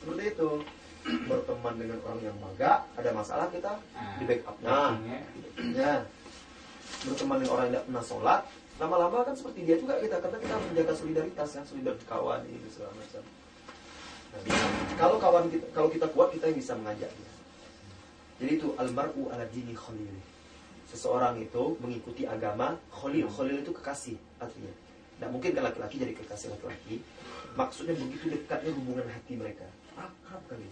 [0.00, 0.50] Seperti itu.
[1.02, 3.74] Berteman dengan orang yang maga, ada masalah kita
[4.22, 4.54] di backup.
[4.62, 4.94] Nah,
[5.74, 6.06] Ya.
[7.02, 8.40] Berteman dengan orang yang tidak pernah sholat,
[8.78, 12.94] lama-lama kan seperti dia juga kita, karena kita menjaga solidaritas ya, solidaritas kawan ini segala
[12.94, 13.22] macam.
[14.32, 17.32] Nah, kalau kawan kita, kalau kita kuat, kita yang bisa mengajak dia.
[18.38, 19.74] Jadi itu almaru ala dini.
[20.92, 23.24] Seseorang itu mengikuti agama khalil.
[23.32, 24.72] Khalil itu kekasih artinya.
[25.16, 27.00] Tidak mungkin kan laki-laki jadi kekasih laki-laki.
[27.56, 29.64] Maksudnya begitu dekatnya hubungan hati mereka.
[29.96, 30.68] Akrab kali.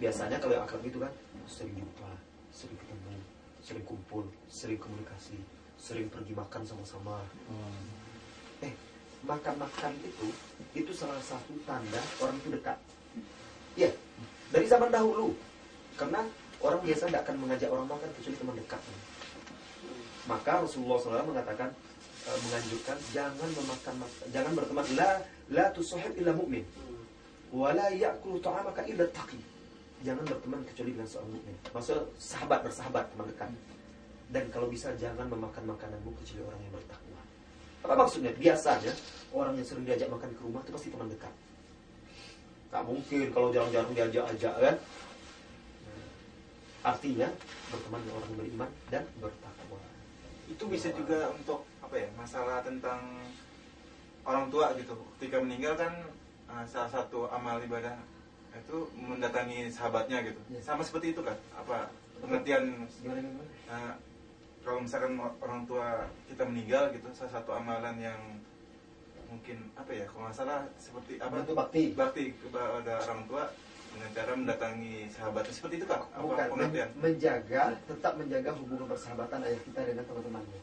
[0.00, 1.12] Biasanya kalau yang akrab itu kan
[1.44, 2.10] sering jumpa,
[2.52, 3.14] sering ketemu,
[3.60, 5.36] sering kumpul, sering komunikasi,
[5.76, 7.20] sering pergi makan sama-sama.
[8.64, 8.72] Eh,
[9.24, 10.28] makan-makan itu
[10.72, 12.78] itu salah satu tanda orang itu dekat.
[13.76, 13.92] Iya,
[14.52, 15.36] dari zaman dahulu.
[15.96, 16.24] Karena
[16.62, 18.98] orang biasa tidak akan mengajak orang makan kecuali teman dekatnya.
[20.26, 21.68] Maka Rasulullah SAW mengatakan
[22.26, 23.94] eh, menganjurkan jangan memakan
[24.34, 25.10] jangan berteman la
[25.52, 26.66] la tusahib illa mu'min
[27.54, 29.38] wala ya'kulu ta'amaka illa taqi.
[30.04, 31.56] Jangan berteman kecuali dengan seorang mukmin.
[31.72, 33.50] Maksudnya sahabat bersahabat teman dekat.
[34.28, 37.20] Dan kalau bisa jangan memakan makananmu kecuali orang yang bertakwa.
[37.86, 38.32] Apa maksudnya?
[38.36, 38.92] Biasanya
[39.32, 41.34] orang yang sering diajak makan ke rumah itu pasti teman dekat.
[42.68, 44.76] Tak mungkin kalau jarang-jarang diajak-ajak kan.
[46.86, 47.26] Artinya
[47.66, 49.78] berteman dengan orang beriman dan bertakwa.
[50.46, 53.02] itu bisa juga untuk apa ya masalah tentang
[54.22, 55.90] orang tua gitu ketika meninggal kan
[56.46, 57.98] uh, salah satu amal ibadah
[58.54, 60.62] itu mendatangi sahabatnya gitu Ya.
[60.62, 63.44] sama seperti itu kan apa pengertian Gimana gimana?
[63.66, 63.94] uh,
[64.62, 65.86] kalau misalkan orang tua
[66.24, 68.20] kita meninggal gitu salah satu amalan yang
[69.26, 71.82] mungkin apa ya kalau nggak salah seperti apa Itu bakti.
[71.92, 73.50] bakti kepada orang tua
[73.96, 78.86] dengan cara mendatangi sahabatnya seperti itu kan apa Bukan pengertian men- menjaga, tetap menjaga hubungan
[78.86, 80.60] persahabatan ayah kita dengan teman-temannya.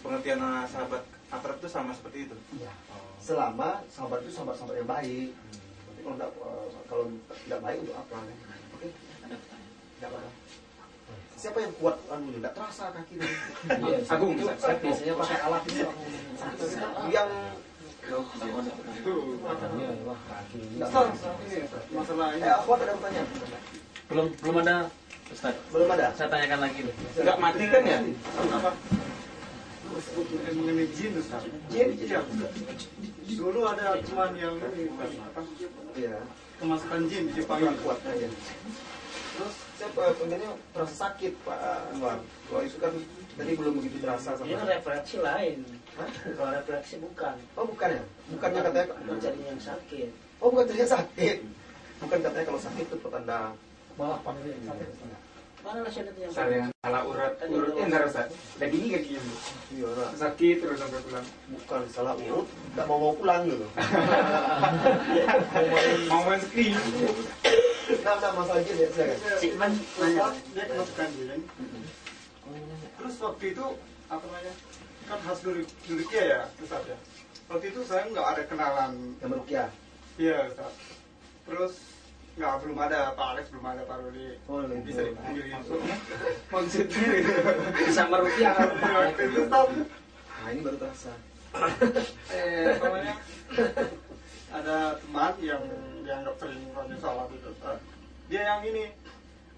[0.00, 2.72] pengertian uh, sahabat akrab itu sama seperti itu Iya.
[2.90, 3.14] Oh.
[3.22, 5.30] Selama sahabat itu sahabat-sahabat yang baik.
[5.86, 6.30] Tapi kalau tidak,
[6.88, 8.16] kalau tidak baik untuk apa?
[8.18, 8.36] kan?
[8.74, 8.88] Oke.
[8.90, 10.18] Tidak apa.
[11.36, 13.28] Siapa yang kuat anu tidak terasa kaki itu
[14.36, 14.52] bisa.
[14.60, 15.84] saya biasanya pakai alat itu
[17.08, 17.30] yang
[22.30, 23.22] Ini?
[24.10, 24.90] Belum belum ada
[25.30, 25.54] Ustaz.
[25.70, 26.10] Belum ada.
[26.18, 26.94] Saya tanyakan lagi deh.
[27.22, 27.98] Enggak mati kan ya?
[28.50, 28.70] apa
[30.50, 31.46] mengenai jin Ustaz.
[31.70, 31.88] Jin?
[31.94, 32.20] Iya.
[33.30, 34.90] Dulu ada teman yang ini
[35.22, 35.40] apa
[35.94, 36.18] Iya.
[36.58, 38.26] kemasukan jin di Jepang Kurang kuat aja.
[39.30, 41.58] Terus saya eh, pengennya terasa sakit Pak
[41.94, 42.18] Anwar.
[42.20, 42.92] Kalau itu kan
[43.38, 44.66] tadi belum begitu terasa ini sama.
[44.66, 45.79] refleksi lain Hah?
[46.36, 48.02] Kalau refleksi bukan Oh bukan ya?
[48.32, 50.08] Bukannya katanya bukan jadinya yang sakit
[50.40, 51.38] Oh bukan ternyata sakit.
[52.00, 53.52] Bukan katanya kalau sakit itu pertanda
[53.98, 54.88] malah panggil sakit
[55.60, 58.32] mana nasihat yang Saya yang salah urat, urutnya enggak Ustaz.
[58.56, 59.34] Dagingnya kayak gini.
[59.76, 59.92] iya.
[60.16, 61.26] Sakit terus sampai pulang.
[61.52, 63.68] bukan salah urut, nggak mau mau pulang gitu.
[66.08, 66.72] Mau main screen.
[68.00, 69.12] Nah, nah masalah gini ya.
[69.36, 71.44] Sikman Ustaz, dia kemasukan jin
[73.00, 73.66] terus waktu itu
[74.12, 74.52] apa namanya
[75.10, 75.60] kan khas dulu
[76.12, 76.98] ya Ustaz ya
[77.46, 79.68] waktu itu saya nggak ada kenalan Yang merukyah.
[80.16, 80.72] iya Ustaz
[81.42, 81.72] terus
[82.38, 85.74] nggak belum ada Pak Alex belum ada Pak Rudi Oh, bisa dipanggil gitu
[86.48, 87.42] Maksudnya gitu.
[87.82, 88.50] bisa Iya,
[89.02, 89.68] waktu itu Ustaz
[90.40, 91.12] Nah ini baru terasa.
[92.32, 93.14] eh namanya
[94.48, 95.62] ada teman yang
[96.00, 97.78] dianggap sering rajin sholat itu Ustaz.
[98.30, 98.84] dia yang ini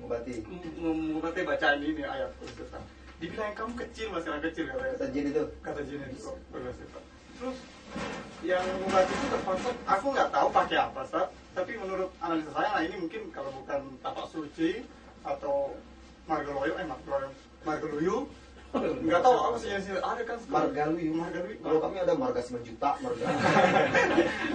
[0.01, 0.33] Mengobati.
[0.75, 2.83] mengobati bacaan ini ayat Ustaz.
[3.23, 5.43] Dibilang kamu kecil masih anak kecil katanya Kata jin itu.
[5.63, 7.03] kata jin itu oh, ya, Pak.
[7.39, 7.59] terus
[8.43, 12.83] yang membuat itu terpaksa aku nggak tahu pakai apa Ustaz tapi menurut analisa saya nah
[12.83, 14.83] ini mungkin kalau bukan tapak suci
[15.23, 15.79] atau
[16.27, 17.31] margaloyo eh margaloyo
[17.63, 18.17] margaloyo
[18.73, 21.13] nggak tahu apa sih yang ada kan Margaluyu.
[21.13, 23.25] margaluyu Kalau kami ada marga 9 juta, marga.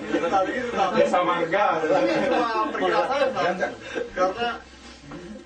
[0.10, 0.90] tadi gitu Ustaz.
[0.98, 1.66] Desa marga.
[1.86, 3.58] Tapi cuma perkiraan
[4.18, 4.50] karena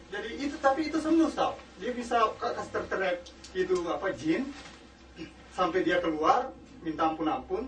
[0.08, 1.52] jadi itu tapi itu sembuh Ustaz.
[1.82, 3.18] Dia bisa ka- kasih terteriak
[3.58, 4.46] itu apa jin
[5.58, 6.54] sampai dia keluar
[6.86, 7.64] minta ampun ampun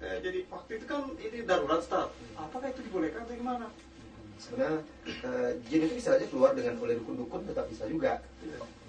[0.00, 2.08] eh, jadi waktu itu kan ini darurat Ustaz.
[2.40, 3.68] apakah itu dibolehkan atau gimana
[4.36, 8.20] Sebenarnya eh, jin itu bisa aja keluar dengan oleh dukun-dukun tetap bisa juga.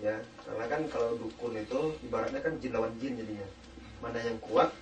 [0.03, 3.47] Ya, karena kan kalau dukun itu ibaratnya kan jin lawan jin jadinya.
[4.03, 4.75] Mana yang kuat,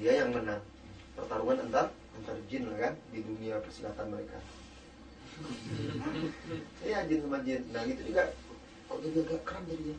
[0.00, 0.64] dia yang menang.
[1.12, 4.38] Pertarungan antar antar jin lah kan di dunia persilatan mereka.
[6.88, 7.68] Iya jin sama jin.
[7.68, 8.32] Nah gitu juga
[8.88, 9.96] kok jadi agak kram jadinya.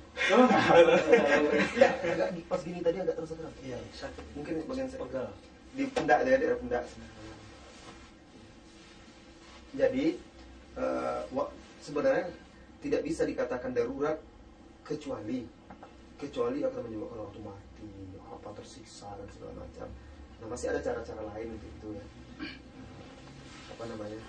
[1.78, 3.54] ya, agak pas gini tadi agak terasa kram.
[3.62, 4.24] Iya, sakit.
[4.34, 5.28] Mungkin bagian saya Pegal.
[5.70, 6.84] di pundak ya daerah pundak
[9.70, 10.06] jadi
[11.30, 12.26] wa- sebenarnya
[12.80, 14.18] tidak bisa dikatakan darurat
[14.82, 15.46] kecuali
[16.18, 17.90] kecuali akan menyebabkan orang itu mati
[18.26, 19.88] apa tersiksa dan segala macam
[20.40, 22.06] nah masih ada cara-cara lain untuk itu ya
[23.70, 24.20] apa namanya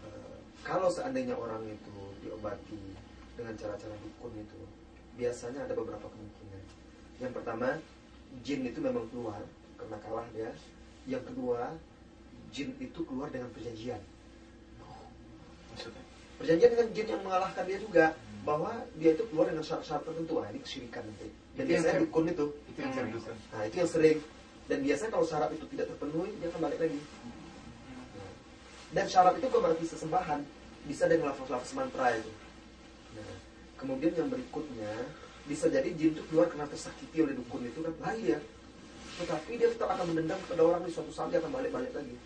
[0.00, 2.78] Eh, kalau seandainya orang itu diobati
[3.40, 4.60] dengan cara-cara dukun itu
[5.16, 6.62] biasanya ada beberapa kemungkinan.
[7.24, 7.68] Yang pertama
[8.44, 9.40] jin itu memang keluar
[9.80, 10.52] karena kalah dia
[11.08, 11.72] yang kedua
[12.52, 14.00] jin itu keluar dengan perjanjian.
[15.72, 16.04] Maksudnya?
[16.36, 18.04] perjanjian dengan jin yang mengalahkan dia juga
[18.44, 20.40] bahwa dia itu keluar dengan syarat-syarat tertentu.
[20.40, 21.28] Nah, ini kesyirikan nanti.
[21.56, 22.46] Dan Itu biasanya dukun itu.
[22.72, 23.12] Itu yang sering.
[23.12, 23.32] Bisa.
[23.52, 24.18] nah itu yang sering.
[24.64, 27.00] Dan biasanya kalau syarat itu tidak terpenuhi dia akan balik lagi.
[28.16, 28.32] Nah,
[28.96, 30.40] dan syarat itu bukan berarti sesembahan.
[30.88, 32.32] Bisa dengan lafaz-lafaz mantra itu
[33.80, 34.92] kemudian yang berikutnya
[35.48, 38.40] bisa jadi jin itu keluar karena tersakiti oleh dukun itu kan lari ya
[39.20, 42.16] tetapi dia tetap akan mendendam kepada orang di suatu saat dia akan balik-balik lagi.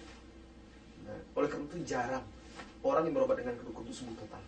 [1.02, 2.22] Nah, oleh karena itu jarang
[2.86, 4.42] orang yang berobat dengan kedukun itu sembuh total.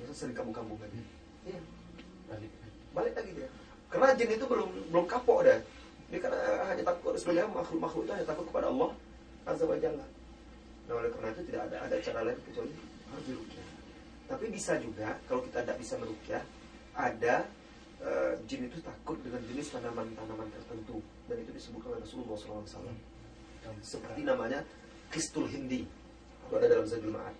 [0.00, 1.00] Biasanya sering kampung-kampung lagi?
[1.44, 1.60] Iya.
[2.32, 2.50] Balik.
[2.96, 3.48] balik lagi dia.
[3.92, 5.60] Karena jin itu belum belum kapok dah
[6.12, 8.90] dia karena hanya takut sebenarnya makhluk makhluk itu hanya takut kepada Allah
[9.48, 10.06] azza wa jalla.
[10.88, 12.72] Nah oleh karena itu tidak ada ada cara lain kecuali
[13.12, 13.61] harus dirukyah
[14.32, 16.40] tapi bisa juga kalau kita tidak bisa merukyah
[16.96, 17.44] ada
[18.00, 21.04] eh, jin itu takut dengan jenis tanaman-tanaman tertentu.
[21.28, 22.64] Dan itu disebutkan oleh Rasulullah SAW
[23.84, 24.64] seperti namanya
[25.12, 25.84] kistul hindi.
[26.48, 27.36] Itu ada dalam Zadul Ma'ad.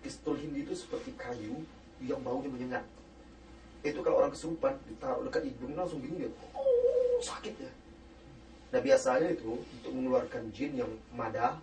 [0.00, 1.60] Kistul hindi itu seperti kayu
[2.00, 2.84] yang baunya menyengat.
[3.84, 7.72] Itu kalau orang kesurupan ditaruh dekat hidung langsung bingung dia oh, sakit ya.
[8.74, 11.60] Nah biasanya itu untuk mengeluarkan jin yang mada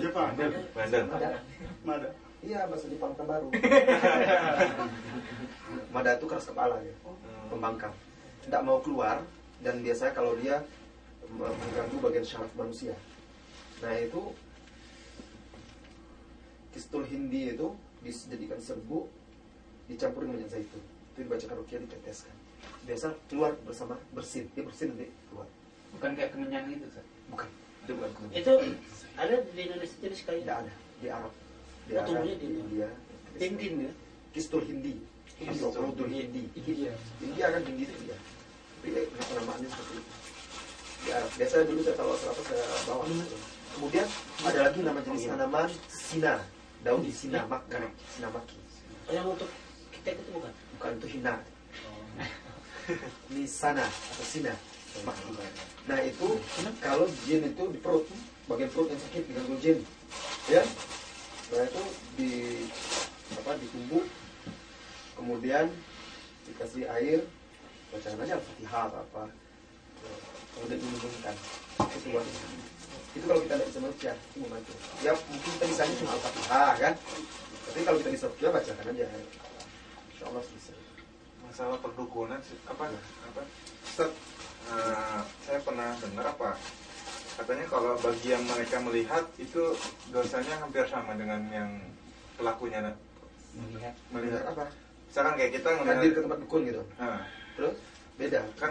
[0.00, 0.34] Jepang
[0.74, 1.04] Bandel.
[1.86, 2.08] mada
[2.42, 3.48] iya bahasa Jepang baru
[5.94, 6.94] mada itu keras kepala ya
[7.50, 7.94] pembangkang.
[8.46, 9.22] Tidak mau keluar
[9.60, 10.62] dan biasanya kalau dia
[11.30, 12.94] mengganggu bagian syaraf manusia.
[13.82, 14.34] Nah itu
[16.74, 19.10] kistul hindi itu dijadikan serbuk
[19.90, 20.82] dicampur dengan zaitun.
[21.14, 22.34] Itu dibacakan rukyah diteteskan
[22.86, 24.48] biasa keluar bersama bersin.
[24.54, 25.46] Dia bersin nanti keluar
[25.96, 27.06] Bukan kayak kemenyan itu, Ustaz.
[27.28, 27.48] bukan.
[27.82, 28.36] Itu bukan kemenyan.
[28.38, 28.52] Itu
[29.16, 30.40] ada di Indonesia jenis kayu.
[30.42, 30.72] tidak ada.
[31.00, 31.32] Di Arab.
[31.84, 32.88] Di Oh, Arab di di- India.
[33.36, 33.92] Tindin ya.
[34.30, 34.94] kistul hindi.
[35.34, 36.42] Kistul hindi.
[36.54, 36.92] Iya.
[37.18, 38.18] India kan hindi itu ya
[38.80, 40.12] kenapa namaannya seperti itu.
[41.00, 43.04] Di Arab biasanya dulu saya tahu apa saya bawa.
[43.70, 44.06] Kemudian
[44.42, 46.34] ada lagi nama jenis tanaman sina.
[46.80, 47.76] Daun sina maka
[48.10, 48.56] sina maki.
[49.04, 49.50] Oh, yang untuk
[49.92, 50.52] kita itu bukan.
[50.74, 51.34] bukan itu hina.
[53.30, 54.50] Ini sana atau sina
[55.88, 56.28] nah itu
[56.82, 58.04] kalau jin itu di perut
[58.46, 59.78] bagian perut yang sakit diganggu jin
[60.50, 60.62] ya.
[61.50, 61.82] Nah itu
[62.18, 62.32] di
[63.34, 64.06] apa ditumbuk
[65.14, 65.70] kemudian
[66.46, 67.20] dikasih air
[67.90, 69.24] bacaan aja al-fatihah apa
[70.54, 71.36] kemudian diminumkan
[71.86, 72.46] itu keluar itu.
[73.26, 74.72] Kalau kita tidak bisa merukyah itu membantu
[75.02, 76.94] ya mungkin kita bisa cuma al-fatihah kan?
[77.70, 79.06] Tapi kalau kita bisa rukyah bacakan aja.
[80.10, 80.74] Insya Allah bisa.
[81.46, 83.42] Masalah perdukunan apa apa?
[83.86, 84.10] Ustaz,
[84.68, 86.50] eh, saya pernah dengar apa
[87.40, 89.72] katanya kalau bagi yang mereka melihat itu
[90.12, 91.70] dosanya hampir sama dengan yang
[92.36, 92.96] pelakunya nah.
[93.50, 93.94] Melihat.
[94.12, 94.64] melihat apa
[95.08, 97.24] misalkan kayak kita hadir ke tempat dukun gitu Nah,
[97.56, 97.76] terus
[98.20, 98.70] beda kan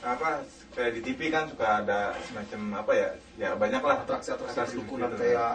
[0.00, 0.28] apa
[0.72, 4.76] kayak di TV kan suka ada semacam apa ya ya banyak lah atraksi atraksi atraksi
[4.80, 5.20] dukunan gitu.
[5.20, 5.52] kayak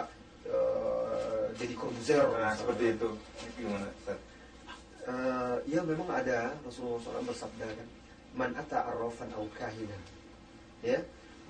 [0.50, 2.54] eh, jadi Corbuzier nah misalnya.
[2.58, 3.08] seperti itu
[3.58, 4.18] gimana Ustaz?
[5.02, 7.88] Eh, ya memang ada Rasulullah SAW bersabda kan
[8.36, 9.96] man ata arrafan au kahina
[10.82, 10.98] ya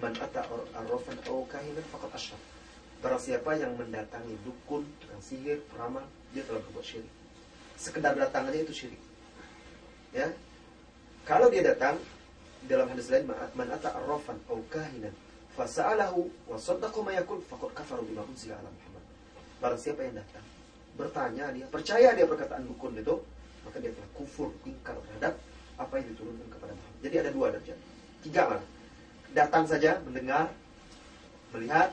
[0.02, 2.42] man ata ar- arrafan au kahina faqad asyraf
[3.02, 7.12] barang siapa yang mendatangi dukun tukang sihir peramal dia telah berbuat syirik
[7.82, 9.02] sekedar datang aja itu syirik.
[10.14, 10.30] Ya.
[11.26, 11.98] Kalau dia datang
[12.70, 15.10] dalam hadis lain man ata arrafan aw kahinan
[15.58, 17.42] fasa'alahu wa saddaqa ma yaqul
[17.74, 19.04] kafara bima unzila ala Muhammad.
[19.58, 20.46] Barang siapa yang datang
[20.92, 23.16] bertanya dia, percaya dia perkataan dukun itu,
[23.64, 25.34] maka dia telah kufur, ingkar terhadap
[25.78, 27.00] apa yang diturunkan kepada Muhammad.
[27.04, 27.78] Jadi ada dua derajat.
[28.22, 28.66] Tiga malah.
[29.32, 30.52] Datang saja, mendengar,
[31.56, 31.88] melihat,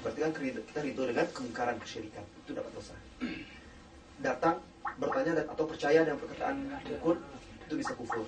[0.00, 2.24] berarti kan kita ridho dengan kemungkaran kesyirikan.
[2.44, 2.96] Itu dapat dosa.
[4.24, 4.56] Datang,
[4.96, 6.56] bertanya dan atau percaya dengan perkataan
[6.88, 7.18] dukun,
[7.68, 8.24] itu bisa kufur.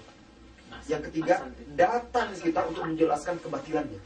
[0.86, 4.00] Yang ketiga, datang kita untuk menjelaskan kebatilannya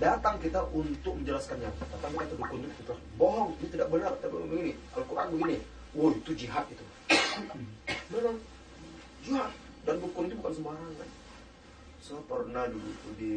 [0.00, 1.68] datang kita untuk menjelaskannya.
[1.68, 4.72] Datang kita dukun itu bohong, ini tidak benar, tidak begini.
[4.96, 5.56] Al-Quran begini.
[5.92, 6.84] Wah itu jihad itu.
[8.10, 8.34] Benar,
[9.24, 9.52] jihad.
[9.88, 11.10] Dan dukun itu bukan sembarangan.
[12.00, 13.34] Saya pernah dulu itu di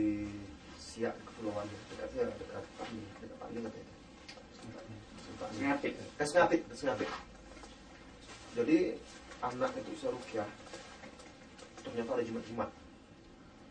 [0.80, 3.94] Siak kepulauan dekatnya dekat Pandi, dekat Pandi katanya.
[5.54, 5.94] Ngapit.
[5.98, 7.10] Eh, Sengapit, Sengapit.
[8.54, 8.78] Jadi
[9.42, 10.50] anak itu bisa rukyah.
[11.82, 12.70] Ternyata ada jimat-jimat.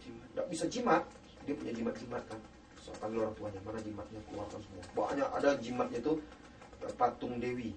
[0.02, 1.04] Tidak bisa jimat,
[1.46, 2.40] dia punya jimat-jimat kan
[2.82, 6.14] saya panggil orang tuanya mana jimatnya keluarkan semua banyak ada jimatnya itu
[6.98, 7.70] patung dewi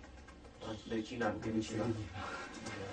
[0.90, 2.90] dari Cina dewi Cina ya.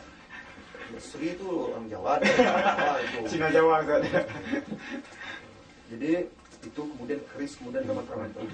[0.98, 2.18] Sri itu orang Jawa
[3.04, 3.18] itu.
[3.28, 4.00] Cina Jawa kan
[5.92, 6.26] jadi
[6.62, 8.44] itu kemudian keris kemudian teman-teman itu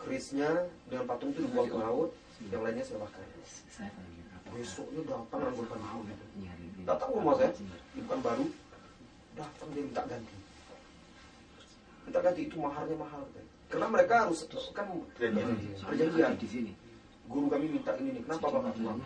[0.00, 0.50] kerisnya
[0.88, 2.10] dengan patung itu dibuang ke laut
[2.52, 3.22] yang lainnya saya makan
[4.54, 7.50] besoknya datang anggota itu datang rumah saya.
[7.98, 8.46] Bukan baru.
[9.34, 10.36] Datang dia minta ganti.
[12.06, 13.46] Minta ganti itu maharnya mahal kan?
[13.64, 14.86] karena mereka harus kan
[15.18, 16.38] perjanjian.
[16.38, 16.72] Di sini.
[17.28, 18.98] Guru kami minta ini nih kenapa bapak mau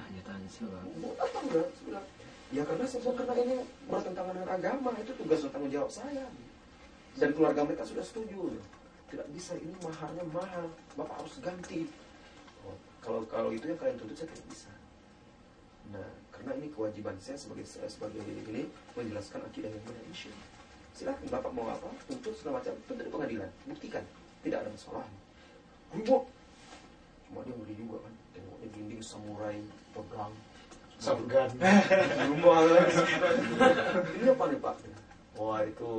[1.14, 1.66] datang enggak?
[1.86, 2.06] Bilang
[2.48, 3.54] ya karena saya karena ini
[3.86, 6.26] bertentangan dengan agama itu tugas dan tanggung jawab saya.
[7.18, 8.58] Dan keluarga mereka sudah setuju.
[9.08, 10.70] Tidak bisa ini maharnya mahal.
[10.94, 11.90] Bapak harus ganti.
[12.66, 14.72] Oh, kalau kalau itu yang kalian tuntut saya tidak bisa.
[15.94, 20.14] Nah karena ini kewajiban saya sebagai saya sebagai ini menjelaskan akidah yang benar ini
[20.98, 23.50] silakan bapak mau apa tuntut segala macam tuntut di pengadilan.
[23.70, 24.04] Buktikan.
[24.42, 25.06] Tidak ada masalah.
[25.94, 26.22] Ribut
[27.28, 28.14] cuma dia ngeri juga kan.
[28.32, 29.58] Tengoknya dinding samurai
[29.92, 30.32] pedang
[30.98, 31.50] Shotgun.
[32.34, 32.88] rumah kan.
[34.18, 34.74] Ini apa nih pak.
[35.38, 35.92] Wah itu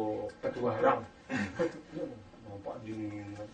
[0.43, 1.01] Petua perang
[2.49, 3.29] mau pak dingin.
[3.37, 3.47] Kan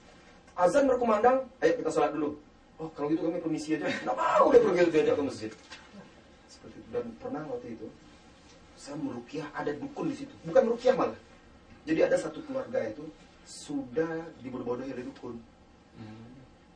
[0.55, 1.43] azan berkumandang.
[1.59, 2.39] Ayo kita sholat dulu.
[2.79, 3.87] Oh kalau gitu kami permisi aja.
[3.87, 5.51] Nggak mau udah pergi diajak ke masjid.
[6.47, 7.87] Seperti itu dan pernah waktu itu
[8.75, 10.33] saya merukiah ada dukun di situ.
[10.47, 11.19] Bukan merukiah malah.
[11.85, 13.03] Jadi ada satu keluarga itu
[13.45, 15.35] sudah dibodoh-bodohi oleh dukun.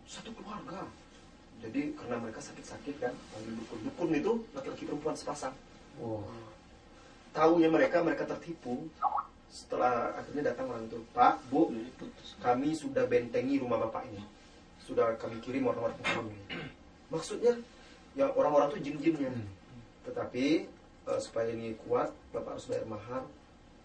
[0.09, 0.89] Satu keluarga.
[1.61, 3.79] Jadi karena mereka sakit-sakit kan, panggil dukun.
[3.85, 5.53] Dukun itu laki-laki perempuan sepasang.
[6.01, 6.25] Oh.
[7.29, 8.89] Tahunya mereka, mereka tertipu.
[9.53, 11.69] Setelah akhirnya datang orang itu, Pak, Bu,
[12.41, 14.23] kami sudah bentengi rumah bapak ini.
[14.81, 16.37] Sudah kami kirim orang-orang kami.
[17.13, 17.53] Maksudnya,
[18.17, 19.29] ya orang-orang itu jin-jinnya.
[20.09, 20.45] Tetapi
[21.05, 23.23] eh, supaya ini kuat, bapak harus bayar mahar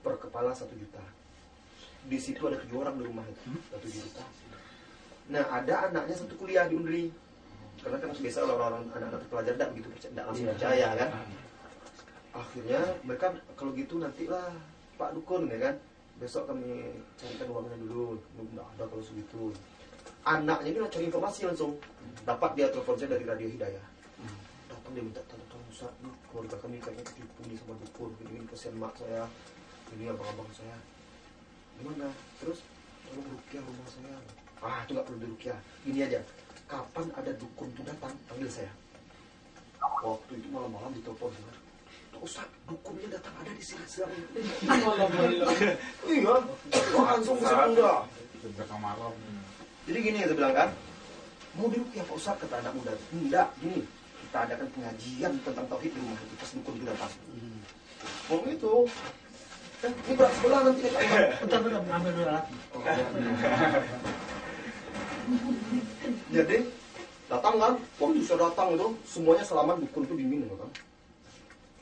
[0.00, 1.04] per kepala satu juta.
[2.04, 4.24] Di situ ada tujuh orang di rumah itu, satu juta.
[5.30, 7.04] Nah ada anaknya satu kuliah di Undri.
[7.80, 11.08] Karena kan biasa orang-orang anak-anak pelajar tidak begitu percaya, tidak langsung percaya kan.
[12.34, 14.46] Akhirnya mereka kalau gitu nantilah
[14.96, 15.74] Pak Dukun ya kan.
[16.14, 18.16] Besok kami carikan uangnya dulu.
[18.38, 19.50] Nggak ada kalau segitu.
[20.24, 21.76] Anaknya ini cari informasi langsung.
[22.24, 23.84] Dapat dia telepon saya dari Radio Hidayah.
[24.70, 28.10] Datang dia minta tolong Ustaz, nih, keluarga kami kayaknya ketipu nih sama dukun.
[28.22, 29.26] Ini kesian mak saya,
[29.98, 30.78] ini abang-abang saya
[31.78, 32.06] gimana
[32.38, 32.62] terus
[33.06, 34.14] tolong rukyah rumah saya
[34.64, 36.20] ah itu nggak perlu dirukyah ini aja.
[36.64, 38.16] Kapan ada dukun itu datang?
[38.24, 38.72] Panggil saya.
[40.00, 41.32] Waktu itu malam-malam ditelepon
[42.24, 43.84] Ustaz, dukunnya datang ada di sini
[46.08, 46.34] iya.
[46.96, 47.68] Langsung ke sana?
[47.68, 48.00] Enggak
[48.56, 49.12] Belakang malam.
[49.84, 50.68] jadi gini saya bilang kan
[51.60, 52.40] mau dirukyah Pak Ustaz?
[52.40, 52.96] Kata anak muda.
[53.12, 53.84] Enggak gini.
[54.24, 57.12] Kita adakan pengajian tentang tauhid di rumah itu pas dukun itu datang.
[58.32, 58.72] Oh itu
[59.84, 60.80] kan ini berat sebelah nanti.
[61.44, 62.44] Bentar, bentar, ambil dulu alat.
[66.34, 66.56] Jadi
[67.28, 70.70] datang kan, waktu saya datang itu semuanya selamat dukun itu dingin kan.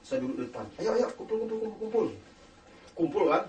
[0.03, 0.67] Saya duduk di depan.
[0.79, 2.07] Ayo ayo kumpul kumpul kumpul kumpul.
[2.93, 3.43] Kumpul kan.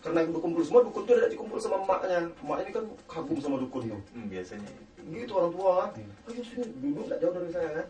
[0.00, 2.18] Karena udah kumpul semua dukun itu ada kumpul sama emaknya.
[2.40, 3.98] Emaknya ini kan kagum sama dukun itu.
[4.16, 4.70] Hmm, biasanya.
[5.00, 5.90] Gitu orang tua kan.
[6.30, 7.86] Ayo sini duduk tidak jauh dari saya kan.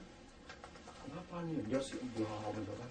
[1.07, 1.59] Kenapa nih?
[1.71, 2.91] Dia sih dia gitu kan.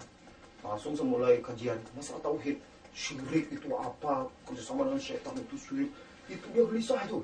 [0.60, 2.56] Langsung semulai kajian masalah tauhid.
[2.90, 4.26] Syirik itu apa?
[4.44, 5.90] Kerjasama dengan syaitan itu syirik.
[6.26, 7.22] Itu dia gelisah itu.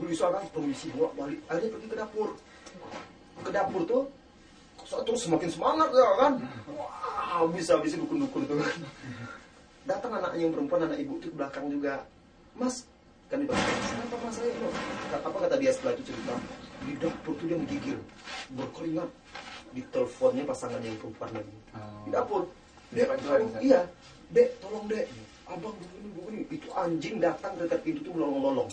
[0.00, 1.40] Gelisah kan permisi bolak balik.
[1.48, 2.28] Akhirnya pergi ke dapur.
[3.44, 4.02] Ke dapur tuh
[4.84, 6.32] saya terus semakin semangat ya kan.
[6.76, 8.76] Wah bisa bisa dukun-dukun itu kan.
[9.84, 12.04] Datang anaknya yang perempuan anak ibu itu ke belakang juga.
[12.56, 12.88] Mas
[13.28, 13.76] kan di belakang.
[13.92, 14.68] Kenapa mas saya itu?
[15.12, 16.36] Apa kata dia setelah itu cerita?
[16.84, 17.98] di dapur tuh dia menggigil
[18.52, 19.08] berkeringat
[19.72, 22.06] di teleponnya pasangan yang perempuan lagi Oh.
[22.06, 22.42] di dapur
[22.94, 23.82] dek tolong iya
[24.30, 25.10] dek tolong dek
[25.50, 28.70] abang begini begini itu anjing datang dekat pintu tuh melolong-lolong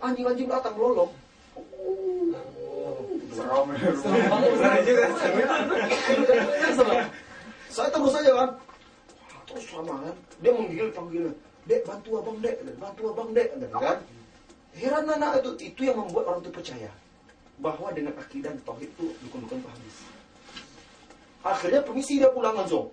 [0.00, 1.06] anjing-anjing datang juga.
[7.70, 8.50] saya terus aja kan?
[9.46, 10.16] Terus lama kan?
[10.42, 11.32] Dia menggigil panggilnya
[11.68, 12.56] dek bantu abang dek.
[12.76, 13.48] Bantu abang dek.
[13.70, 13.98] Kan?
[14.74, 16.90] Heran anak itu itu yang membuat orang itu percaya
[17.60, 19.96] bahwa dengan akidah dan tauhid itu dukun-dukun itu habis.
[21.44, 22.88] Akhirnya permisi dia pulang langsung.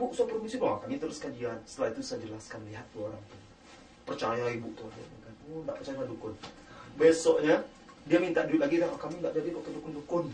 [0.00, 3.40] Bu saya permisi dong kami terus kajian setelah itu saya jelaskan lihat tuh orang tuh
[4.08, 4.88] percaya ibu tuh
[5.50, 6.32] oh nggak percaya sama dukun.
[6.96, 7.56] Besoknya
[8.06, 10.24] dia minta duit lagi "Ah, kami nggak jadi kok ke dukun-dukun.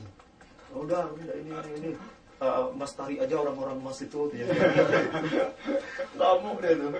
[0.76, 1.90] "Oh, udah ini ini ini, ini.
[2.36, 4.28] Eh, mas tarik aja orang-orang mas itu.
[4.28, 4.44] Dia
[6.20, 6.92] ngamuk dia tuh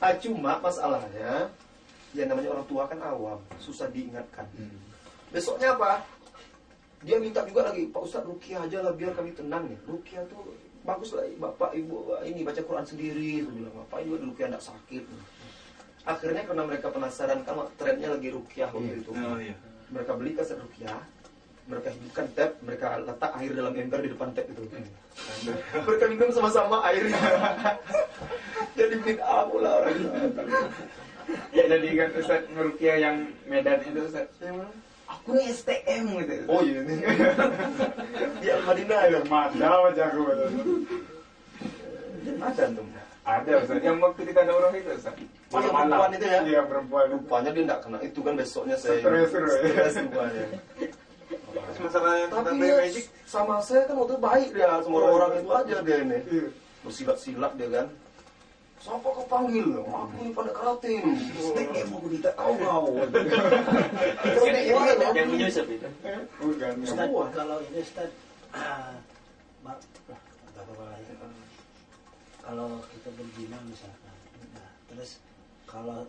[0.00, 1.52] ah, cuma masalahnya
[2.16, 4.48] yang namanya orang tua kan awam susah diingatkan.
[4.56, 4.72] Hmm.
[5.28, 6.00] besoknya apa?
[7.04, 9.76] Dia minta juga lagi Pak Ustadz Rukiah aja lah biar kami tenang nih.
[9.84, 13.84] Rukiah tuh bagus lah Bapak Ibu ini baca Quran sendiri bilang.
[13.84, 15.04] Bapak Ibu Rukiah tidak sakit
[16.06, 19.00] akhirnya karena mereka penasaran kan trennya lagi Rukiah waktu Iya.
[19.02, 19.56] itu Oh iya.
[19.90, 21.00] mereka beli kaset Rukiah
[21.66, 24.62] mereka hidupkan tap mereka letak air dalam ember di depan tap itu
[25.76, 27.18] mereka minum sama-sama airnya
[28.78, 29.98] jadi bid'ah pula orang
[31.50, 32.42] Ya jadi kan Ustaz
[32.94, 33.16] yang
[33.50, 34.30] Medan itu Ustaz.
[35.10, 36.34] Aku nih STM gitu.
[36.46, 37.02] oh iya ini
[38.38, 39.18] di Al Madinah ya
[39.90, 40.86] jago betul.
[42.38, 42.86] ada tuh
[43.26, 43.82] Ada Ustaz.
[43.86, 45.14] Yang waktu di Tanah Urang itu Ustaz.
[45.46, 46.40] Oh, yang perempuan itu ya?
[46.42, 47.04] Iya perempuan.
[47.08, 49.50] rupanya dia tidak kena itu kan besoknya saya Stres, stres.
[49.52, 50.44] stres rupanya
[51.26, 54.98] Terus masalah yang tapi dia black magic sama saya kan waktu itu baik dia sama
[55.02, 56.46] orang itu aja dia ini Iya.
[56.82, 57.86] bersilat-silat dia kan
[58.76, 60.92] siapa kau panggil aku ini pada karate
[61.36, 64.60] snack game aku tidak tahu kau dia
[65.16, 65.88] yang menyusup itu
[66.38, 66.72] Bukan.
[66.80, 67.24] Ustaz, Semua.
[67.32, 68.10] kalau ini Ustaz,
[68.52, 68.94] ah,
[69.60, 69.74] ma-
[70.06, 70.20] lah,
[70.52, 71.14] nggak apa-apa lah ya.
[72.46, 74.14] Kalau kita berzina misalkan,
[74.54, 75.18] nah, terus
[75.66, 76.06] kalau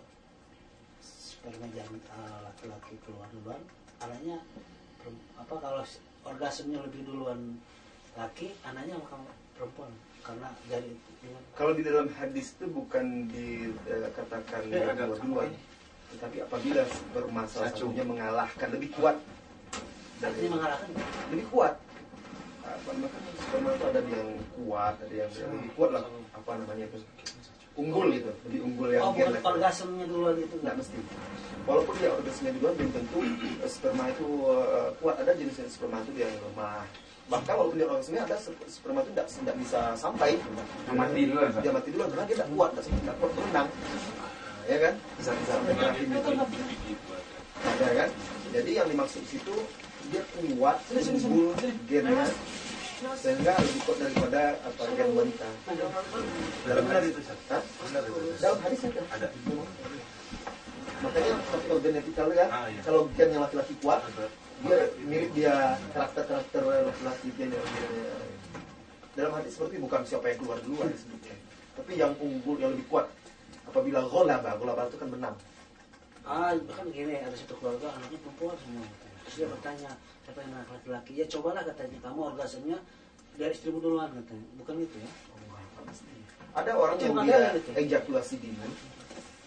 [1.01, 3.61] sperma janin ah, laki-laki keluar duluan,
[3.97, 4.37] anaknya
[5.33, 5.81] apa kalau
[6.21, 7.57] orgasmenya lebih duluan
[8.13, 9.25] laki, anaknya akan
[9.57, 9.89] perempuan
[10.21, 10.91] karena jadi
[11.23, 11.47] gimana?
[11.55, 15.47] kalau di dalam hadis itu bukan dikatakan Ya, ada dua-dua
[16.07, 17.91] tetapi apabila sperma salah Satu.
[17.91, 19.17] satunya mengalahkan lebih kuat.
[20.23, 20.89] Artinya mengalahkan
[21.31, 21.73] lebih kuat
[22.67, 26.03] apa namanya sperma itu ada yang kuat ada yang lebih kuat lah.
[26.35, 26.99] Apa namanya itu?
[27.77, 30.55] Unggul gitu lebih unggul yang oh bukan orgasmenya duluan itu.
[30.59, 30.97] Nggak mesti.
[31.63, 33.19] Walaupun dia orgasmenya duluan belum tentu
[33.63, 35.15] eh, sperma itu eh, kuat.
[35.21, 36.83] Ada jenis-jenis sperma itu yang lemah.
[37.27, 40.35] Bahkan walaupun dia orgasmenya ada sper- sperma itu tidak tidak bisa sampai.
[40.89, 43.69] Yang mati duluan dia mati duluan karena dia tidak kuat tidak kuat berenang
[44.67, 44.93] ya kan?
[45.15, 45.53] Bisa bisa
[47.57, 48.09] ada kan?
[48.53, 49.55] Jadi yang dimaksud di situ
[50.07, 51.51] dia kuat unggul
[51.85, 52.25] gennya
[53.13, 55.47] sehingga lebih kuat daripada apa gen wanita.
[56.65, 57.21] Dalam benar hadis itu
[58.37, 59.27] dalam hadis ada ada.
[60.97, 62.81] Makanya faktor genetikal ya Ah, iya.
[62.81, 64.01] kalau gen yang laki-laki kuat
[64.57, 65.53] dia mirip dia
[65.93, 68.25] karakter karakter laki-laki dia, dia- dia-
[69.13, 71.37] dalam hadis seperti bukan siapa yang keluar duluan disebutnya
[71.77, 73.05] tapi yang unggul yang lebih kuat.
[73.63, 75.37] Apabila gholaba gholaba itu kan menang
[76.25, 78.83] Ah, kan gini, ada satu keluarga anaknya perempuan semua.
[79.27, 79.91] Terus dia bertanya,
[80.23, 81.11] siapa yang anak laki-laki?
[81.19, 82.79] Ya cobalah katanya, kamu orgasmenya
[83.35, 84.47] dari istrimu duluan katanya.
[84.55, 85.11] Bukan itu ya?
[86.57, 87.39] ada orang yang dia
[87.77, 88.69] ejakulasi dini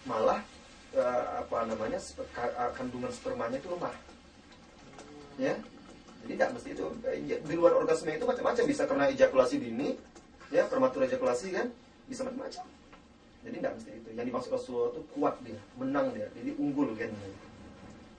[0.06, 0.40] malah
[0.94, 3.94] eh, apa namanya eh, kandungan spermanya itu lemah.
[5.40, 5.58] Ya?
[6.22, 8.62] Jadi tidak mesti itu Eh, di luar orgasme itu macam-macam.
[8.62, 9.98] Bisa karena ejakulasi dini
[10.54, 11.66] ya prematur ejakulasi kan
[12.06, 12.64] bisa macam-macam.
[13.42, 14.08] Jadi tidak mesti itu.
[14.14, 16.28] Yang dimaksud Rasulullah itu kuat dia menang dia.
[16.36, 17.30] Jadi unggul gennya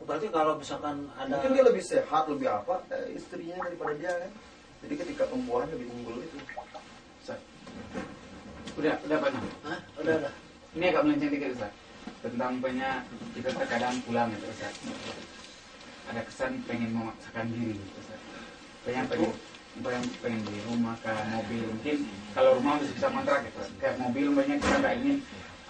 [0.01, 4.31] Berarti kalau misalkan ada mungkin dia lebih sehat lebih apa eh, istrinya daripada dia kan
[4.81, 6.37] jadi ketika pembuahan lebih unggul itu
[8.79, 9.43] Udah, udah banyak.
[9.67, 9.79] Hah?
[9.99, 10.33] Udah, udah.
[10.79, 11.73] Ini agak melenceng dikit Ustaz.
[12.23, 13.03] Tentang punya
[13.35, 14.73] kita terkadang pulang gitu Ustaz.
[16.07, 18.19] Ada kesan pengen memaksakan diri gitu Ustaz.
[18.87, 19.31] Pengen pengen
[19.79, 21.97] pengen, pengen beli rumah ke mobil mungkin
[22.35, 25.17] kalau rumah masih bisa kontrak gitu kayak mobil banyak kita nggak ingin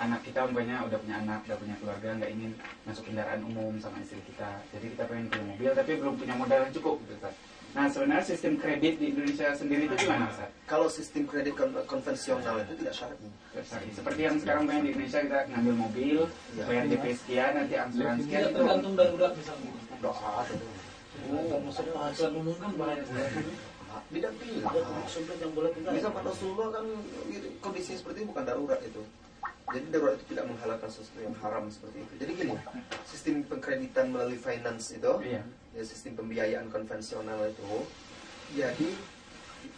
[0.01, 2.51] anak kita umpamanya udah punya anak udah punya keluarga nggak ingin
[2.89, 6.59] masuk kendaraan umum sama istri kita jadi kita pengen punya mobil tapi belum punya modal
[6.65, 7.35] yang cukup gitu Ustaz.
[7.71, 10.49] nah sebenarnya sistem kredit di Indonesia sendiri itu gimana Ustaz?
[10.65, 13.29] kalau sistem kredit kon- konvensional itu tidak syar'i
[13.91, 16.17] Seperti yang sekarang banyak di Indonesia kita ngambil mobil,
[16.55, 16.63] Iya.
[16.65, 18.55] bayar DP sekian, nanti angsuran sekian itu.
[18.57, 20.71] tergantung dari budak misalnya Tidak ada tuh.
[21.29, 23.05] Oh, maksudnya Angsuran umum kan banyak
[25.51, 25.93] boleh tinggal.
[25.99, 26.85] Zaman Rasulullah kan
[27.59, 29.03] kondisi seperti itu bukan darurat itu.
[29.71, 32.13] Jadi darurat itu tidak menghalalkan sesuatu yang haram seperti itu.
[32.19, 32.53] Jadi gini,
[33.07, 35.43] sistem pengkreditan melalui finance itu, Iya.
[35.71, 37.87] ya sistem pembiayaan konvensional itu,
[38.51, 38.89] jadi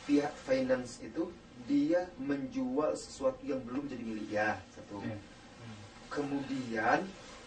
[0.10, 1.30] pihak finance itu
[1.70, 4.98] dia menjual sesuatu yang belum jadi milik dia satu.
[5.06, 5.18] Iya.
[6.10, 7.00] Kemudian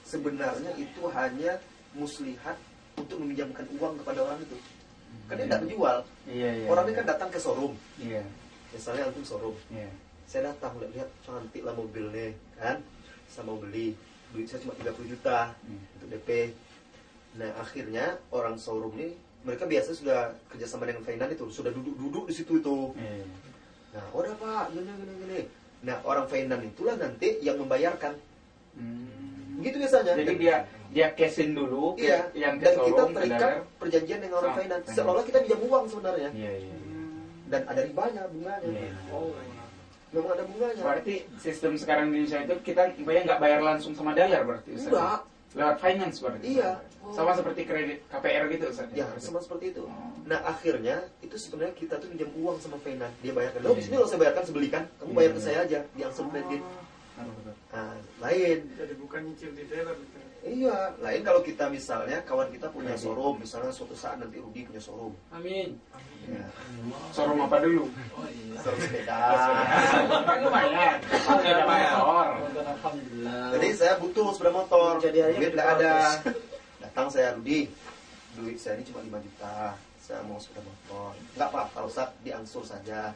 [0.06, 1.58] sebenarnya itu hanya
[1.98, 2.56] muslihat
[2.94, 4.56] untuk meminjamkan uang kepada orang itu.
[5.26, 5.98] Kan dia tidak menjual.
[6.30, 6.66] Iya, iya.
[6.70, 6.98] Orang ini iya.
[7.02, 7.74] kan datang ke showroom.
[7.98, 8.22] Iya.
[8.70, 9.56] Misalnya antum showroom.
[9.74, 9.90] Iya.
[10.26, 12.82] Saya datang lihat, lihat cantik lah mobilnya kan.
[13.26, 13.94] Saya mau beli.
[14.28, 15.78] Duit saya cuma 30 juta Hmm.
[15.94, 16.50] untuk DP.
[17.36, 22.34] Nah akhirnya orang showroom ini mereka biasa sudah kerjasama dengan finance itu sudah duduk-duduk di
[22.34, 22.76] situ itu.
[22.92, 23.22] Iya.
[23.94, 25.40] Nah udah pak gini gini gini.
[25.82, 28.18] Nah orang finance itulah nanti yang membayarkan.
[28.74, 29.62] Hmm.
[29.62, 30.12] Gitu biasanya.
[30.16, 30.56] Jadi Dan- dia
[30.86, 34.84] dia cashin dulu ke Iya, yang ke dan kita showroom, terikat perjanjian dengan orang finance.
[34.84, 34.96] finance.
[34.96, 36.30] Seolah-olah kita pinjam uang sebenarnya.
[36.32, 36.74] Iya, iya.
[37.46, 38.66] Dan ada ribanya, bunganya.
[38.66, 38.90] Iya.
[39.08, 39.30] Oh,
[40.16, 40.80] Memang ada bunganya.
[40.80, 44.88] Berarti sistem sekarang di Indonesia itu kita bayar nggak bayar langsung sama dealer berarti Ustaz?
[44.88, 45.20] Enggak.
[45.56, 46.44] Lewat finance berarti.
[46.56, 46.70] Iya.
[47.12, 48.88] Sama seperti kredit KPR gitu Ustaz.
[48.96, 49.84] Ya, sama seperti itu.
[49.84, 49.92] Oh.
[50.24, 53.12] Nah, akhirnya itu sebenarnya kita tuh pinjam uang sama finance.
[53.20, 53.60] Dia bayarkan.
[53.60, 53.68] Iya.
[53.68, 54.82] Loh, sini loh saya bayarkan sebelikan.
[54.96, 55.46] Kamu bayar ke Iya.
[55.46, 56.62] saya aja, diangsur kredit.
[57.16, 57.52] Betul.
[57.72, 58.58] Nah, lain.
[58.72, 60.16] jadi bukan nyicil di dealer gitu.
[60.44, 63.04] Iya, lain kalau kita misalnya kawan kita punya Kredit.
[63.08, 65.14] showroom, misalnya suatu saat nanti Rudi punya showroom.
[65.32, 65.74] Amin.
[66.26, 66.46] Ya,
[67.14, 67.86] Showroom apa dulu?
[68.14, 68.54] Oh iya.
[68.60, 69.18] showroom sepeda.
[70.28, 70.96] Kan lumayan.
[71.02, 72.26] Sepeda motor.
[72.62, 73.46] Alhamdulillah.
[73.58, 75.94] Jadi saya butuh sepeda motor, Jadi duit nggak ada.
[76.82, 77.66] Datang saya Rudi,
[78.38, 79.74] duit saya ini cuma 5 juta.
[79.98, 81.10] Saya mau sepeda motor.
[81.34, 83.10] Nggak apa-apa, Ustaz, diangsur saja.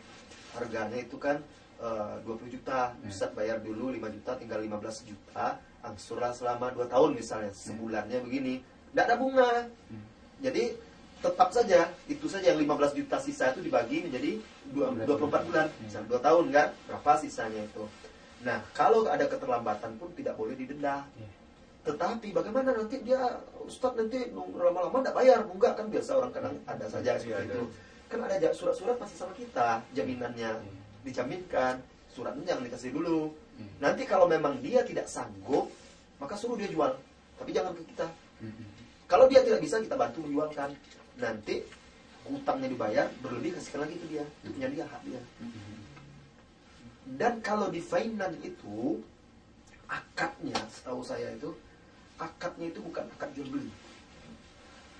[0.58, 1.38] Harganya itu kan
[1.78, 2.90] eh, 20 juta.
[3.06, 5.62] Ustaz bayar dulu 5 juta, tinggal 15 juta.
[5.80, 7.52] Angsurlah selama 2 tahun misalnya.
[7.52, 8.60] Sebulannya begini.
[8.92, 9.50] Nggak ada bunga.
[10.40, 10.76] Jadi
[11.20, 14.40] tetap saja itu saja yang 15 juta sisa itu dibagi menjadi
[14.72, 15.66] dua- 24 bulan.
[15.84, 17.84] Misalnya 2 tahun kan, berapa sisanya itu.
[18.40, 21.04] Nah, kalau ada keterlambatan pun tidak boleh didenda.
[21.16, 21.28] Iya.
[21.80, 23.20] Tetapi bagaimana nanti dia
[23.64, 27.62] Ustadz nanti lama-lama tidak bayar, enggak kan biasa orang kadang ada saja seperti Iya, itu.
[28.08, 30.72] Kan ada surat-surat masih sama kita, jaminannya Iya.
[31.04, 33.32] dijaminkan, suratnya jangan dikasih dulu.
[33.60, 33.68] Iya.
[33.84, 35.68] Nanti kalau memang dia tidak sanggup,
[36.16, 36.96] maka suruh dia jual,
[37.36, 38.08] tapi jangan ke kita.
[38.40, 38.64] Hmm.
[39.04, 40.72] Kalau dia tidak bisa kita bantu menjualkan.
[41.20, 41.60] Nanti
[42.24, 45.20] hutangnya dibayar, berlebih kasihkan lagi ke dia, itu punya dia hak dia.
[47.20, 49.02] Dan kalau di finance itu
[49.90, 51.52] akadnya, setahu saya itu
[52.16, 53.68] akadnya itu bukan akad jual beli.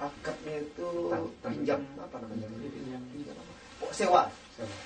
[0.00, 0.88] Akadnya itu
[1.44, 2.48] pinjam apa namanya?
[2.50, 3.52] Pinjam apa?
[3.80, 4.28] Oh, sewa,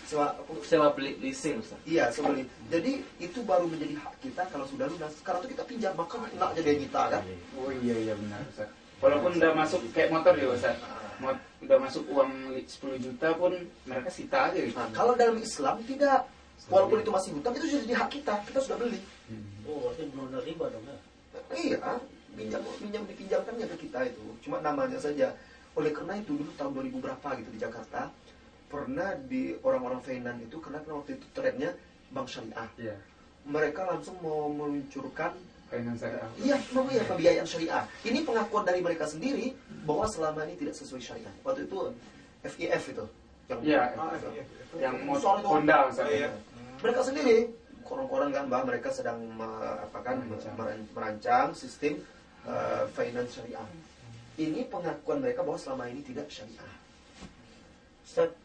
[0.04, 0.26] sewa.
[0.62, 1.78] Sewa beli leasing Ustaz.
[1.84, 2.44] Iya, sewa beli.
[2.68, 5.12] Jadi itu baru menjadi hak kita kalau sudah lunas.
[5.16, 7.22] Sekarang tuh kita pinjam, maka enak aja dia kita kan.
[7.56, 8.68] Oh iya iya benar Ustaz.
[9.02, 10.76] Walaupun udah masuk kayak motor ya Ustaz.
[11.22, 13.52] Mot- udah masuk uang li- 10 juta pun
[13.86, 14.74] mereka sita aja gitu.
[14.74, 16.26] Nah, kalau dalam Islam tidak.
[16.64, 18.34] Walaupun itu masih hutang, itu sudah jadi hak kita.
[18.46, 19.00] Kita sudah beli.
[19.68, 20.96] Oh, berarti belum ada riba dong ya.
[21.52, 21.78] Iya,
[22.34, 24.24] pinjam pinjam dipinjamkannya ke kita itu.
[24.40, 25.34] Cuma namanya saja.
[25.74, 28.06] Oleh karena itu dulu tahun 2000 berapa gitu di Jakarta
[28.74, 31.70] pernah di orang-orang finance itu karena waktu itu trennya
[32.10, 32.68] bank syariah.
[32.74, 32.96] Iya.
[33.46, 35.30] Mereka langsung mau meluncurkan
[35.70, 36.30] Finance syariah.
[36.42, 37.84] Iya, memang ya pembiayaan syariah.
[38.02, 39.54] Ini pengakuan dari mereka sendiri
[39.86, 41.34] bahwa selama ini tidak sesuai syariah.
[41.46, 41.78] Waktu itu
[42.44, 43.04] FIF itu
[43.48, 43.60] yang.
[43.96, 44.28] Ah, itu.
[44.34, 44.76] iya, itu.
[44.82, 45.48] Yang mau Soal itu.
[45.48, 46.10] Honda Ustaz.
[46.10, 46.30] Iya.
[46.84, 47.36] mereka sendiri
[47.80, 50.52] koran-koran kan bahwa mereka sedang apa kan Merancang.
[50.56, 51.94] merancang, merancang sistem
[52.44, 53.68] uh, finance syariah.
[54.34, 56.74] Ini pengakuan mereka bahwa selama ini tidak syariah.
[58.04, 58.36] Ustaz,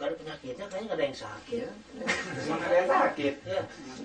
[0.00, 1.60] gak ada penyakitnya, kayaknya gak ada yang sakit.
[1.60, 1.70] Ya.
[2.40, 3.34] Cuma ada yang sakit.
[3.44, 3.60] Ya,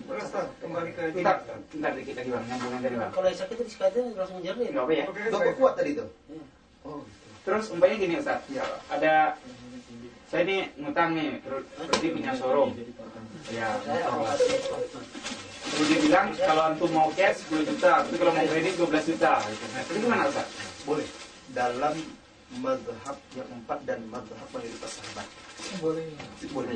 [0.06, 0.26] Terus
[0.60, 1.38] kembali ke Bentar,
[1.72, 3.12] bentar dikit lagi bang, nyambung aja nih bang.
[3.16, 4.68] kalau yang sakit itu dikatnya langsung jernih.
[4.76, 5.06] Nggak apa ya.
[5.32, 6.06] Dokter kuat tadi itu.
[6.28, 6.44] Iya.
[6.84, 7.26] Oh, gitu.
[7.48, 9.14] Terus umpamanya gini Ustaz, ya, ada
[10.28, 12.70] saya ini ngutang nih, terus Rudi punya showroom.
[13.54, 14.36] Ya, ada
[15.80, 19.34] Rudi bilang kalau antum mau cash 10 juta, tapi kalau mau kredit 12 juta.
[19.48, 19.66] Gitu.
[19.72, 20.48] Nah, itu gimana Ustaz?
[20.84, 21.08] Boleh.
[21.54, 21.94] Dalam
[22.62, 25.28] mazhab yang empat dan mazhab mayoritas sahabat.
[25.80, 26.08] Boleh.
[26.40, 26.76] Itu boleh.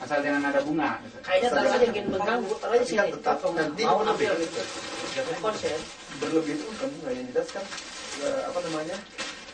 [0.00, 0.98] Asal jangan ada bunga.
[1.20, 3.14] Kayaknya taruh aja yang mengganggu, taruh aja Tapi kan sini.
[3.18, 4.60] tetap nanti Mau ambil gitu.
[5.38, 5.80] Konsen.
[6.14, 7.64] berlebih itu bukan bunga yang jelas kan
[8.22, 8.96] eh, apa namanya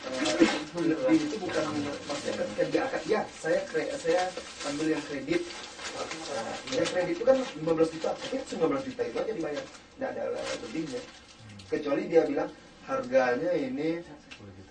[0.08, 1.64] eh, berlebih itu bukan
[2.04, 3.60] maksudnya kan ketika dia akad ya saya
[3.96, 4.22] saya
[4.68, 5.42] ambil yang kredit
[6.00, 9.64] Nah, yang kredit itu kan 15 juta tapi 19 juta itu aja dibayar
[9.96, 10.22] tidak ada
[10.62, 11.00] lebihnya
[11.66, 12.48] kecuali dia bilang
[12.86, 14.00] harganya ini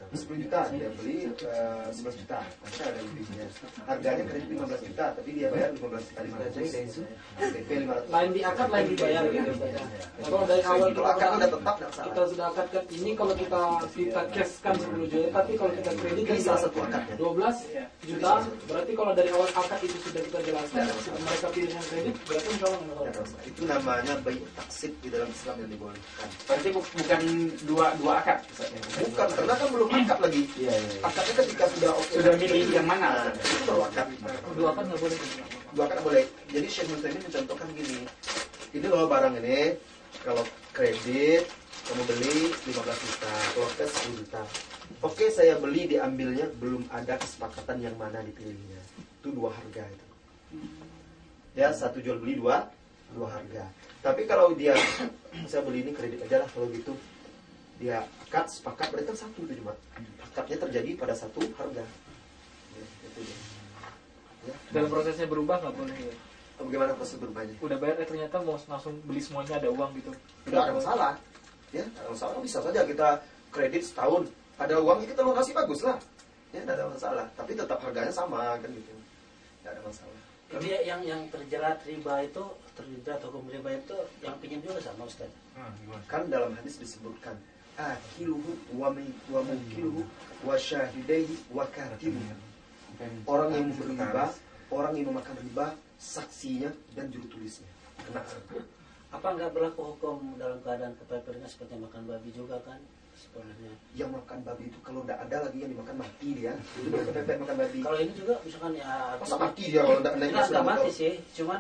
[0.10, 0.60] 10 juta.
[0.66, 2.38] 10 juta dia beli eh, 11 juta.
[2.42, 3.46] Maka ada lebihnya
[3.86, 7.06] harganya kredit 15 juta tapi dia bayar 15 juta 500
[7.40, 9.52] PP 500 lain di akad lain dibayar gitu.
[10.20, 13.62] Kalau dari awal kalau akad udah tetap nggak kita sudah akadkan ini kalau kita
[13.94, 17.16] kita cashkan 10 juta tapi kalau kita kredit ini salah satu akadnya.
[17.16, 18.32] 12 juta.
[18.66, 20.84] Berarti kalau dari awal akad itu sudah kita jelaskan
[21.20, 23.06] mereka pilih yang kredit berarti insya Allah
[23.46, 26.28] itu namanya bayi taksib di dalam Islam yang dibolehkan.
[26.46, 27.22] Berarti bu- bukan
[27.66, 28.40] dua dua akad.
[28.60, 29.04] Ya?
[29.06, 30.42] bukan karena kan belum akad lagi.
[30.56, 30.90] Iya, iya.
[30.96, 31.00] iya.
[31.04, 33.10] akadnya ketika sudah oke Sudah milih yang mana?
[33.36, 34.08] Itu baru akad.
[34.56, 35.20] Dua akad nggak boleh.
[35.76, 36.24] Dua akad boleh.
[36.52, 37.98] Jadi Syekh Muslim ini mencontohkan gini.
[38.76, 39.60] Ini loh barang ini.
[40.24, 40.44] Kalau
[40.76, 41.44] kredit
[41.90, 42.38] kamu beli
[42.70, 43.34] 15 juta.
[43.58, 44.42] Kalau cash 10 juta.
[45.02, 46.46] Oke saya beli diambilnya.
[46.62, 48.82] Belum ada kesepakatan yang mana dipilihnya.
[49.20, 50.06] Itu dua harga itu.
[51.58, 52.70] Ya satu jual beli dua
[53.18, 53.66] dua harga.
[54.00, 54.78] Tapi kalau dia
[55.50, 56.50] saya beli ini kredit aja lah.
[56.54, 56.94] Kalau gitu
[57.80, 59.74] dia akad sepakat berarti kan satu itu cuma
[60.22, 61.84] akadnya terjadi pada satu harga
[62.70, 63.38] Ya, itu dia.
[64.48, 64.56] Ya.
[64.72, 66.16] dalam prosesnya berubah nggak boleh ya
[66.60, 67.56] Bagaimana proses berubahnya?
[67.64, 70.12] udah bayar eh ternyata mau langsung beli semuanya ada uang gitu
[70.44, 71.12] Tidak ada masalah.
[71.72, 72.36] Ya, tidak ada masalah.
[72.44, 73.08] Bisa saja kita
[73.48, 74.28] kredit setahun,
[74.60, 75.96] ada uangnya kita lunasi bagus lah.
[76.52, 77.26] Ya, tidak ada masalah.
[77.40, 78.92] Tapi tetap harganya sama kan gitu.
[78.92, 80.20] Tidak ada masalah.
[80.52, 82.44] Jadi yang yang terjerat riba itu
[82.76, 85.32] terjerat hukum riba itu yang pinjam juga sama Ustaz.
[85.56, 85.72] Hmm?
[86.12, 87.40] Kan dalam hadis disebutkan
[87.80, 90.04] akiluhu wa mukiluhu
[90.44, 92.36] wa syahidaihi wa katibuhu.
[93.24, 94.26] Orang yang memberi riba,
[94.68, 97.70] orang yang memakan riba, saksinya dan juru tulisnya.
[98.04, 98.22] Kena.
[99.10, 102.78] Apa nggak berlaku hukum dalam keadaan kepeperingan seperti makan babi juga kan?
[103.16, 103.74] Sebenarnya.
[103.96, 106.54] Yang makan babi itu kalau tidak ada lagi yang dimakan mati dia.
[106.76, 107.80] Itu dia kepepet makan babi.
[107.84, 111.60] Kalau ini juga misalkan ya Masa mati dia kalau tidak naik enggak mati sih, cuman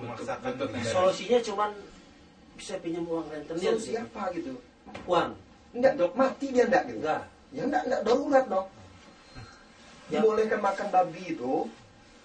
[0.00, 1.70] Memaksakan solusinya cuman
[2.56, 4.56] bisa pinjam uang rentenir Solusi apa gitu?
[5.06, 5.30] uang
[5.70, 6.98] Enggak dok, mati dia enggak gitu.
[7.02, 7.22] enggak
[7.54, 8.66] Ya enggak, enggak darurat dok.
[10.10, 10.18] Ya.
[10.18, 11.54] Dibolehkan makan babi itu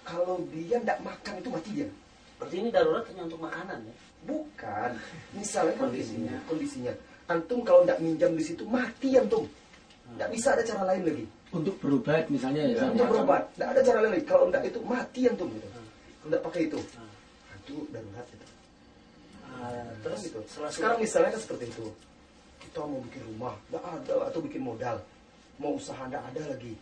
[0.02, 1.88] kalau dia enggak makan itu mati dia.
[2.36, 3.94] berarti ini darurat hanya untuk makanan ya
[4.28, 4.90] Bukan.
[5.32, 6.92] Misalnya kondisinya, kondisinya.
[7.32, 9.46] Antum kalau enggak minjam di situ mati antum.
[10.12, 11.26] Enggak bisa ada cara lain lagi.
[11.54, 14.26] untuk berobat misalnya ya Untuk berobat, enggak ada cara lain lagi.
[14.26, 15.66] Kalau enggak itu mati antum gitu.
[15.70, 16.78] Kalau enggak pakai itu.
[16.82, 17.06] Hmm.
[17.46, 18.46] Nah, itu darurat itu.
[19.46, 20.38] Ah, Terus terus gitu.
[20.50, 21.86] setelah Sekarang misalnya kan seperti itu.
[22.76, 25.00] Kita mau bikin rumah, nggak ada atau bikin modal,
[25.56, 26.76] mau usaha nggak ada lagi.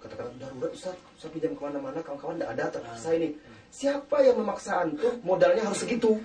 [0.00, 3.36] Katakan darurat Ustaz, saya pinjam ke mana-mana, kawan-kawan nggak ada, terpaksa ini.
[3.68, 5.12] Siapa yang memaksa antum?
[5.20, 6.16] Modalnya harus segitu?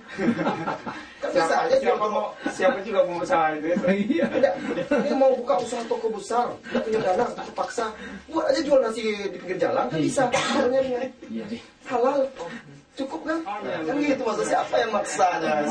[1.20, 3.76] kan bisa Siapa, aja siapa mau siapa juga mau usaha itu ya?
[3.92, 4.24] iya.
[4.32, 4.54] Tidak,
[4.88, 7.84] dia mau buka usaha toko besar, nggak punya dana, terpaksa.
[8.32, 10.24] Buat aja jual nasi di pinggir jalan, kan bisa.
[10.32, 11.44] Sebenarnya iya.
[11.52, 12.24] Deh halal,
[13.04, 13.38] cukup kan?
[13.44, 15.64] Kan gitu maksud siapa yang maksanya?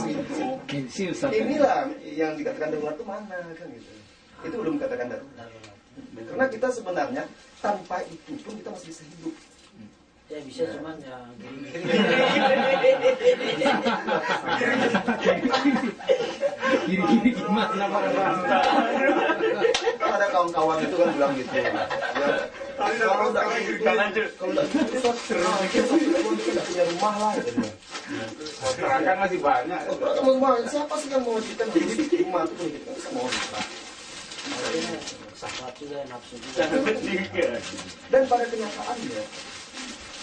[0.66, 1.26] Gitu.
[1.30, 3.92] inilah yang dikatakan darurat itu mana kan gitu.
[4.46, 5.50] Itu belum dikatakan darurat.
[6.30, 7.24] Karena kita sebenarnya
[7.60, 9.36] tanpa itu pun kita masih bisa hidup.
[10.30, 11.74] Ya bisa cuman ya gini.
[16.86, 18.02] Gini-gini gimana Pak?
[19.98, 21.54] Kan ada kawan-kawan itu kan bilang gitu.
[21.58, 23.84] Ya itu
[38.10, 39.24] dan pada kenyataannya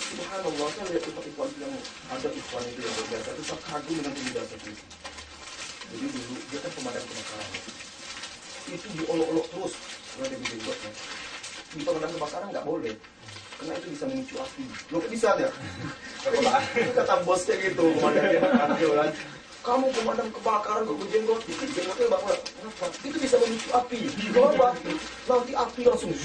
[0.06, 1.74] Subhanallah saya lihat tempat ikhwan yang
[2.08, 4.84] ada ikhwan itu yang luar biasa itu saya kagum dengan seperti itu
[5.86, 7.50] jadi dulu dia kan pemadam kebakaran.
[8.66, 9.74] Itu diolok-olok terus.
[10.18, 10.90] Dia bikin buatnya
[11.74, 12.94] di pemadam kebakaran nggak boleh.
[13.56, 14.64] Karena itu bisa memicu api.
[14.92, 15.50] Lo kan bisa ya
[16.76, 19.10] itu kata bosnya gitu pemadam kebakaran
[19.66, 22.86] kamu pemadam kebakaran kok berjenggot dikit jenggotnya bakal kenapa?
[23.02, 24.06] Itu bisa memicu api.
[24.30, 24.78] Kenapa
[25.26, 26.14] nanti api langsung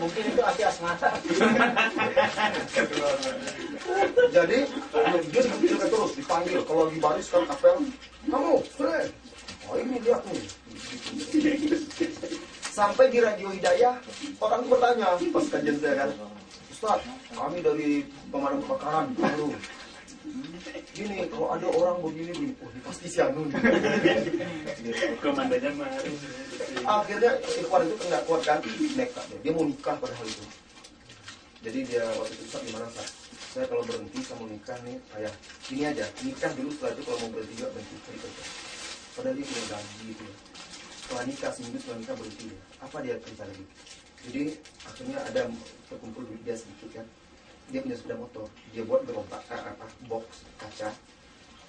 [0.00, 1.12] mungkin itu api asmara
[4.32, 4.58] Jadi
[5.28, 6.60] dia dikumpulkan terus, dipanggil.
[6.64, 7.76] Kalau lagi baris kan apel,
[8.26, 9.12] kamu, Fred.
[9.68, 10.40] Oh ini lihat nih.
[12.76, 13.96] Sampai di radio Hidayah,
[14.36, 16.10] orang bertanya pas kajian saya kan,
[16.68, 17.00] Ustaz,
[17.32, 19.48] kami dari pemadam kebakaran baru.
[20.92, 23.48] Gini, kalau ada orang begini, begini, oh pasti si Anu.
[23.48, 23.56] nih."
[25.24, 25.88] Komandannya mah.
[26.84, 28.60] Akhirnya Ikhwan itu nggak kuat kan,
[28.92, 29.52] nekat dia.
[29.56, 30.44] Mau nikah pada hal itu.
[31.64, 33.08] Jadi dia waktu itu Ustaz gimana Ustaz?
[33.56, 35.32] Saya kalau berhenti saya mau nikah nih, ayah
[35.72, 38.28] ini aja nikah dulu setelah itu kalau mau berhenti juga berhenti aja.
[39.16, 40.24] Padahal dia punya gaji gitu.
[40.28, 40.45] ya.
[41.06, 42.46] Setelah nikah seminggu setelah nikah berhenti.
[42.82, 43.64] Apa dia kerja lagi?
[44.26, 44.42] Jadi
[44.82, 45.42] akhirnya ada
[45.86, 47.06] terkumpul duit dia sedikit kan.
[47.70, 48.50] Dia punya sepeda motor.
[48.74, 50.26] Dia buat gerobak eh, apa box
[50.58, 50.90] kaca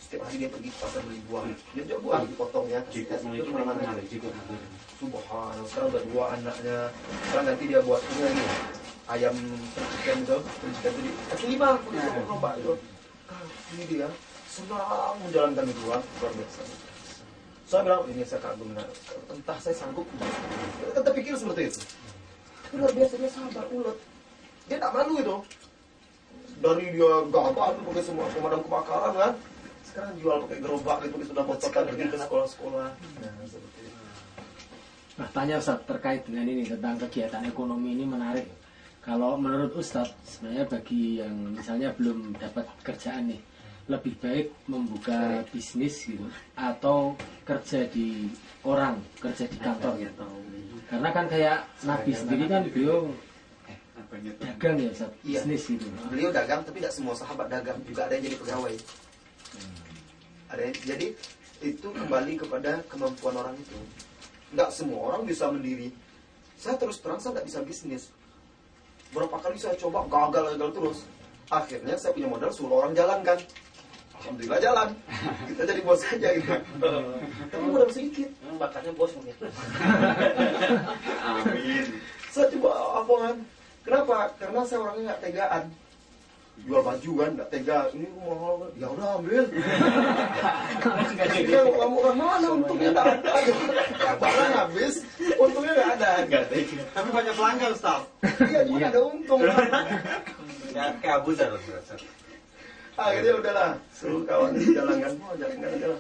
[0.08, 1.44] setiap hari dia pergi ke pasar beli buah
[1.76, 4.32] dia jual buah dipotongnya kasih Jikut es, itu ke mana-mana jikut
[5.04, 6.78] Subhanallah, sekarang udah dua anaknya.
[7.28, 8.46] Sekarang nanti dia buat ini lagi.
[9.12, 9.36] Ayam
[9.78, 12.74] chicken itu, chicken itu di kaki lima, aku di lomba itu.
[13.30, 13.46] Ah,
[13.78, 14.08] Ini dia
[14.50, 16.87] senang menjalankan itu luar biasa.
[17.68, 18.88] Saya bilang ini saya kagum nah,
[19.28, 20.08] entah saya sanggup.
[20.88, 21.84] Kita terpikir seperti itu.
[22.64, 23.98] Tapi luar biasa dia sabar ulet.
[24.72, 25.36] Dia tak malu itu.
[26.64, 29.34] Dari dia gabah tuh pakai semua pemadam kebakaran kan.
[29.84, 32.88] Sekarang jual pakai gerobak gitu, sudah motokan pergi ke sekolah-sekolah.
[33.20, 34.02] Nah, seperti itu.
[35.18, 38.48] Nah, tanya Ustaz terkait dengan ini tentang kegiatan ekonomi ini menarik.
[39.04, 43.40] Kalau menurut Ustaz, sebenarnya bagi yang misalnya belum dapat kerjaan nih,
[43.88, 46.28] lebih baik membuka bisnis gitu
[46.60, 47.16] atau
[47.48, 48.28] kerja di
[48.68, 50.28] orang, kerja di kantor gitu.
[50.92, 53.12] Karena kan kayak Nabi sendiri kan beliau
[54.40, 55.44] dagang ya Ustaz, Iya.
[55.44, 55.88] bisnis gitu.
[56.12, 58.76] Beliau dagang tapi tidak semua sahabat dagang juga ada yang jadi pegawai.
[60.48, 61.08] Ada yang, jadi
[61.64, 63.76] itu kembali kepada kemampuan orang itu.
[64.56, 65.92] Nggak semua orang bisa mendiri.
[66.56, 68.04] Saya terus terang saya nggak bisa bisnis.
[69.12, 71.00] Berapa kali saya coba gagal gagal terus.
[71.48, 73.40] Akhirnya saya punya modal suruh orang jalankan.
[74.18, 74.90] Alhamdulillah jalan.
[75.48, 76.54] Kita jadi bos saja gitu.
[77.54, 78.30] Tapi modal sedikit.
[78.44, 79.36] Memang bakatnya bos mungkin.
[81.24, 81.86] Amin.
[82.34, 82.70] Saya coba
[83.02, 83.36] abongan.
[83.86, 84.36] Kenapa?
[84.36, 85.66] Karena saya orangnya nggak tegaan.
[86.58, 87.80] Jual baju kan, nggak tega.
[87.94, 88.72] Ini mahal kan.
[88.82, 89.44] Ya udah ambil.
[91.38, 93.32] Dia kamu kan mana untungnya nggak ada.
[94.18, 95.06] Barang habis,
[95.38, 96.10] untungnya nggak ada.
[96.26, 96.82] Nggak tega.
[96.98, 98.02] Tapi banyak pelanggan, Ustaz.
[98.42, 99.40] Iya, cuma ada untung.
[100.74, 101.54] Ya, kayak Abu Zar.
[102.98, 105.14] Akhirnya udahlah, suruh kawan jalankan.
[105.22, 106.00] Oh, jalankan aja lah.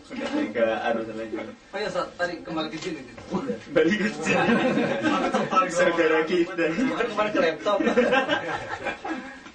[1.70, 3.02] Oh ya, Ustaz, tadi kembali ke sini.
[5.70, 6.66] Saudara kita.
[6.74, 7.78] Bukan kemarin ke laptop.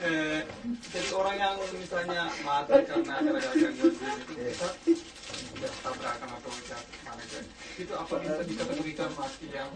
[0.02, 0.43] Eh,
[0.90, 7.23] jadi orang yang misalnya mati karena gara-gara gangguan itu bisa tidak tabrakan atau tidak mana
[7.23, 7.44] kan
[7.80, 9.70] itu apa bisa dikategorikan mati yang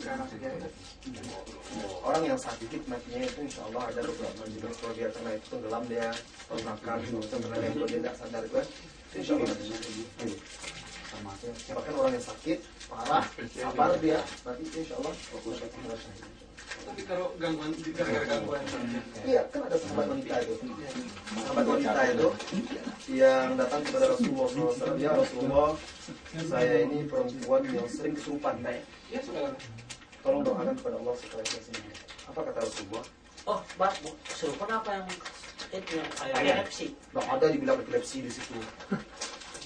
[0.00, 0.28] sekarang
[2.04, 5.84] Orang yang sakit matinya itu insya Allah ada beberapa jenis kalau dia karena itu tenggelam
[5.88, 6.08] dia
[6.48, 8.60] termakan sebenarnya kalau dia tidak sadar itu
[9.20, 10.36] insya Allah.
[11.74, 12.58] Bahkan orang yang sakit
[12.88, 15.14] parah sabar dia mati insya Allah
[16.84, 18.62] tapi kalau gangguan gara-gara gangguan
[19.24, 20.54] Iya kan ada sahabat wanita itu
[21.42, 22.28] sahabat wanita itu
[23.10, 25.70] yang datang kepada Rasulullah SAW ya Rasulullah
[26.46, 28.62] saya ini perempuan yang sering kesurupan
[29.10, 29.50] ya sudah
[30.22, 31.94] tolong doakan kepada Allah supaya saya sembuh
[32.30, 33.04] apa kata Rasulullah
[33.44, 35.06] Oh, Mbak, Bu, kesurupan apa yang
[35.60, 36.00] sakitnya?
[36.32, 36.96] Epilepsi.
[37.12, 38.56] Nggak ada dibilang epilepsi di situ.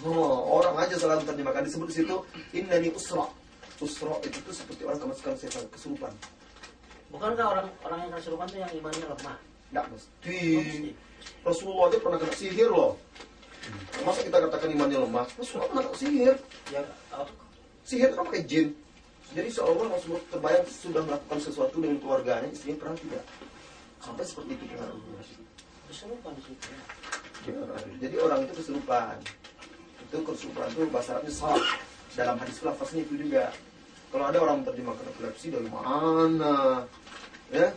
[0.02, 2.16] Oh, orang aja salah terjemahkan disebut di situ
[2.54, 3.30] innani usra.
[3.78, 6.10] Usra itu tuh seperti orang kemasukan setan kesurupan.
[7.08, 9.36] Bukankah orang orang yang kesurupan itu yang imannya lemah?
[9.72, 10.40] Nggak mesti.
[11.44, 12.92] Rasulullah aja pernah kena sihir loh.
[14.04, 15.26] Masa kita katakan imannya lemah?
[15.36, 16.34] Rasulullah pernah kena sihir.
[16.72, 16.82] Ya,
[17.12, 17.32] apa?
[17.88, 18.68] Sihir itu kan pakai jin.
[19.32, 23.24] Jadi seolah Rasulullah terbayang sudah melakukan sesuatu dengan keluarganya, istrinya pernah tidak.
[24.00, 25.22] Sampai seperti itu pengaruhnya.
[25.88, 26.68] Kesurupan di situ.
[28.00, 29.16] Jadi orang itu kesurupan.
[30.08, 31.68] Itu kesurupan itu bahasa Arabnya salah.
[32.16, 33.52] Dalam hadis lafaznya itu juga.
[34.08, 36.84] Kalau ada orang terjemahkan epilepsi dari mana?
[37.48, 37.72] Ya,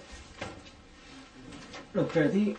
[1.91, 2.56] Loh, berarti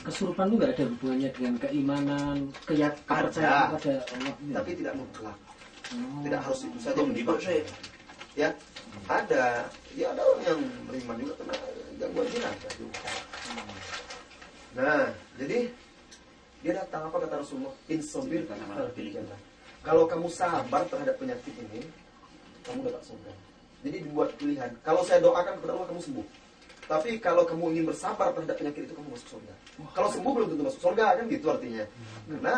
[0.00, 4.34] kesurupan itu nggak ada hubungannya dengan keimanan, keyak kepercayaan pada Allah.
[4.56, 5.36] tapi tidak mutlak.
[5.92, 6.22] Oh.
[6.24, 7.60] Tidak harus itu saja yang dipakai.
[8.32, 8.48] Ya,
[9.04, 9.68] ada.
[9.92, 11.54] Ya ada orang yang beriman juga kena
[12.00, 13.08] gangguan jin ada juga.
[14.80, 15.04] Nah,
[15.36, 15.58] jadi
[16.64, 17.74] dia datang apa kata Rasulullah?
[17.92, 18.48] Insobir
[19.84, 21.84] Kalau kamu sabar terhadap penyakit ini,
[22.66, 23.32] kamu dapat surga.
[23.80, 24.70] Jadi dibuat pilihan.
[24.84, 26.26] Kalau saya doakan kepada Allah kamu sembuh.
[26.90, 29.54] Tapi kalau kamu ingin bersabar terhadap penyakit itu kamu masuk surga.
[29.94, 31.84] Kalau sembuh belum tentu masuk surga kan gitu artinya.
[32.26, 32.54] Karena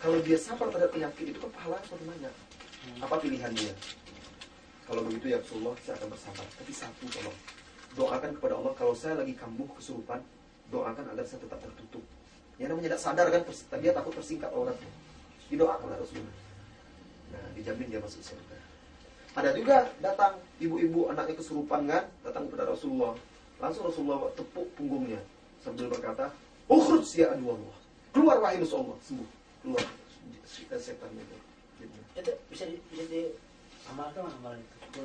[0.00, 2.34] kalau dia sabar terhadap penyakit itu kan pahalanya semakin banyak.
[3.04, 3.74] Apa pilihan dia?
[4.88, 6.46] Kalau begitu ya Rasulullah saya akan bersabar.
[6.48, 7.38] Tapi satu tolong
[7.92, 10.20] doakan kepada Allah kalau saya lagi kambuh kesurupan,
[10.72, 12.04] doakan agar saya tetap tertutup.
[12.58, 14.90] Ya namanya tidak sadar kan, ters- dia takut tersingkap auratnya.
[15.52, 16.36] Didoakan oleh Rasulullah.
[17.30, 18.57] Nah, dijamin dia masuk surga.
[19.38, 23.14] Ada juga datang ibu-ibu anaknya kesurupan kan, datang kepada Rasulullah.
[23.62, 25.22] Langsung Rasulullah tepuk punggungnya
[25.62, 26.34] sambil berkata,
[26.66, 27.76] "Ukhruj ya adu Allah."
[28.10, 29.28] Keluar wahai Rasulullah, sembuh.
[29.62, 29.84] Keluar
[30.74, 31.36] setan itu.
[32.18, 35.02] Itu bisa di, bisa diamalkan amalan itu.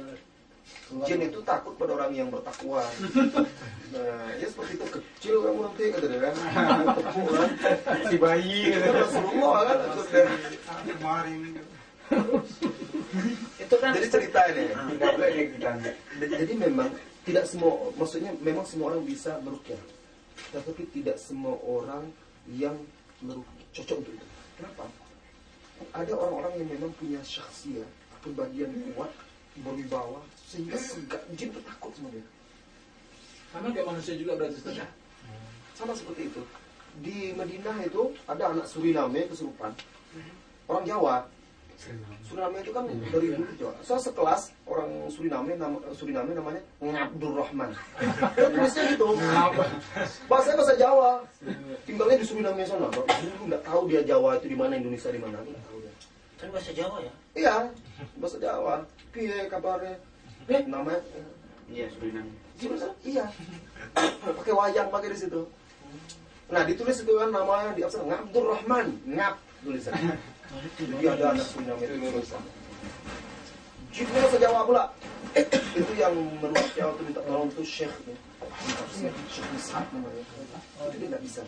[1.03, 2.81] Jin itu takut pada orang yang bertakwa.
[3.93, 6.33] Nah, ya seperti itu kecil kamu nanti kata dia kan.
[6.97, 7.49] Tepuk kan.
[8.09, 10.25] Si bayi Rasulullah kan
[10.81, 11.61] kemarin
[13.61, 14.65] Itu kan Jadi cerita ini.
[16.19, 16.89] Jadi memang
[17.23, 19.79] tidak semua maksudnya memang semua orang bisa merukyah.
[20.51, 22.09] Tetapi tidak semua orang
[22.51, 22.75] yang
[23.23, 24.27] merugi, cocok untuk itu.
[24.59, 24.83] Kenapa?
[25.95, 27.87] Ada orang-orang yang memang punya syakhsiyah,
[28.19, 29.11] kepribadian kuat,
[29.61, 30.19] berwibawa,
[30.49, 32.25] sehingga segak jin itu takut sama dia.
[33.53, 34.75] Sama kayak manusia juga berarti Ustaz.
[34.75, 34.87] Iya.
[35.77, 36.41] Sama seperti itu.
[37.01, 39.73] Di Madinah itu ada anak Suriname kesurupan.
[40.69, 41.25] Orang Jawa.
[42.23, 43.73] Suriname itu kan dari dulu Jawa.
[43.83, 47.75] Saya sekelas orang Suriname nama Suriname namanya Ngabdur Rahman.
[48.35, 49.07] Dia tulisnya gitu.
[50.31, 51.21] Bahasa bahasa Jawa.
[51.83, 52.87] Tinggalnya di Suriname sana.
[52.89, 55.37] Dulu nggak tahu dia Jawa itu di mana Indonesia di mana.
[55.43, 55.93] Nggak tahu dia.
[56.39, 57.11] Kan bahasa Jawa ya.
[57.35, 57.55] Iya,
[58.17, 58.73] bahasa Jawa.
[59.11, 59.95] Piye kabarnya?
[60.67, 60.99] Namanya
[61.67, 62.31] Iya, Suriname.
[63.03, 63.25] Iya.
[64.23, 65.41] pakai wayang pakai di situ.
[66.51, 70.32] Nah, ditulis itu kan namanya di absen Ngabdur Rahman, ngap tulisannya.
[70.51, 72.43] Jadi ada anak tulisan.
[73.93, 74.83] Jibnya bahasa Jawa pula.
[75.79, 78.17] itu yang merupakan waktu minta tolong itu Syekh ya.
[78.73, 80.25] Tafsir Syekh Mus'ab namanya.
[80.97, 81.41] Dia nggak bisa.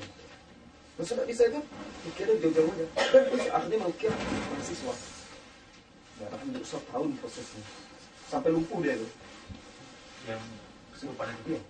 [0.95, 1.59] Masa nggak bisa itu?
[2.05, 2.85] Pikirnya jauh-jauh aja.
[3.09, 4.93] Dan terus akhirnya mengukir mahasiswa.
[6.21, 7.63] Ya, alhamdulillah satu tahun prosesnya.
[8.29, 9.09] Sampai lumpuh dia itu.
[10.25, 10.41] yang
[10.93, 11.61] kesurupan itu Iya.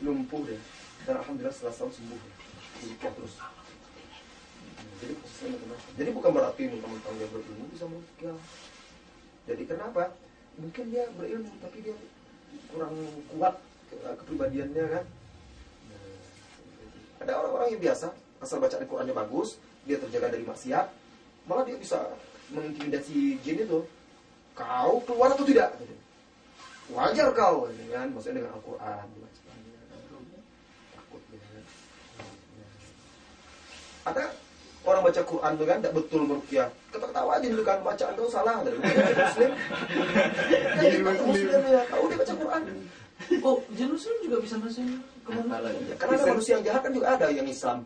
[0.00, 0.60] Lumpuh dia.
[1.04, 2.20] Dan alhamdulillah setelah setahun sembuh.
[2.88, 3.34] Rukyah terus.
[5.00, 5.14] Jadi.
[5.96, 8.38] Jadi bukan berarti mentang-mentang dia berilmu bisa merukyah.
[9.48, 10.12] Jadi kenapa?
[10.60, 11.96] Mungkin dia berilmu tapi dia
[12.68, 12.94] kurang
[13.32, 13.54] kuat
[13.88, 15.04] ke- kepribadiannya kan.
[15.88, 20.86] Nah, Ada orang-orang yang biasa asal bacaan Qurannya bagus, dia terjaga dari maksiat,
[21.44, 22.00] malah dia bisa
[22.52, 23.84] mengintimidasi jin itu.
[24.56, 25.76] Kau keluar atau tidak?
[25.80, 26.00] Gitu
[26.90, 29.06] wajar kau gitu kan maksudnya dengan Al-Quran
[34.00, 34.24] ada
[34.84, 36.68] orang baca Quran tuh kan tidak betul merukyah
[37.10, 39.50] ketawa aja dulu kan bacaan kau salah dari muslim.
[40.80, 41.60] Ya itu muslim.
[41.68, 41.82] Ya.
[41.90, 42.62] Tahu dia baca Quran.
[43.44, 44.86] Oh, jin muslim juga bisa masuk
[45.20, 45.68] ke mana?
[45.68, 47.78] Ya, karena ada manusia yang jahat kan juga ada yang Islam.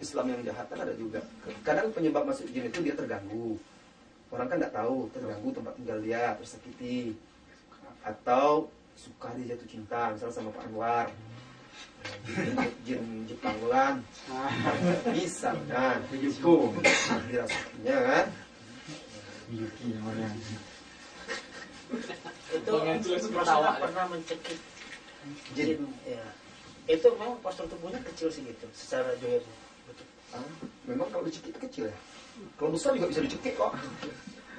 [0.00, 1.20] Islam yang jahat kan ada juga.
[1.60, 3.60] Kadang penyebab masuk jin itu dia terganggu.
[4.32, 7.12] Orang kan tidak tahu terganggu tempat tinggal dia tersakiti.
[8.00, 11.06] Atau suka dia jatuh cinta misalnya sama Pak Anwar
[13.28, 13.94] Jepang Lan
[15.16, 16.72] bisa kan Yuko
[17.28, 18.26] dirasukinya kan
[22.48, 23.70] Itu Pengen tulis Rasulullah ketawa.
[23.80, 24.58] pernah mencekik
[25.52, 25.80] jin.
[26.04, 26.24] Ya.
[26.84, 29.40] Itu memang postur tubuhnya kecil sih gitu, secara johir.
[30.28, 30.44] Ah,
[30.84, 31.96] memang kalau dicekik itu kecil ya
[32.54, 33.72] kalau besar juga bisa dicekik kok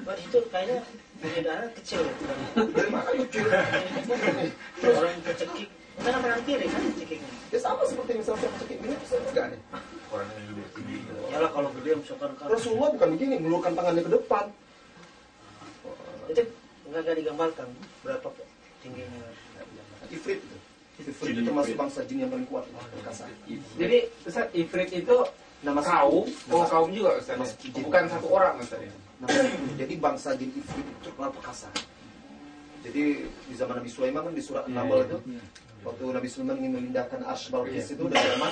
[0.02, 0.82] Wah itu kayaknya
[1.22, 2.14] perbedaannya kecil ya.
[2.58, 3.46] dari mana kecil
[4.82, 5.70] Orang kecekik,
[6.00, 7.32] kan kanan kiri kan cekiknya.
[7.52, 8.78] ya sama seperti misalnya saya cekik.
[8.80, 9.62] Ini bisa enggak nih.
[10.10, 10.98] Orang yang lebih tinggi
[11.30, 12.46] Yalah kalau gede misalkan kan.
[12.48, 14.46] Rasulullah bukan begini ngelurkan tangannya ke depan.
[16.32, 16.42] Itu
[16.90, 17.68] nggak nggak digambarkan
[18.02, 18.28] berapa
[18.82, 19.24] tingginya.
[20.10, 20.58] Ifrit itu.
[21.04, 22.66] Ifrit itu termasuk bangsa jin yang paling kuat.
[22.72, 23.24] Perkasa
[23.78, 25.16] Jadi Ustaz Ifrit itu
[25.60, 26.24] nama kaum,
[26.56, 27.36] oh kaum juga Ustaz.
[27.36, 27.84] Ya?
[27.84, 28.80] Bukan satu orang Ustaz.
[28.80, 28.92] ya?
[29.84, 31.68] Jadi bangsa jin Ifrit itu terkenal perkasa.
[32.80, 35.18] Jadi di zaman Nabi Sulaiman kan di surat An-Naml itu
[35.84, 38.52] waktu Nabi Sulaiman ingin memindahkan Arsh Balqis itu dari Yaman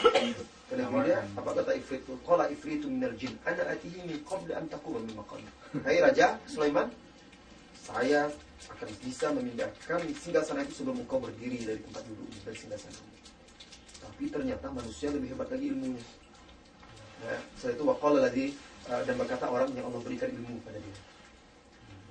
[0.67, 2.13] ke negeri dia apa kata Ifrit itu?
[2.23, 3.35] Qala ifritu minal jin.
[3.43, 5.47] Ana atihi min qabli an taquma min maqami
[5.83, 6.87] hai raja Sulaiman
[7.83, 8.31] saya
[8.67, 12.99] akan bisa memindahkan singgasana itu sebelum engkau berdiri dari tempat duduk dari singgasana.
[14.03, 16.03] Tapi ternyata manusia lebih hebat lagi ilmunya.
[17.17, 18.45] Nah, setelah itu waqala lagi
[18.91, 20.97] uh, dan berkata orang yang Allah berikan ilmu pada dia.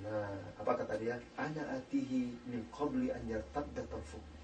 [0.07, 1.17] Nah apa kata dia?
[1.37, 4.36] Ana atihi min qabli an yartadda tarfuk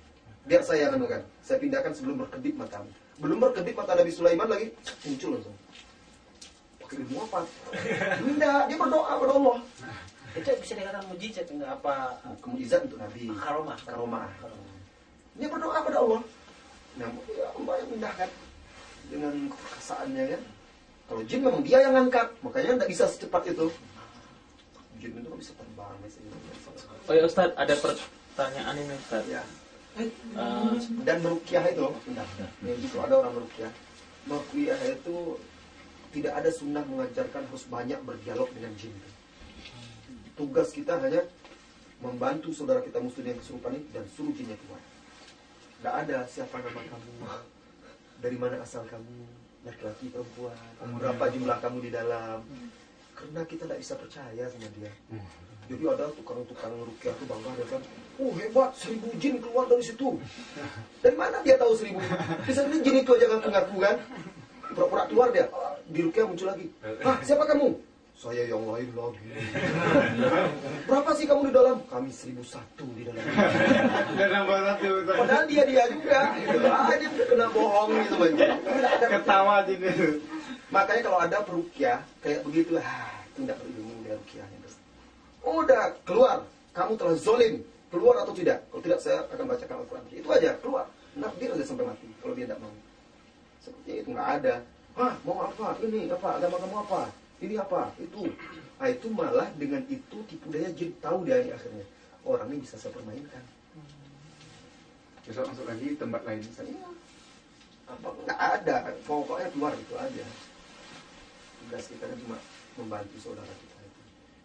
[0.42, 2.90] biar saya anu kan saya pindahkan sebelum berkedip matamu
[3.22, 4.74] belum berkedip mata Nabi Sulaiman lagi
[5.06, 5.56] muncul langsung.
[6.82, 7.40] Pakai ilmu apa?
[8.18, 9.58] Tidak dia berdoa pada Allah.
[10.34, 12.18] Itu bisa dikatakan mujizat nggak apa?
[12.42, 13.30] Kemujizat untuk Nabi.
[13.30, 13.78] Karomah.
[13.86, 14.26] karomah.
[15.38, 16.20] Dia berdoa pada Allah.
[16.98, 18.30] Nah ya Allah yang pindahkan.
[19.06, 20.42] Dengan kekasaannya kan?
[21.06, 23.66] Kalau jin memang dia yang ngangkat makanya tidak bisa secepat itu.
[24.98, 25.94] Jin itu bisa terbang
[27.10, 29.26] Oh ya Ustaz, ada pertanyaan ini Ustaz.
[29.26, 29.42] ya
[29.92, 30.08] Eh,
[31.04, 31.84] dan merukyah itu
[32.80, 33.68] justru ada orang merukyah
[34.24, 35.36] merukyah itu
[36.16, 38.92] tidak ada sunnah mengajarkan harus banyak berdialog dengan jin.
[40.32, 41.28] Tugas kita hanya
[42.00, 44.80] membantu saudara kita muslim yang kesurupan ini dan suruh jinnya keluar.
[45.76, 47.12] Tidak ada siapa nama kamu
[48.24, 49.28] dari mana asal kamu
[49.68, 50.56] laki-laki perempuan
[50.96, 52.40] berapa jumlah kamu di dalam.
[53.12, 54.92] Karena kita tidak bisa percaya sama dia
[55.72, 57.80] jadi ada tukang-tukang rukyah tuh bangga dia kan
[58.20, 60.20] oh hebat seribu jin keluar dari situ.
[61.00, 61.98] Dari mana dia tahu seribu
[62.44, 63.96] bisa ini jin itu aja ngaku-ngaku kan?
[64.72, 66.68] Pura-pura keluar dia Ah, di rukyah muncul lagi
[67.04, 67.72] Hah siapa kamu?
[68.12, 69.24] Saya yang lain lagi.
[70.88, 71.76] Berapa sih kamu di dalam?
[71.88, 73.18] Kami seribu satu di dalam.
[74.36, 76.36] Nambah satu padahal dia dia juga.
[76.36, 76.68] Gitu.
[76.68, 78.50] ah dia kena bohong gitu banyak
[79.08, 80.20] ketawa jadi
[80.72, 84.61] Makanya kalau ada perukia kayak begitu, ah, itu tidak berilmu dia rukiahnya.
[85.42, 87.54] Udah keluar, kamu telah zolim,
[87.90, 88.62] keluar atau tidak?
[88.70, 90.04] Kalau tidak saya akan bacakan Al-Quran.
[90.14, 90.86] Itu aja keluar,
[91.18, 92.06] dia aja sampai mati.
[92.22, 92.74] Kalau dia tidak mau,
[93.58, 94.54] seperti itu nggak ada.
[94.94, 95.74] Hah, mau apa?
[95.82, 96.28] Ini apa?
[96.38, 97.02] Agama kamu apa?
[97.42, 97.90] Ini apa?
[97.98, 98.30] Itu.
[98.78, 101.86] Nah, itu malah dengan itu tipu daya jadi tahu dia ini akhirnya
[102.26, 103.42] orang ini bisa saya permainkan.
[105.22, 106.42] besok masuk lagi tempat lain.
[106.42, 106.90] Iya.
[107.86, 110.26] Apa nggak ada, pokoknya keluar itu aja.
[111.62, 112.38] Tugas kita kan cuma
[112.74, 113.71] membantu saudara kita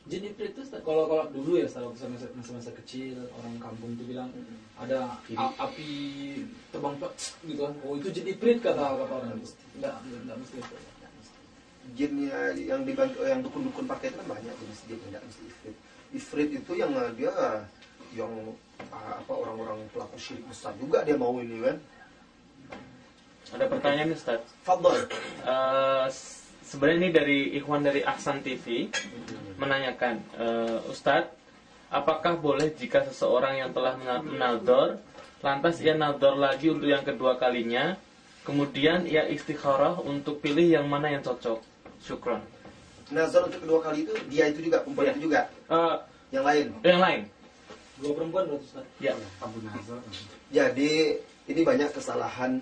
[0.08, 4.04] ifrit itu kalau kalau dulu ya Ustaz, waktu saya masa, masa-masa kecil orang kampung itu
[4.08, 4.32] bilang
[4.80, 5.90] ada a- api
[6.72, 7.14] terbang plak,
[7.44, 7.74] gitu kan.
[7.84, 9.52] Oh itu jin ifrit kata kata orang itu.
[9.76, 10.76] Enggak, enggak mesti itu.
[11.96, 15.76] jinnya yang dibantu yang dukun-dukun pakai itu kan banyak jenis jin tidak mesti ifrit
[16.12, 17.32] ifrit itu yang eh, dia
[18.12, 18.32] yang
[18.92, 21.78] ah, apa orang-orang pelaku syirik besar juga dia mau ini kan
[23.48, 24.44] Ada pertanyaan nih, Ustaz.
[24.62, 25.08] Fadol
[25.48, 26.37] Eh, s-
[26.68, 28.92] sebenarnya ini dari Ikhwan dari Ahsan TV
[29.56, 31.32] menanyakan, eh, Ustadz,
[31.90, 35.00] apakah boleh jika seseorang yang telah mena- menaldor,
[35.40, 37.96] lantas ia naldor lagi untuk yang kedua kalinya,
[38.44, 41.64] kemudian ia istikharah untuk pilih yang mana yang cocok?
[41.98, 42.44] Syukron.
[43.08, 45.14] nazar untuk kedua kali itu dia itu juga perempuan Iya.
[45.16, 45.96] itu juga Eh,
[46.30, 47.22] yang lain yang lain?
[47.96, 48.86] Dua perempuan berarti Ustaz.
[49.00, 49.16] Ya.
[49.40, 50.04] Abu Nazar
[50.52, 50.92] jadi
[51.48, 52.60] ini banyak kesalahan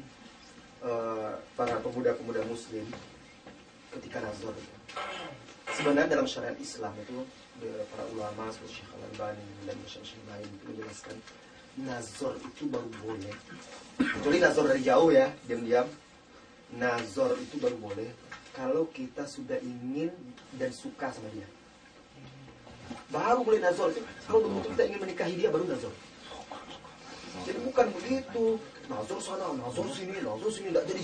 [0.79, 2.85] eh, para pemuda-pemuda muslim
[3.99, 4.53] ketika nazar
[5.75, 7.23] sebenarnya dalam syariat Islam itu
[7.91, 11.15] para ulama seperti Syekh Al-Albani dan syekh lain menjelaskan
[11.79, 13.35] nazar itu baru boleh.
[13.99, 15.87] Kecuali nazar dari jauh ya diam-diam.
[16.75, 18.09] Nazar itu baru boleh
[18.55, 20.11] kalau kita sudah ingin
[20.55, 21.47] dan suka sama dia.
[23.11, 23.91] Baru boleh nazar.
[24.27, 25.93] Kalau betul kita ingin menikahi dia baru nazar.
[27.43, 28.59] Jadi bukan begitu.
[28.87, 31.01] Nazar sana nazar sini nazar sini tidak jadi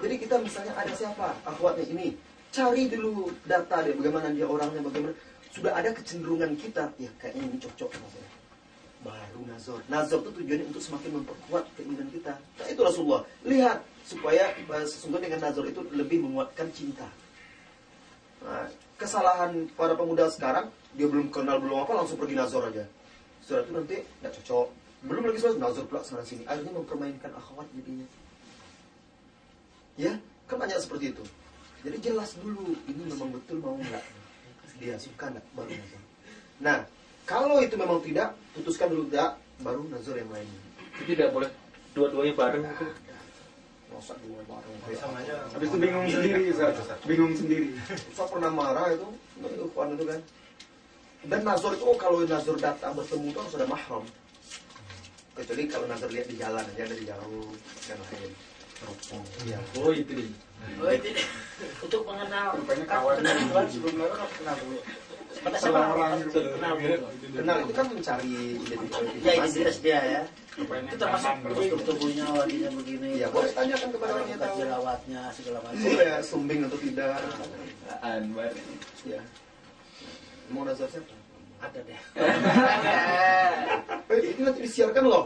[0.00, 1.36] jadi kita misalnya ada siapa?
[1.44, 2.16] Akhwatnya ini.
[2.50, 5.14] Cari dulu data deh bagaimana dia orangnya bagaimana.
[5.54, 8.30] Sudah ada kecenderungan kita ya kayaknya ini cocok saya
[9.00, 12.36] baru nazar nazar itu tujuannya untuk semakin memperkuat keinginan kita.
[12.36, 13.22] Nah itu Rasulullah.
[13.48, 17.08] Lihat supaya eh, sesungguhnya dengan nazar itu lebih menguatkan cinta.
[18.44, 18.68] Nah,
[19.00, 22.84] kesalahan para pemuda sekarang dia belum kenal belum apa langsung pergi nazar aja.
[23.40, 24.66] Setelah itu nanti tidak cocok.
[25.00, 26.44] Belum lagi soal nazar pula sini.
[26.44, 28.04] Akhirnya mempermainkan akhwat jadinya
[30.00, 30.12] ya
[30.48, 31.24] kan banyak seperti itu.
[31.84, 34.04] Jadi jelas dulu ini memang betul mau nggak.
[34.80, 35.44] Dia suka nggak?
[35.52, 36.02] Baru nazar.
[36.64, 36.78] Nah
[37.28, 40.48] kalau itu memang tidak putuskan dulu tidak baru nazar yang lain
[40.96, 41.50] Itu tidak boleh.
[41.92, 42.86] Dua-duanya bareng itu.
[43.90, 44.76] masa dua bareng?
[44.96, 45.34] Sama aja.
[45.52, 46.98] Habis itu bingung sendiri Ustaz.
[47.04, 47.68] Bingung sendiri.
[48.16, 49.08] saya pernah marah itu
[49.44, 50.20] itu itu kan.
[51.20, 54.04] Dan nazar itu oh, kalau nazar datang bertemu itu harus ada mahram.
[55.36, 57.52] Kecuali kalau nazar lihat di jalan aja dari jauh
[57.84, 58.32] dan lain
[58.80, 60.32] teropong ya Oh itu dia.
[60.76, 61.08] Oh, itu
[61.80, 63.14] untuk mengenal Rupanya kan kawan.
[63.20, 64.78] kenal Tuhan sebelum lalu harus kenal dulu.
[65.30, 66.74] Setelah orang kenal
[67.32, 70.22] kenal itu kan mencari identitas Ya identitas dia ya.
[70.60, 73.08] Itu termasuk postur tubuhnya wadinya begini.
[73.16, 75.80] ya boleh tanyakan kepada orang yang tahu jerawatnya segala macam.
[75.80, 77.16] iya sumbing atau tidak
[78.02, 78.52] Anwar.
[79.06, 79.20] ya
[80.50, 81.14] mau nazar siapa
[81.60, 82.00] Ada deh.
[84.12, 85.24] eh itu nanti disiarkan loh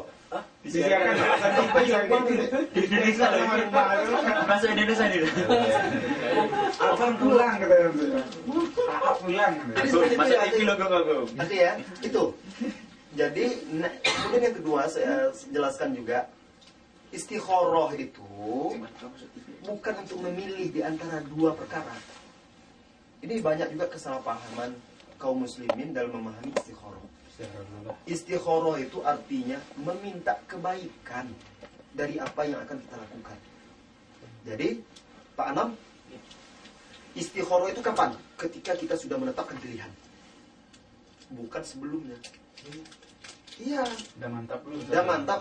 [4.49, 5.21] Bahasa Indonesia nih.
[7.21, 7.55] Pulang
[9.21, 9.55] pulang.
[9.85, 11.73] Itu Masuk TV ya.
[13.15, 13.45] Jadi,
[14.03, 16.27] kemudian yang kedua saya jelaskan juga,
[17.15, 18.27] istikhoroh itu
[19.63, 21.95] bukan untuk memilih di antara dua perkara.
[23.23, 24.75] Ini banyak juga kesalahpahaman
[25.23, 27.14] kaum muslimin dalam memahami istikhoroh.
[28.05, 31.27] Istikhoroh itu artinya meminta kebaikan
[31.91, 33.39] dari apa yang akan kita lakukan.
[34.45, 34.69] Jadi,
[35.35, 35.69] Pak Anam,
[37.19, 38.15] istikhoroh itu kapan?
[38.39, 39.91] Ketika kita sudah menetapkan pilihan.
[41.35, 42.19] Bukan sebelumnya.
[43.59, 43.87] Iya,
[44.19, 44.83] Udah mantap belum?
[44.87, 45.41] sudah mantap.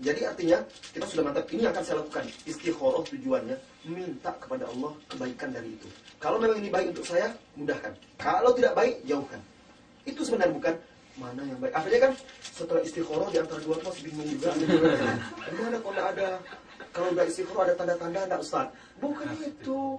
[0.00, 0.58] Jadi artinya
[0.96, 1.44] kita sudah mantap.
[1.52, 2.24] Ini akan saya lakukan.
[2.48, 5.88] Istikhoroh tujuannya minta kepada Allah kebaikan dari itu.
[6.16, 7.92] Kalau memang ini baik untuk saya, mudahkan.
[8.16, 9.40] Kalau tidak baik, jauhkan.
[10.08, 10.74] Itu sebenarnya bukan
[11.18, 11.74] mana yang baik.
[11.74, 12.12] Akhirnya kan
[12.42, 14.50] setelah istikhoroh di antara dua masih bingung juga.
[15.50, 16.28] Gimana kalau ada
[16.94, 18.68] kalau udah istikhoroh ada tanda-tanda enggak Ustaz?
[19.02, 19.98] Bukan itu.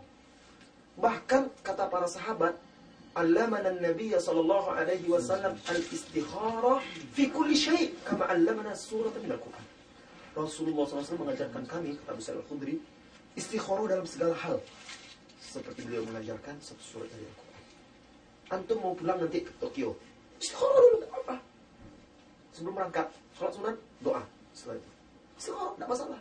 [0.99, 2.53] Bahkan kata para sahabat,
[3.11, 6.79] Allamana Nabi sallallahu alaihi wasallam al-istikharah
[7.11, 9.65] fi kulli syai' kama allamana surah min al-Qur'an.
[10.31, 12.79] Rasulullah SAW mengajarkan kami, kata Abu Sa'id al-Khudri,
[13.35, 14.63] istikharah dalam segala hal.
[15.43, 17.63] Seperti beliau mengajarkan satu surat dari Al-Quran.
[18.55, 19.99] Antum mau pulang nanti ke Tokyo.
[20.41, 21.35] Istikharah dulu, tak apa.
[22.57, 23.07] Sebelum berangkat,
[23.37, 24.21] sholat sunat, doa.
[24.57, 24.89] Setelah itu.
[25.37, 26.19] Istikharah, tidak masalah.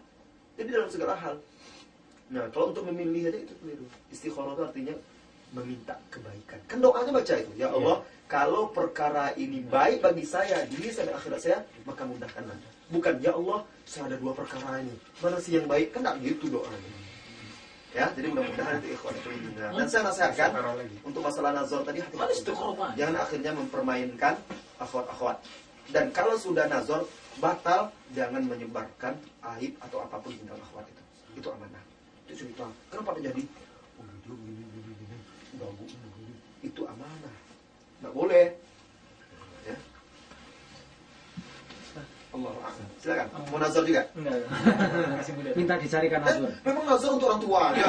[0.60, 1.34] Jadi dalam segala hal.
[2.30, 3.86] Nah, kalau untuk memilih aja itu keliru.
[4.12, 4.94] Istikharah itu artinya
[5.50, 6.60] meminta kebaikan.
[6.68, 7.52] Kan doanya baca itu.
[7.56, 12.54] Ya Allah, kalau perkara ini baik bagi saya, diri saya dan akhirat saya, maka mudahkanlah.
[12.92, 14.94] Bukan, ya Allah, saya ada dua perkara ini.
[15.24, 15.96] Mana sih yang baik?
[15.96, 16.99] Kan tak gitu doanya.
[17.90, 19.70] Ya, jadi mudah-mudahan itu ikhwan itu didengar.
[19.74, 20.50] Dan saya nasihatkan
[21.02, 22.54] untuk masalah nazar tadi hati-hati.
[22.94, 24.34] Jangan akhirnya mempermainkan
[24.78, 25.42] akhwat-akhwat.
[25.90, 27.02] Dan kalau sudah nazar
[27.42, 29.18] batal, jangan menyebarkan
[29.58, 31.02] aib atau apa pun tentang akhwat itu.
[31.42, 31.82] Itu amanah.
[32.30, 32.70] Itu cerita.
[32.94, 33.42] Kenapa terjadi?
[35.58, 35.74] Oh.
[36.62, 37.34] Itu amanah.
[38.06, 38.46] Nggak boleh.
[42.30, 42.52] Allah
[43.00, 43.26] Silakan.
[43.48, 44.02] Mau nazar juga?
[44.12, 44.38] Enggak.
[45.52, 46.50] Minta dicarikan Eh, azur.
[46.62, 47.62] memang nazar untuk orang tua.
[47.74, 47.88] Ya.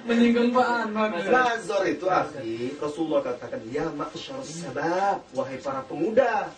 [0.00, 1.08] Menyinggung Pak Anwar.
[1.22, 6.50] Nazar itu akhi Rasulullah katakan ya maksyar sabab wahai para pemuda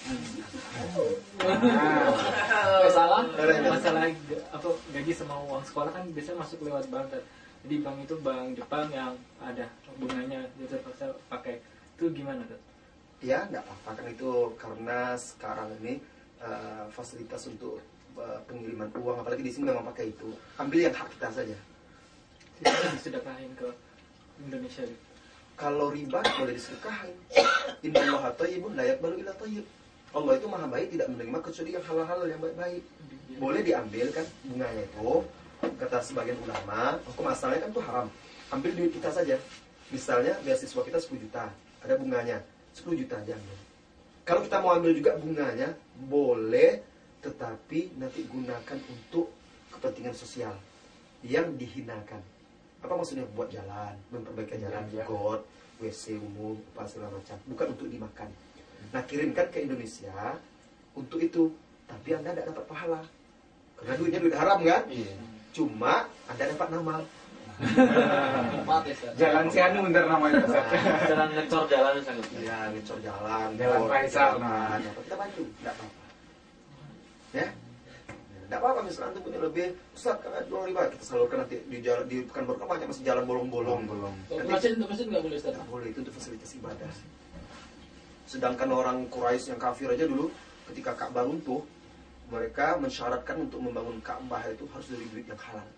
[1.43, 4.03] Eh, salah Ada yang- masalah
[4.49, 7.13] apa gaji sama uang sekolah kan biasanya masuk lewat bank
[7.63, 11.61] jadi bank itu bank Jepang yang ada bunganya jadi terpaksa pakai
[11.93, 12.57] itu gimana tuh
[13.23, 13.91] ya nggak apa-apa.
[14.03, 16.03] Kan itu karena sekarang ini
[16.43, 17.79] eh, fasilitas untuk
[18.19, 20.35] eh, pengiriman uang apalagi di sini memang pakai itu.
[20.59, 21.57] Ambil yang hak kita saja.
[22.95, 23.69] Disedekahin ke
[24.43, 24.85] Indonesia.
[24.85, 25.11] Gitu.
[25.53, 27.13] kalau riba boleh disedekahin
[27.87, 29.63] innallaha thayyibun la yaqbalu illa thayyib
[30.13, 32.85] Allah itu maha baik tidak menerima kecuali yang halal-halal yang baik-baik.
[33.41, 35.11] Boleh diambil kan bunganya itu
[35.65, 38.07] kata sebagian ulama hukum asalnya kan itu haram.
[38.53, 39.41] Ambil duit kita saja.
[39.89, 41.49] Misalnya beasiswa kita 10 juta
[41.81, 42.45] ada bunganya
[42.77, 43.59] 10 juta ambil
[44.23, 45.75] kalau kita mau ambil juga bunganya
[46.07, 46.79] boleh
[47.23, 49.31] tetapi nanti gunakan untuk
[49.71, 50.55] kepentingan sosial
[51.23, 52.19] yang dihinakan.
[52.83, 53.27] Apa maksudnya?
[53.35, 55.07] Buat jalan memperbaiki jalan Belanja.
[55.07, 55.41] got
[55.79, 57.39] WC umum apa segala macam.
[57.47, 58.31] Bukan untuk dimakan.
[58.91, 60.39] Nah kirimkan ke Indonesia
[60.99, 61.55] untuk itu.
[61.87, 63.03] Tapi anda tidak dapat pahala.
[63.79, 64.83] Karena duitnya duit haram kan?
[64.87, 65.15] Iya.
[65.53, 67.05] cuma anda dapat nama
[67.63, 69.15] Ya.
[69.15, 70.67] Jalan Sianu bentar namanya Ustaz.
[71.07, 72.27] Jalan ngecor jalan sangat.
[72.43, 74.93] ya ngecor jalan Jalan got, Faisal, jalan nah.
[75.07, 76.03] kita bantu tidak apa-apa
[77.33, 77.47] ya
[78.53, 79.67] tidak apa-apa misalnya antum punya lebih
[79.97, 83.05] Ustaz kan ada dua riba kita salurkan nanti di jalan di Pekanbaru kan banyak masih
[83.07, 84.15] jalan bolong-bolong Bolong.
[84.29, 86.93] Untuk masjid untuk masjid nggak boleh Ustaz Nggak boleh itu untuk fasilitas ibadah.
[88.29, 90.29] Sedangkan orang Quraisy yang kafir aja dulu
[90.69, 91.65] ketika Ka'bah runtuh,
[92.29, 95.69] mereka mensyaratkan untuk membangun Ka'bah itu harus dari duit yang halal.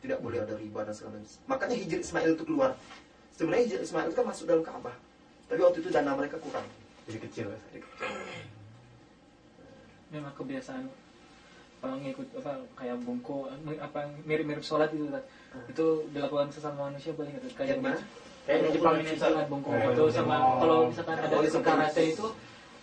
[0.00, 1.28] Tidak boleh ada riba dan segala macam.
[1.46, 2.70] Makanya Hijr Ismail itu keluar.
[3.32, 4.96] Sebenarnya Hijr Ismail itu kan masuk dalam Ka'bah.
[5.46, 6.64] Tapi waktu itu dana mereka kurang.
[7.04, 7.84] Jadi kecil Ustaz.
[10.10, 10.90] memang kebiasaan
[11.78, 13.46] kalau ngikut apa kayak bungko
[13.78, 15.22] apa mirip-mirip sholat itu Ustaz.
[15.66, 17.98] itu dilakukan sesama manusia boleh nggak kayak mana?
[18.42, 20.12] Kayak di Jepang ini sholat bungko Oh, itu iya.
[20.12, 20.58] sama Oh.
[20.58, 22.26] kalau misalkan ada sampai- karate itu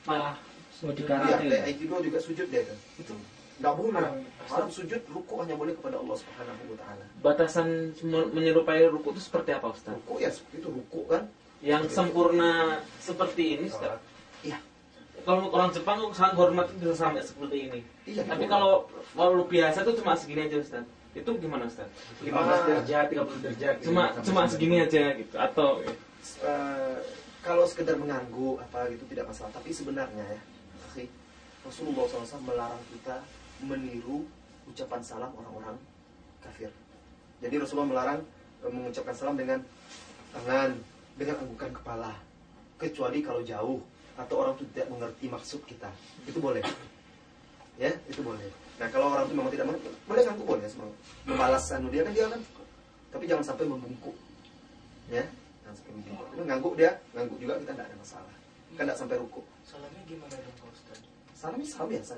[0.04, 0.36] malah
[0.78, 1.46] Oh, di Iya, karate.
[1.50, 2.78] kayak Aikido juga sujud dia kan.
[2.96, 3.14] itu
[3.58, 4.08] Nggak boleh.
[4.48, 7.04] Haram sujud, ruku hanya boleh kepada Allah Subhanahu wa taala.
[7.20, 7.68] Batasan
[8.02, 9.94] men- menyerupai ruku itu seperti apa Ustaz?
[9.94, 11.24] Ruku ya seperti itu ruku kan.
[11.60, 14.00] Yang sempurna seperti ini Ustaz.
[14.42, 14.58] Iya.
[15.28, 17.80] Kalau orang Jepang sangat hormat itu bisa sampai seperti ini.
[18.08, 18.24] Iya.
[18.24, 18.52] Tapi boleh.
[18.52, 18.74] kalau
[19.12, 20.86] kalau biasa tuh cuma segini aja Ustaz.
[21.12, 21.90] Itu gimana Ustaz?
[22.22, 22.32] 15
[22.70, 23.74] derajat, 30 derajat.
[23.82, 23.86] gitu.
[23.92, 25.82] Cuma cuma segini aja gitu atau
[26.44, 26.98] Eh,
[27.40, 30.40] kalau sekedar mengganggu apa gitu tidak masalah tapi sebenarnya ya
[31.64, 33.24] Rasulullah SAW melarang kita
[33.64, 34.28] meniru
[34.72, 35.78] ucapan salam orang-orang
[36.44, 36.72] kafir.
[37.40, 38.20] Jadi Rasulullah melarang
[38.66, 39.60] eh, mengucapkan salam dengan
[40.34, 40.76] tangan
[41.18, 42.14] dengan anggukan kepala.
[42.78, 43.82] Kecuali kalau jauh
[44.18, 45.90] atau orang itu tidak mengerti maksud kita.
[46.30, 46.62] Itu boleh.
[47.78, 48.50] Ya itu boleh.
[48.78, 50.90] Nah kalau orang itu memang tidak mengerti boleh ngangguk boleh semua.
[51.26, 52.42] Membalas anu dia kan dia kan.
[53.14, 54.16] Tapi jangan sampai membungkuk.
[55.10, 55.26] Ya
[55.66, 56.28] jangan sampai membungkuk.
[56.34, 58.34] Itu ngangguk dia ngangguk juga kita tidak ada masalah.
[58.78, 61.00] Kan tidak sampai ruku Salamnya gimana dong Pak Ustaz?
[61.38, 62.14] salam ini salam biasa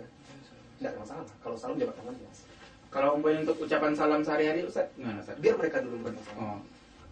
[0.80, 2.44] tidak ada masalah kalau salam jabat tangan biasa
[2.90, 5.38] Kalau umpamanya untuk ucapan salam sehari-hari Ustaz, gimana Ustaz?
[5.38, 6.60] biar mereka dulu memberikan salam Oh,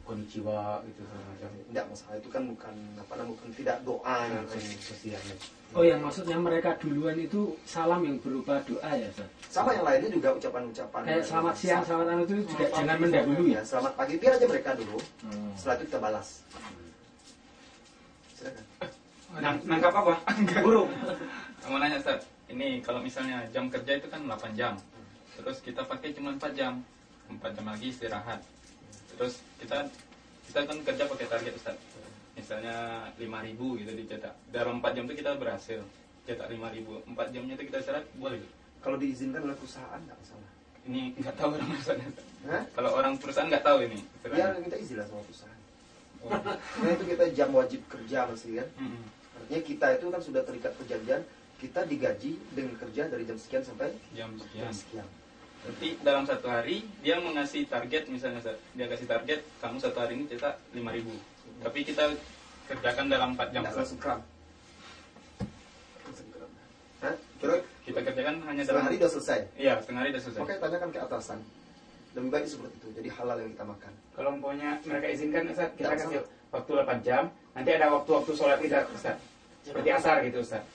[0.08, 1.50] konnichiwa gitu segala macam.
[1.68, 4.56] tidak masalah itu kan bukan apa namanya bukan tidak doa Nah, gitu.
[4.56, 5.36] sos- sosial ya.
[5.70, 9.30] Oh yang maksudnya mereka duluan itu salam yang berupa doa ya Ustaz?
[9.48, 13.54] sama yang lainnya juga ucapan-ucapan Kayak selamat siang, selamat anu itu juga jangan mendahului ya
[13.54, 13.62] ya.
[13.62, 15.52] selamat pagi biar aja mereka dulu Hmm.
[15.54, 16.28] setelah itu kita balas
[18.34, 18.64] silakan
[19.38, 20.14] Nang, nangkap apa?
[20.58, 20.90] burung.
[21.68, 24.74] Mau nanya Ustaz, ini kalau misalnya jam kerja itu kan 8 jam.
[25.38, 26.80] Terus kita pakai cuma 4 jam.
[27.28, 28.40] 4 jam lagi istirahat.
[29.16, 29.84] Terus kita
[30.48, 31.78] kita kan kerja pakai target Ustaz.
[32.38, 34.36] Misalnya 5000 gitu dicetak.
[34.54, 35.80] Dalam 4 jam itu kita berhasil
[36.28, 38.44] cetak 5000 4 jamnya itu kita istirahat boleh
[38.84, 40.50] kalau diizinkan oleh perusahaan nggak masalah.
[40.88, 42.14] Ini nggak tahu orang perusahaan?
[42.72, 44.00] Kalau orang perusahaan nggak tahu ini.
[44.32, 45.60] Ya kita izin lah sama perusahaan.
[46.18, 46.34] Oh.
[46.34, 48.68] karena itu kita jam wajib kerja masih kan.
[48.82, 49.04] Mm-mm.
[49.38, 51.22] artinya kita itu kan sudah terikat perjanjian
[51.58, 55.08] kita digaji dengan kerja dari jam sekian sampai jam jam sekian sekian.
[55.66, 58.40] Nanti dalam satu hari dia mengasih target misalnya
[58.78, 62.04] dia kasih target kamu satu hari ini cetak 5000 tapi kita
[62.70, 64.20] kerjakan dalam 4 jam Tidak langsung kram.
[67.02, 67.16] Hah?
[67.42, 67.56] Kira
[67.86, 69.40] kita kerjakan hanya setengah dalam hari udah selesai.
[69.58, 71.40] iya setengah hari sudah selesai Makanya tanyakan ke atasan.
[72.18, 72.88] Lebih baik seperti itu.
[72.98, 73.92] Jadi halal yang kita makan.
[74.18, 77.24] Kalau umpamanya mereka izinkan Ustaz, kita kasih waktu 8 jam,
[77.54, 79.18] nanti ada waktu-waktu sholat kita Ustaz.
[79.62, 80.66] Seperti asar gitu Ustaz.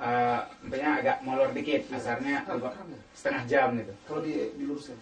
[0.00, 2.72] Eh, umpamanya agak molor dikit, asarnya ya.
[3.12, 3.92] setengah jam gitu.
[4.08, 4.96] Kalau di diluruskan.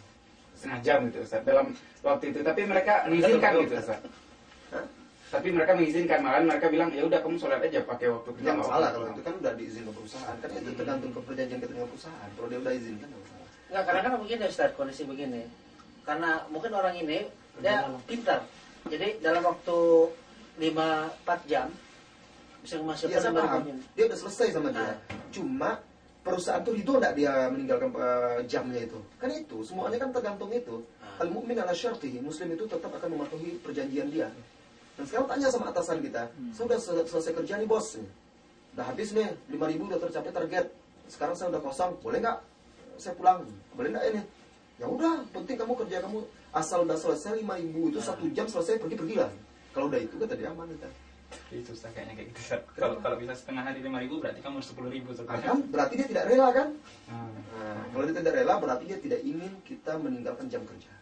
[0.58, 1.46] Setengah jam gitu Ustaz.
[1.46, 1.70] Dalam
[2.02, 4.02] waktu itu, tapi mereka mengizinkan gitu Ustaz.
[4.74, 4.84] Hah?
[5.30, 8.50] Tapi mereka mengizinkan, malah mereka bilang ya udah kamu sholat aja pakai waktu kerja.
[8.58, 10.36] Nggak salah apa-apa." kalau itu kan udah diizin ke perusahaan.
[10.42, 12.28] Kan itu tergantung ke perjanjian kita dengan perusahaan.
[12.34, 13.46] Kalau dia udah izin kan nggak masalah.
[13.46, 15.42] Nggak, kadang-kadang begini Ustaz, kondisi begini.
[16.02, 17.18] Karena mungkin orang ini
[17.62, 18.40] dia pintar.
[18.90, 19.78] Jadi dalam waktu
[20.58, 21.70] 5-4 jam
[22.62, 23.62] bisa memasukkan saya paham.
[23.94, 24.82] Dia udah selesai sama dia.
[24.82, 24.96] Ah.
[25.30, 25.70] Cuma
[26.26, 28.98] perusahaan tuh itu enggak dia meninggalkan eh, jamnya itu.
[29.16, 30.82] Kan itu semuanya kan tergantung itu.
[31.00, 31.22] Ah.
[31.22, 32.18] Al mukmin ala syartihi.
[32.18, 34.28] Muslim itu tetap akan mematuhi perjanjian dia.
[34.98, 38.02] Dan sekarang tanya sama atasan kita, saya udah sel- selesai kerja nih bos.
[38.74, 40.66] Udah habis nih, 5000 udah tercapai target.
[41.06, 42.38] Sekarang saya udah kosong, boleh nggak
[42.98, 43.46] saya pulang?
[43.78, 44.22] Boleh nggak ini?
[44.82, 46.18] Ya udah, penting kamu kerja kamu
[46.50, 49.30] asal udah selesai 5000 itu satu jam selesai pergi pergilah.
[49.70, 50.90] Kalau udah itu kan tadi aman kita.
[51.48, 52.60] Itu susah kayaknya kayak gitu Ustaz.
[52.76, 56.24] kalau kalau bisa setengah hari 5000 berarti kamu 10000 Ah, sebenarnya kan berarti dia tidak
[56.28, 56.68] rela kan?
[57.08, 57.28] Ah.
[57.28, 60.92] Nah, kalau dia tidak rela berarti dia tidak ingin kita meninggalkan jam kerja.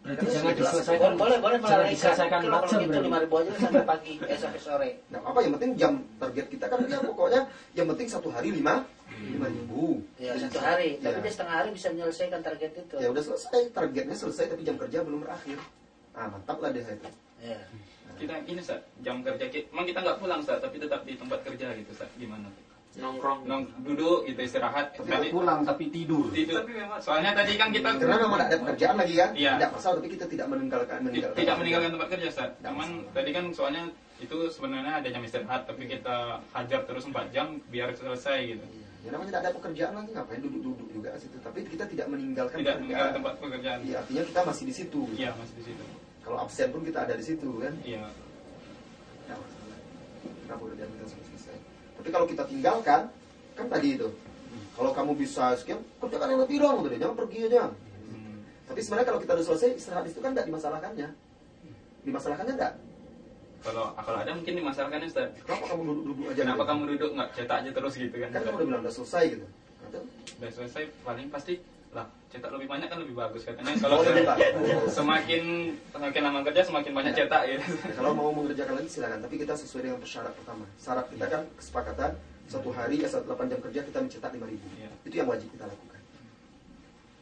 [0.00, 1.12] Berarti Karena jangan diselesaikan.
[1.20, 1.92] Boleh, boleh jangan melalaikan.
[1.92, 3.10] diselesaikan Kalau 4 jam gitu berarti.
[3.10, 4.90] 5 ribu aja sampai pagi, eh sampai sore.
[5.12, 7.40] Nah, apa yang penting jam target kita kan dia pokoknya
[7.76, 8.74] yang penting satu hari lima
[9.20, 10.00] lima ribu.
[10.16, 10.88] Ya, Jadi, satu hari.
[10.98, 11.10] ya.
[11.10, 12.94] Tapi dia setengah hari bisa menyelesaikan target itu.
[12.96, 15.58] Ya udah selesai, targetnya selesai tapi jam kerja belum berakhir.
[16.16, 17.10] Ah mantap lah dia itu.
[17.44, 17.60] Ya.
[18.20, 21.40] Kita ini Ustaz, jam kerja kita emang kita nggak pulang Ustaz, tapi tetap di tempat
[21.40, 22.10] kerja gitu Ustaz.
[22.20, 22.52] gimana
[22.90, 23.46] Nongkrong.
[23.46, 26.26] Nong, duduk gitu istirahat Tapi pulang tapi tidur.
[26.34, 26.50] itu
[26.98, 29.30] soalnya tadi kan kita Karena memang tidak ada pekerjaan lagi kan?
[29.30, 29.52] Iya.
[29.56, 31.38] Tidak masalah tapi kita tidak meninggalkan meninggalkan.
[31.38, 32.50] tidak meninggalkan tempat kerja Ustaz.
[32.58, 33.82] Tidak Cuman tadi kan soalnya
[34.18, 36.16] itu sebenarnya ada jam istirahat tapi kita
[36.50, 38.66] hajar terus 4 jam biar selesai gitu.
[38.66, 38.86] Iya.
[39.00, 41.36] Ya namanya tidak ada pekerjaan lagi ngapain duduk-duduk juga situ.
[41.40, 43.16] Tapi kita tidak meninggalkan Tidak meninggalkan pekerjaan.
[43.16, 43.78] tempat pekerjaan.
[43.86, 45.00] Iya, artinya kita masih di situ.
[45.16, 45.84] Iya, masih di situ.
[46.30, 47.74] Kalau absen pun kita ada di situ kan?
[47.82, 48.06] Iya.
[48.06, 49.78] Masalah.
[50.46, 51.56] Kita kita sudah selesai.
[51.98, 53.10] Tapi kalau kita tinggalkan,
[53.58, 54.14] kan tadi itu.
[54.78, 57.02] Kalau kamu bisa sekian, kerjakan yang lebih dong, gitu.
[57.02, 57.74] jangan pergi aja.
[57.74, 58.46] Hmm.
[58.70, 61.08] Tapi sebenarnya kalau kita sudah selesai, istirahat di situ kan tidak dimasalahkannya.
[62.06, 62.74] Dimasalahkannya enggak.
[63.66, 65.34] Kalau kalau ada mungkin dimasalahkan Ustaz.
[65.34, 66.40] Kenapa kamu duduk-duduk aja?
[66.46, 66.70] Kenapa gitu?
[66.70, 68.28] kamu duduk nggak cetak aja terus gitu kan?
[68.30, 69.46] Kan kamu udah bilang udah selesai gitu.
[69.82, 70.00] Itu
[70.38, 71.54] Udah selesai paling pasti
[71.90, 74.94] lah cetak lebih banyak kan lebih bagus katanya Oh, kalau bagus.
[74.94, 75.42] semakin
[75.90, 77.58] semakin lama kerja semakin banyak cetak gitu.
[77.58, 80.64] Ya, kalau mau mengerjakan lagi silakan, tapi kita sesuai dengan syarat pertama.
[80.78, 82.10] Syarat kita kan kesepakatan
[82.46, 84.46] satu hari ya satu 8 jam kerja kita mencetak 5000
[84.78, 84.90] Iya.
[85.02, 86.00] Itu yang wajib kita lakukan.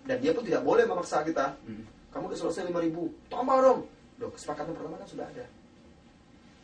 [0.05, 1.57] Dan dia pun tidak boleh memaksa kita.
[1.65, 1.85] Hmm.
[2.13, 3.81] Kamu udah selesai 5000 tambah dong.
[4.21, 5.45] Loh, kesepakatan pertama kan sudah ada.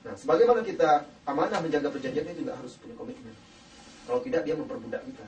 [0.05, 3.33] Nah, sebagaimana kita amanah menjaga perjanjian dia juga harus punya komitmen.
[4.05, 5.25] Kalau tidak dia memperbudak kita.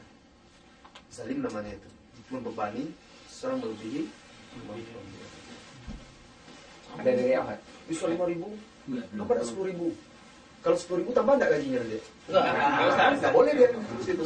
[1.08, 1.88] Zalim namanya itu.
[2.26, 2.90] Membebani
[3.30, 4.02] seorang melebihi.
[6.96, 7.54] Ada dari apa?
[7.86, 8.50] Bisa 5000
[8.86, 9.86] Enggak, Tambah ada sepuluh ribu.
[10.62, 12.00] Kalau sepuluh ribu tambah enggak gajinya dia?
[12.30, 12.44] Enggak.
[13.18, 14.24] Nggak boleh dia di situ.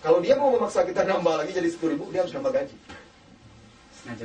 [0.00, 2.76] Kalau dia mau memaksa kita nambah lagi jadi sepuluh ribu, dia harus nambah gaji.
[4.08, 4.24] Lagi.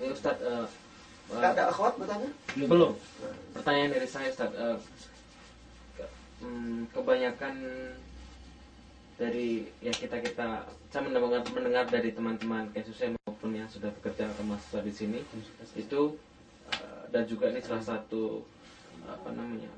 [0.00, 0.66] Ya Ustaz, eh, eh,
[1.28, 2.30] Enggak ada akhwat bertanya?
[2.56, 2.92] belum.
[3.52, 4.76] Pertanyaan dari saya Ustaz, eh,
[5.94, 7.54] ke- hmm, kebanyakan
[9.18, 10.62] dari ya kita kita
[10.94, 15.18] saya mendengar mendengar dari teman-teman kasus saya maupun yang sudah bekerja atau mahasiswa di sini
[15.74, 16.14] itu
[16.70, 18.46] eh, dan juga ini salah satu
[19.04, 19.68] apa namanya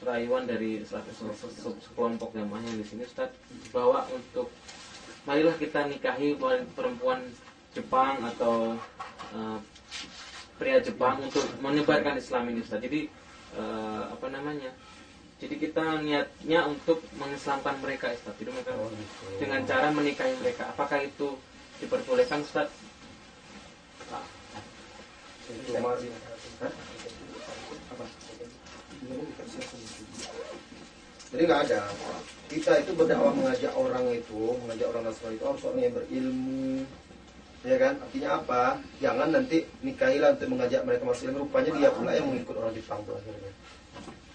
[0.00, 2.48] rayuan dari salah satu yang
[2.80, 3.30] di sini Ustaz
[3.76, 4.48] bahwa untuk
[5.28, 6.38] marilah kita nikahi
[6.72, 7.28] perempuan
[7.76, 8.72] Jepang atau
[9.36, 9.58] eh,
[10.56, 12.80] pria Jepang untuk menyebarkan Islam ini Ustaz.
[12.80, 13.12] Jadi
[13.56, 14.72] eh, apa namanya?
[15.36, 18.32] Jadi kita niatnya untuk mengislamkan mereka Ustaz.
[18.40, 18.72] Jadi mereka
[19.36, 20.72] dengan cara menikahi mereka.
[20.72, 21.36] Apakah itu
[21.76, 22.72] diperbolehkan Ustaz?
[24.08, 24.24] Hah?
[27.92, 28.04] Apa?
[31.26, 31.80] Jadi nggak ada.
[32.48, 36.86] Kita itu berdakwah mengajak orang itu, mengajak orang Nasrani itu harus orang yang berilmu,
[37.66, 37.94] ya kan?
[37.98, 38.62] Artinya apa?
[39.02, 41.42] Jangan nanti nikahilah untuk mengajak mereka masuk Islam.
[41.44, 43.52] Rupanya dia pula yang mengikut orang Jepang tuh akhirnya.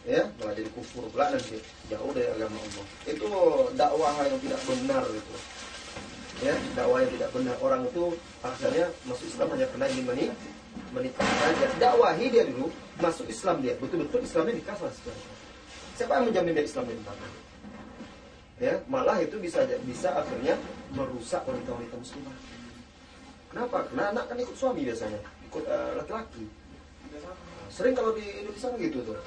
[0.01, 2.85] Ya, malah jadi kufur pula nanti jauh dari agama Allah.
[3.05, 3.29] Itu
[3.77, 5.35] dakwah yang tidak benar itu.
[6.41, 7.55] Ya, dakwah yang tidak benar.
[7.61, 8.03] Orang itu
[8.41, 10.37] akhirnya masuk Islam hanya karena ingin menikah
[10.89, 11.67] menikah saja.
[11.77, 13.77] Dakwahi dia dulu masuk Islam dia.
[13.77, 15.25] Betul-betul Islamnya nikah salah sekarang.
[15.93, 17.17] Siapa yang menjamin dia Islam di tempat
[18.61, 20.53] ya malah itu bisa bisa akhirnya
[20.93, 22.37] merusak wanita-wanita muslimah
[23.49, 25.17] kenapa karena anak kan ikut suami biasanya
[25.49, 26.45] ikut eh, laki-laki
[27.73, 29.17] sering kalau di Indonesia kan gitu tuh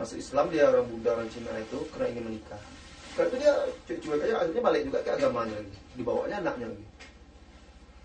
[0.00, 2.62] masuk Islam dia orang Buddha orang Cina itu karena ingin menikah.
[3.12, 3.52] Karena itu dia
[4.00, 5.76] cuek aja akhirnya balik juga ke agamanya lagi.
[5.92, 6.86] Dibawanya anaknya lagi.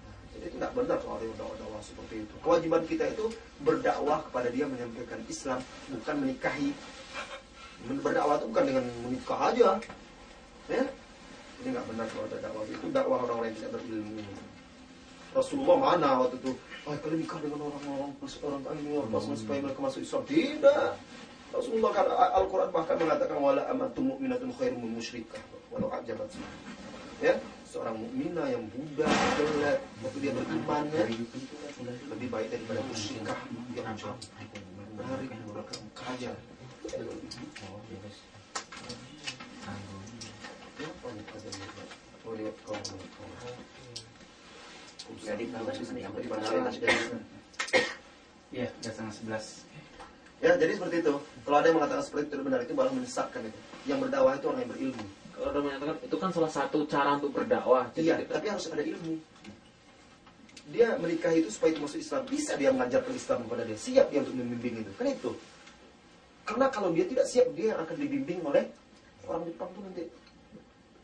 [0.03, 2.35] Nah, jadi itu tidak benar soal dakwah-dakwah seperti itu.
[2.43, 3.25] Kewajiban kita itu
[3.63, 6.69] berdakwah kepada dia menyampaikan Islam bukan menikahi.
[8.03, 9.69] Berdakwah itu bukan dengan menikah aja.
[10.67, 10.83] Ya?
[11.63, 14.19] Ini nggak benar kalau ada dakwah itu dakwah orang-orang yang tidak berilmu.
[15.31, 16.51] Rasulullah mana waktu itu?
[16.83, 20.23] Wah kalian nikah dengan orang-orang masuk orang ini orang pas supaya mereka masuk Islam.
[20.27, 20.91] Tidak
[21.55, 25.39] Rasulullah kan Al-Quran bahkan mengatakan wala amatum mu'minatun khairum min musyrikah
[25.71, 26.27] walau ajabat
[27.23, 31.05] ya seorang mukminah yang budak jelek waktu dia beriman ya
[32.11, 33.39] lebih baik daripada musyrikah
[33.71, 34.19] yang jauh
[34.99, 36.31] menarik mereka kaya
[40.75, 41.67] Kenapa nih kata dia?
[42.27, 42.83] Oh, dia kaum
[45.23, 46.89] Jadi kalau di sini Di mana ada?
[48.53, 49.45] Iya, udah setengah sebelas.
[50.43, 51.15] Ya, jadi seperti itu.
[51.47, 53.59] Kalau ada yang mengatakan seperti itu tidak benar, itu malah menyesatkan itu.
[53.87, 55.05] Yang berdakwah itu orang yang berilmu.
[55.35, 57.91] Kalau udah menyatakan itu kan salah satu cara untuk berdakwah.
[57.95, 59.15] Iya, kita- tapi harus ada ilmu.
[60.65, 62.21] Dia menikah itu supaya itu masuk Islam.
[62.25, 63.77] Bisa dia mengajarkan Islam kepada dia.
[63.77, 64.91] Siap dia untuk membimbing itu.
[64.97, 65.31] Kan itu.
[66.45, 68.69] Karena kalau dia tidak siap, dia akan dibimbing oleh
[69.25, 70.03] orang Jepang itu nanti.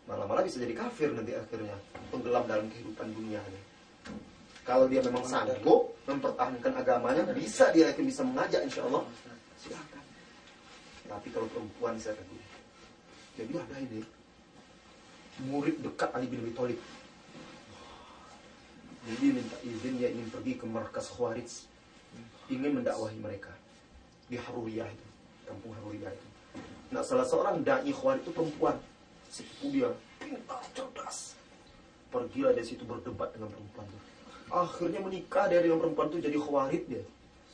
[0.09, 1.77] Malah-malah bisa jadi kafir nanti akhirnya.
[2.09, 3.61] Tenggelam dalam kehidupan dunianya.
[4.61, 9.03] Kalau dia memang sanggup mempertahankan agamanya, bisa dia akan bisa mengajak insya Allah.
[9.57, 10.03] Silakan.
[11.09, 12.49] Tapi kalau perempuan saya katakan,
[13.35, 14.01] jadi ada ini
[15.49, 16.79] murid dekat Ali bin Abi Thalib.
[19.01, 21.49] Jadi minta izin dia ingin pergi ke markas Khawarij.
[22.53, 23.49] Ingin mendakwahi mereka.
[24.29, 25.07] Di Haruriyah itu.
[25.49, 26.27] Kampung Haruriyah itu.
[26.93, 28.77] Nah salah seorang da'i Khawarij itu perempuan.
[29.33, 29.89] Sepupu dia.
[30.21, 31.33] Pintar, cerdas.
[32.13, 34.10] Pergilah dari situ berdebat dengan perempuan itu.
[34.51, 37.03] Akhirnya menikah dia dengan perempuan itu jadi Khawarij dia.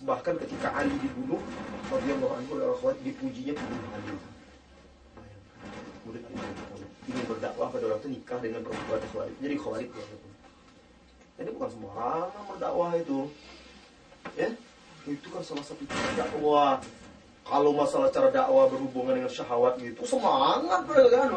[0.01, 1.37] Bahkan ketika Ali dibunuh,
[1.93, 4.13] radhiyallahu anhu oleh Khawarij dipujinya pembunuh Ali.
[6.07, 6.89] Thalib.
[7.07, 9.35] ingin berdakwah pada orang itu nikah dengan perempuan Khawarij.
[9.37, 10.05] Jadi Khawarij dia.
[11.37, 13.19] Jadi bukan semua orang yang berdakwah itu.
[14.33, 14.49] Ya,
[15.05, 16.81] itu kan salah satu cara dakwah.
[17.47, 21.29] Kalau masalah cara dakwah berhubungan dengan syahwat gitu, semangat mereka kan.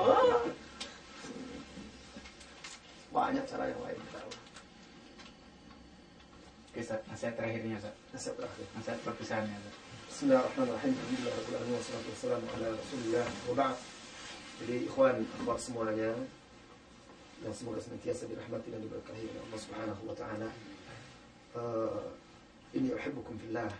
[3.15, 4.10] Banyak cara yang lain
[6.81, 7.01] Ustaz.
[7.12, 7.94] Nasihat terakhirnya, Ustaz.
[8.16, 8.66] Nasihat terakhir.
[8.73, 9.77] Nasihat perpisahannya, Ustaz.
[10.09, 10.94] Bismillahirrahmanirrahim.
[10.97, 11.77] Alhamdulillahirrahmanirrahim.
[11.77, 13.27] Wassalatu wassalamu ala rasulillah.
[13.28, 13.77] Wa ba'd.
[14.61, 16.11] Jadi ikhwan, akhwat semuanya
[17.40, 20.48] yang semoga senantiasa dirahmati dan diberkahi oleh Allah Subhanahu wa taala.
[21.57, 22.02] Eh,
[22.77, 23.73] ini uhibbukum fillah.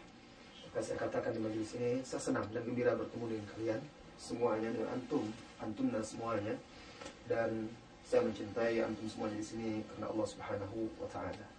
[0.71, 3.81] Maka saya katakan di majelis ini, saya senang dan gembira bertemu dengan kalian
[4.17, 5.25] semuanya dengan antum,
[5.61, 6.55] antum dan semuanya.
[7.29, 7.69] Dan
[8.05, 11.50] saya mencintai antum semuanya di sini karena Allah Subhanahu wa taala.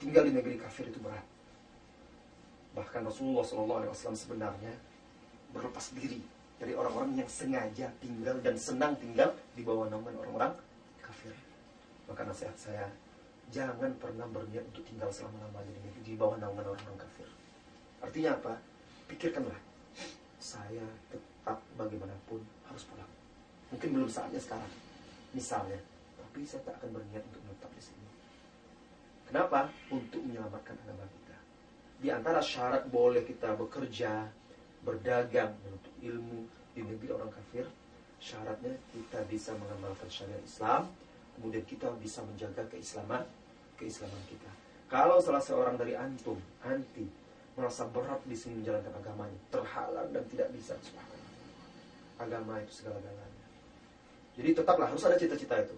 [0.00, 1.22] Tinggal di negeri kafir itu berat.
[2.72, 4.72] Bahkan Rasulullah SAW sebenarnya
[5.52, 6.24] berlepas diri
[6.56, 10.56] dari orang-orang yang sengaja tinggal dan senang tinggal di bawah naungan orang-orang
[11.04, 11.36] kafir.
[12.08, 12.88] Maka nasihat saya,
[13.52, 17.28] jangan pernah berniat untuk tinggal selama-lamanya di, di bawah naungan orang-orang kafir.
[18.00, 18.54] Artinya apa?
[19.08, 19.60] Pikirkanlah,
[20.40, 23.12] saya tetap bagaimanapun harus pulang.
[23.68, 24.72] Mungkin belum saatnya sekarang,
[25.36, 25.76] misalnya,
[26.16, 27.99] tapi saya tak akan berniat untuk menetap di sini.
[29.30, 29.70] Kenapa?
[29.94, 31.36] Untuk menyelamatkan agama kita.
[32.02, 34.26] Di antara syarat boleh kita bekerja,
[34.82, 37.62] berdagang, menuntut ilmu di negeri orang kafir,
[38.18, 40.90] syaratnya kita bisa mengamalkan syariat Islam,
[41.38, 43.22] kemudian kita bisa menjaga keislaman,
[43.78, 44.50] keislaman kita.
[44.90, 46.34] Kalau salah seorang dari antum
[46.66, 47.06] anti
[47.54, 50.74] merasa berat di sini menjalankan agamanya, terhalang dan tidak bisa.
[52.18, 53.46] Agama itu segala-galanya.
[54.34, 55.76] Jadi tetaplah harus ada cita-cita itu.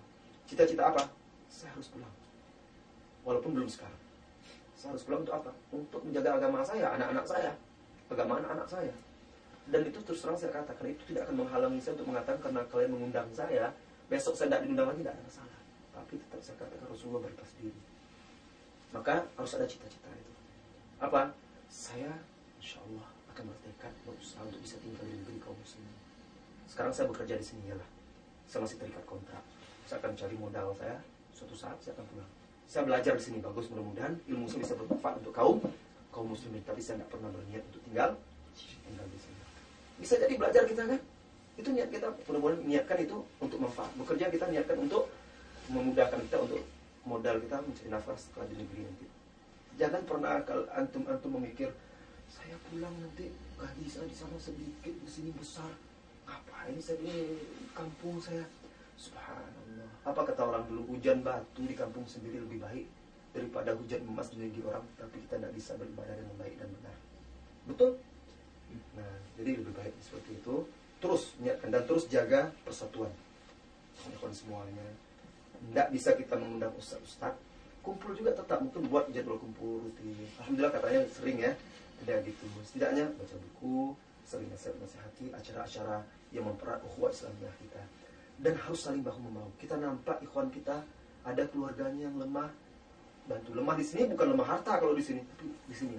[0.48, 1.04] Cita-cita apa?
[1.52, 2.21] Saya harus pulang.
[3.22, 4.00] Walaupun belum sekarang.
[4.74, 5.50] Saya harus pulang untuk apa?
[5.70, 7.52] Untuk menjaga agama saya, anak-anak saya.
[8.10, 8.94] Agama anak-anak saya.
[9.70, 12.90] Dan itu terus terang saya katakan, itu tidak akan menghalangi saya untuk mengatakan karena kalian
[12.90, 13.70] mengundang saya,
[14.10, 15.58] besok saya tidak diundang lagi, tidak ada masalah.
[15.94, 17.80] Tapi tetap saya katakan Rasulullah berlepas diri.
[18.90, 20.34] Maka harus ada cita-cita itu.
[20.98, 21.30] Apa?
[21.70, 22.10] Saya
[22.58, 25.96] insya Allah akan bertekad berusaha untuk bisa tinggal di negeri kaum muslimin.
[26.66, 27.88] Sekarang saya bekerja di sini ya lah.
[28.50, 29.40] Saya masih terikat kontrak.
[29.86, 30.98] Saya akan cari modal saya.
[31.32, 32.32] Suatu saat saya akan pulang.
[32.72, 35.60] Saya belajar di sini bagus mudah-mudahan ilmu saya bisa bermanfaat untuk kaum
[36.08, 36.64] kaum muslimin.
[36.64, 38.16] Tapi saya tidak pernah berniat untuk tinggal
[38.88, 39.40] tinggal di sini.
[40.00, 41.00] Bisa jadi belajar kita kan?
[41.60, 43.92] Itu niat kita mudah-mudahan niatkan itu untuk manfaat.
[44.00, 45.12] Bekerja kita niatkan untuk
[45.68, 46.64] memudahkan kita untuk
[47.04, 49.06] modal kita mencari nafas setelah di negeri nanti.
[49.76, 51.68] Jangan pernah kalau antum-antum memikir
[52.32, 53.28] saya pulang nanti
[53.60, 55.68] gaji saya di sana sedikit, di sini besar.
[56.24, 57.36] ngapain saya di
[57.76, 58.46] kampung saya
[58.96, 59.61] subhanallah
[60.02, 62.86] apa kata orang dulu hujan batu di kampung sendiri lebih baik
[63.32, 66.96] daripada hujan emas di orang tapi kita tidak bisa beribadah dengan baik dan benar.
[67.70, 67.90] Betul?
[68.98, 70.66] Nah jadi lebih baik seperti itu.
[71.02, 73.10] Terus niatkan dan terus jaga persatuan.
[74.18, 74.86] Kawan semuanya.
[75.62, 77.38] Tidak bisa kita mengundang ustaz-ustaz
[77.82, 80.14] kumpul juga tetap mungkin buat jadwal kumpul rutin.
[80.38, 81.52] Alhamdulillah katanya sering ya
[82.02, 82.46] tidak gitu.
[82.66, 83.94] Setidaknya baca buku
[84.26, 87.82] sering nasihat nasihati acara-acara yang mempererat ukhuwah Islamiyah kita
[88.40, 89.50] dan harus saling bahu membahu.
[89.60, 90.80] Kita nampak ikhwan kita
[91.22, 92.48] ada keluarganya yang lemah
[93.28, 93.54] bantu.
[93.54, 95.98] Lemah di sini bukan lemah harta kalau di sini tapi di sini.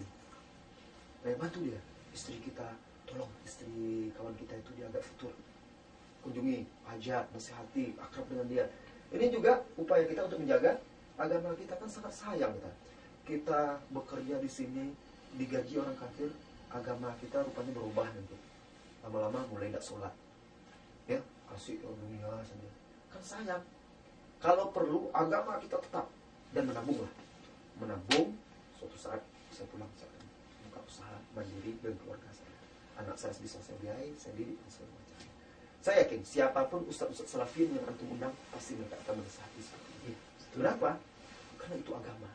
[1.23, 1.79] Nah, bantu dia.
[2.13, 2.67] Istri kita
[3.09, 5.33] tolong istri kawan kita itu dia agak fitur
[6.23, 6.63] kunjungi
[6.95, 8.65] ajak nasihati akrab dengan dia.
[9.13, 10.79] Ini juga upaya kita untuk menjaga
[11.19, 11.75] agama kita.
[11.77, 12.71] Kan sangat sayang kita.
[13.23, 13.59] Kita
[13.91, 14.85] bekerja di sini
[15.37, 16.31] digaji orang kafir
[16.73, 18.37] agama kita rupanya berubah nanti.
[19.03, 20.13] Lama-lama mulai tidak sholat.
[21.05, 21.19] Ya
[21.53, 22.69] kasih dunia saja
[23.13, 23.63] kan sayang.
[24.41, 26.09] Kalau perlu agama kita tetap
[26.51, 27.07] dan menabunglah
[27.77, 28.33] menabung
[28.75, 29.21] suatu saat
[29.53, 30.25] saya pulang saya akan
[30.67, 32.57] buka usaha mandiri dan keluarga saya.
[33.05, 35.29] Anak saya bisa saya biayai didik dan segala macam.
[35.83, 40.13] Saya yakin siapa pun ustaz-ustaz salafin yang antum undang pasti mereka akan menasihati seperti ini.
[40.51, 40.89] Kenapa
[41.61, 42.29] karena itu agama.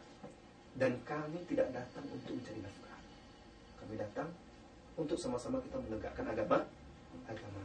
[0.78, 2.98] Dan kami tidak datang untuk mencari nafkah.
[3.82, 4.30] Kami datang
[4.94, 6.62] untuk sama-sama kita menegakkan agama
[7.26, 7.60] agama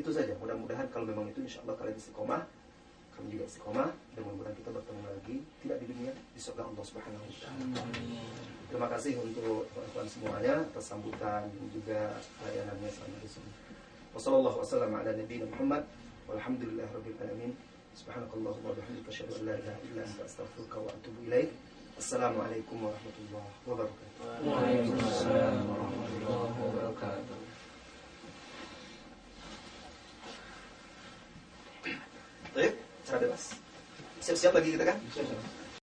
[0.00, 2.42] itu saja mudah-mudahan kalau memang itu insya Allah kalian istiqomah
[3.20, 7.20] kami juga istiqomah dan mudah-mudahan kita bertemu lagi tidak di dunia di surga Allah Subhanahu
[7.20, 7.82] wa taala.
[8.72, 13.50] Terima kasih untuk teman semuanya atas sambutan dan juga layanannya selama di sini.
[15.20, 15.84] Nabiyina Muhammad
[16.32, 17.52] walhamdulillahirabbil alamin.
[17.92, 21.50] Subhanakallahumma wa bihamdika asyhadu an la ilaha illa anta astaghfiruka wa atubu ilaik.
[22.00, 24.48] Assalamualaikum warahmatullahi wabarakatuh.
[24.48, 27.49] Waalaikumsalam warahmatullahi wabarakatuh.
[32.50, 32.74] Baik,
[33.06, 33.54] cara bebas.
[34.20, 34.98] Siap-siap lagi kita kan?
[35.14, 35.59] Siap, siap.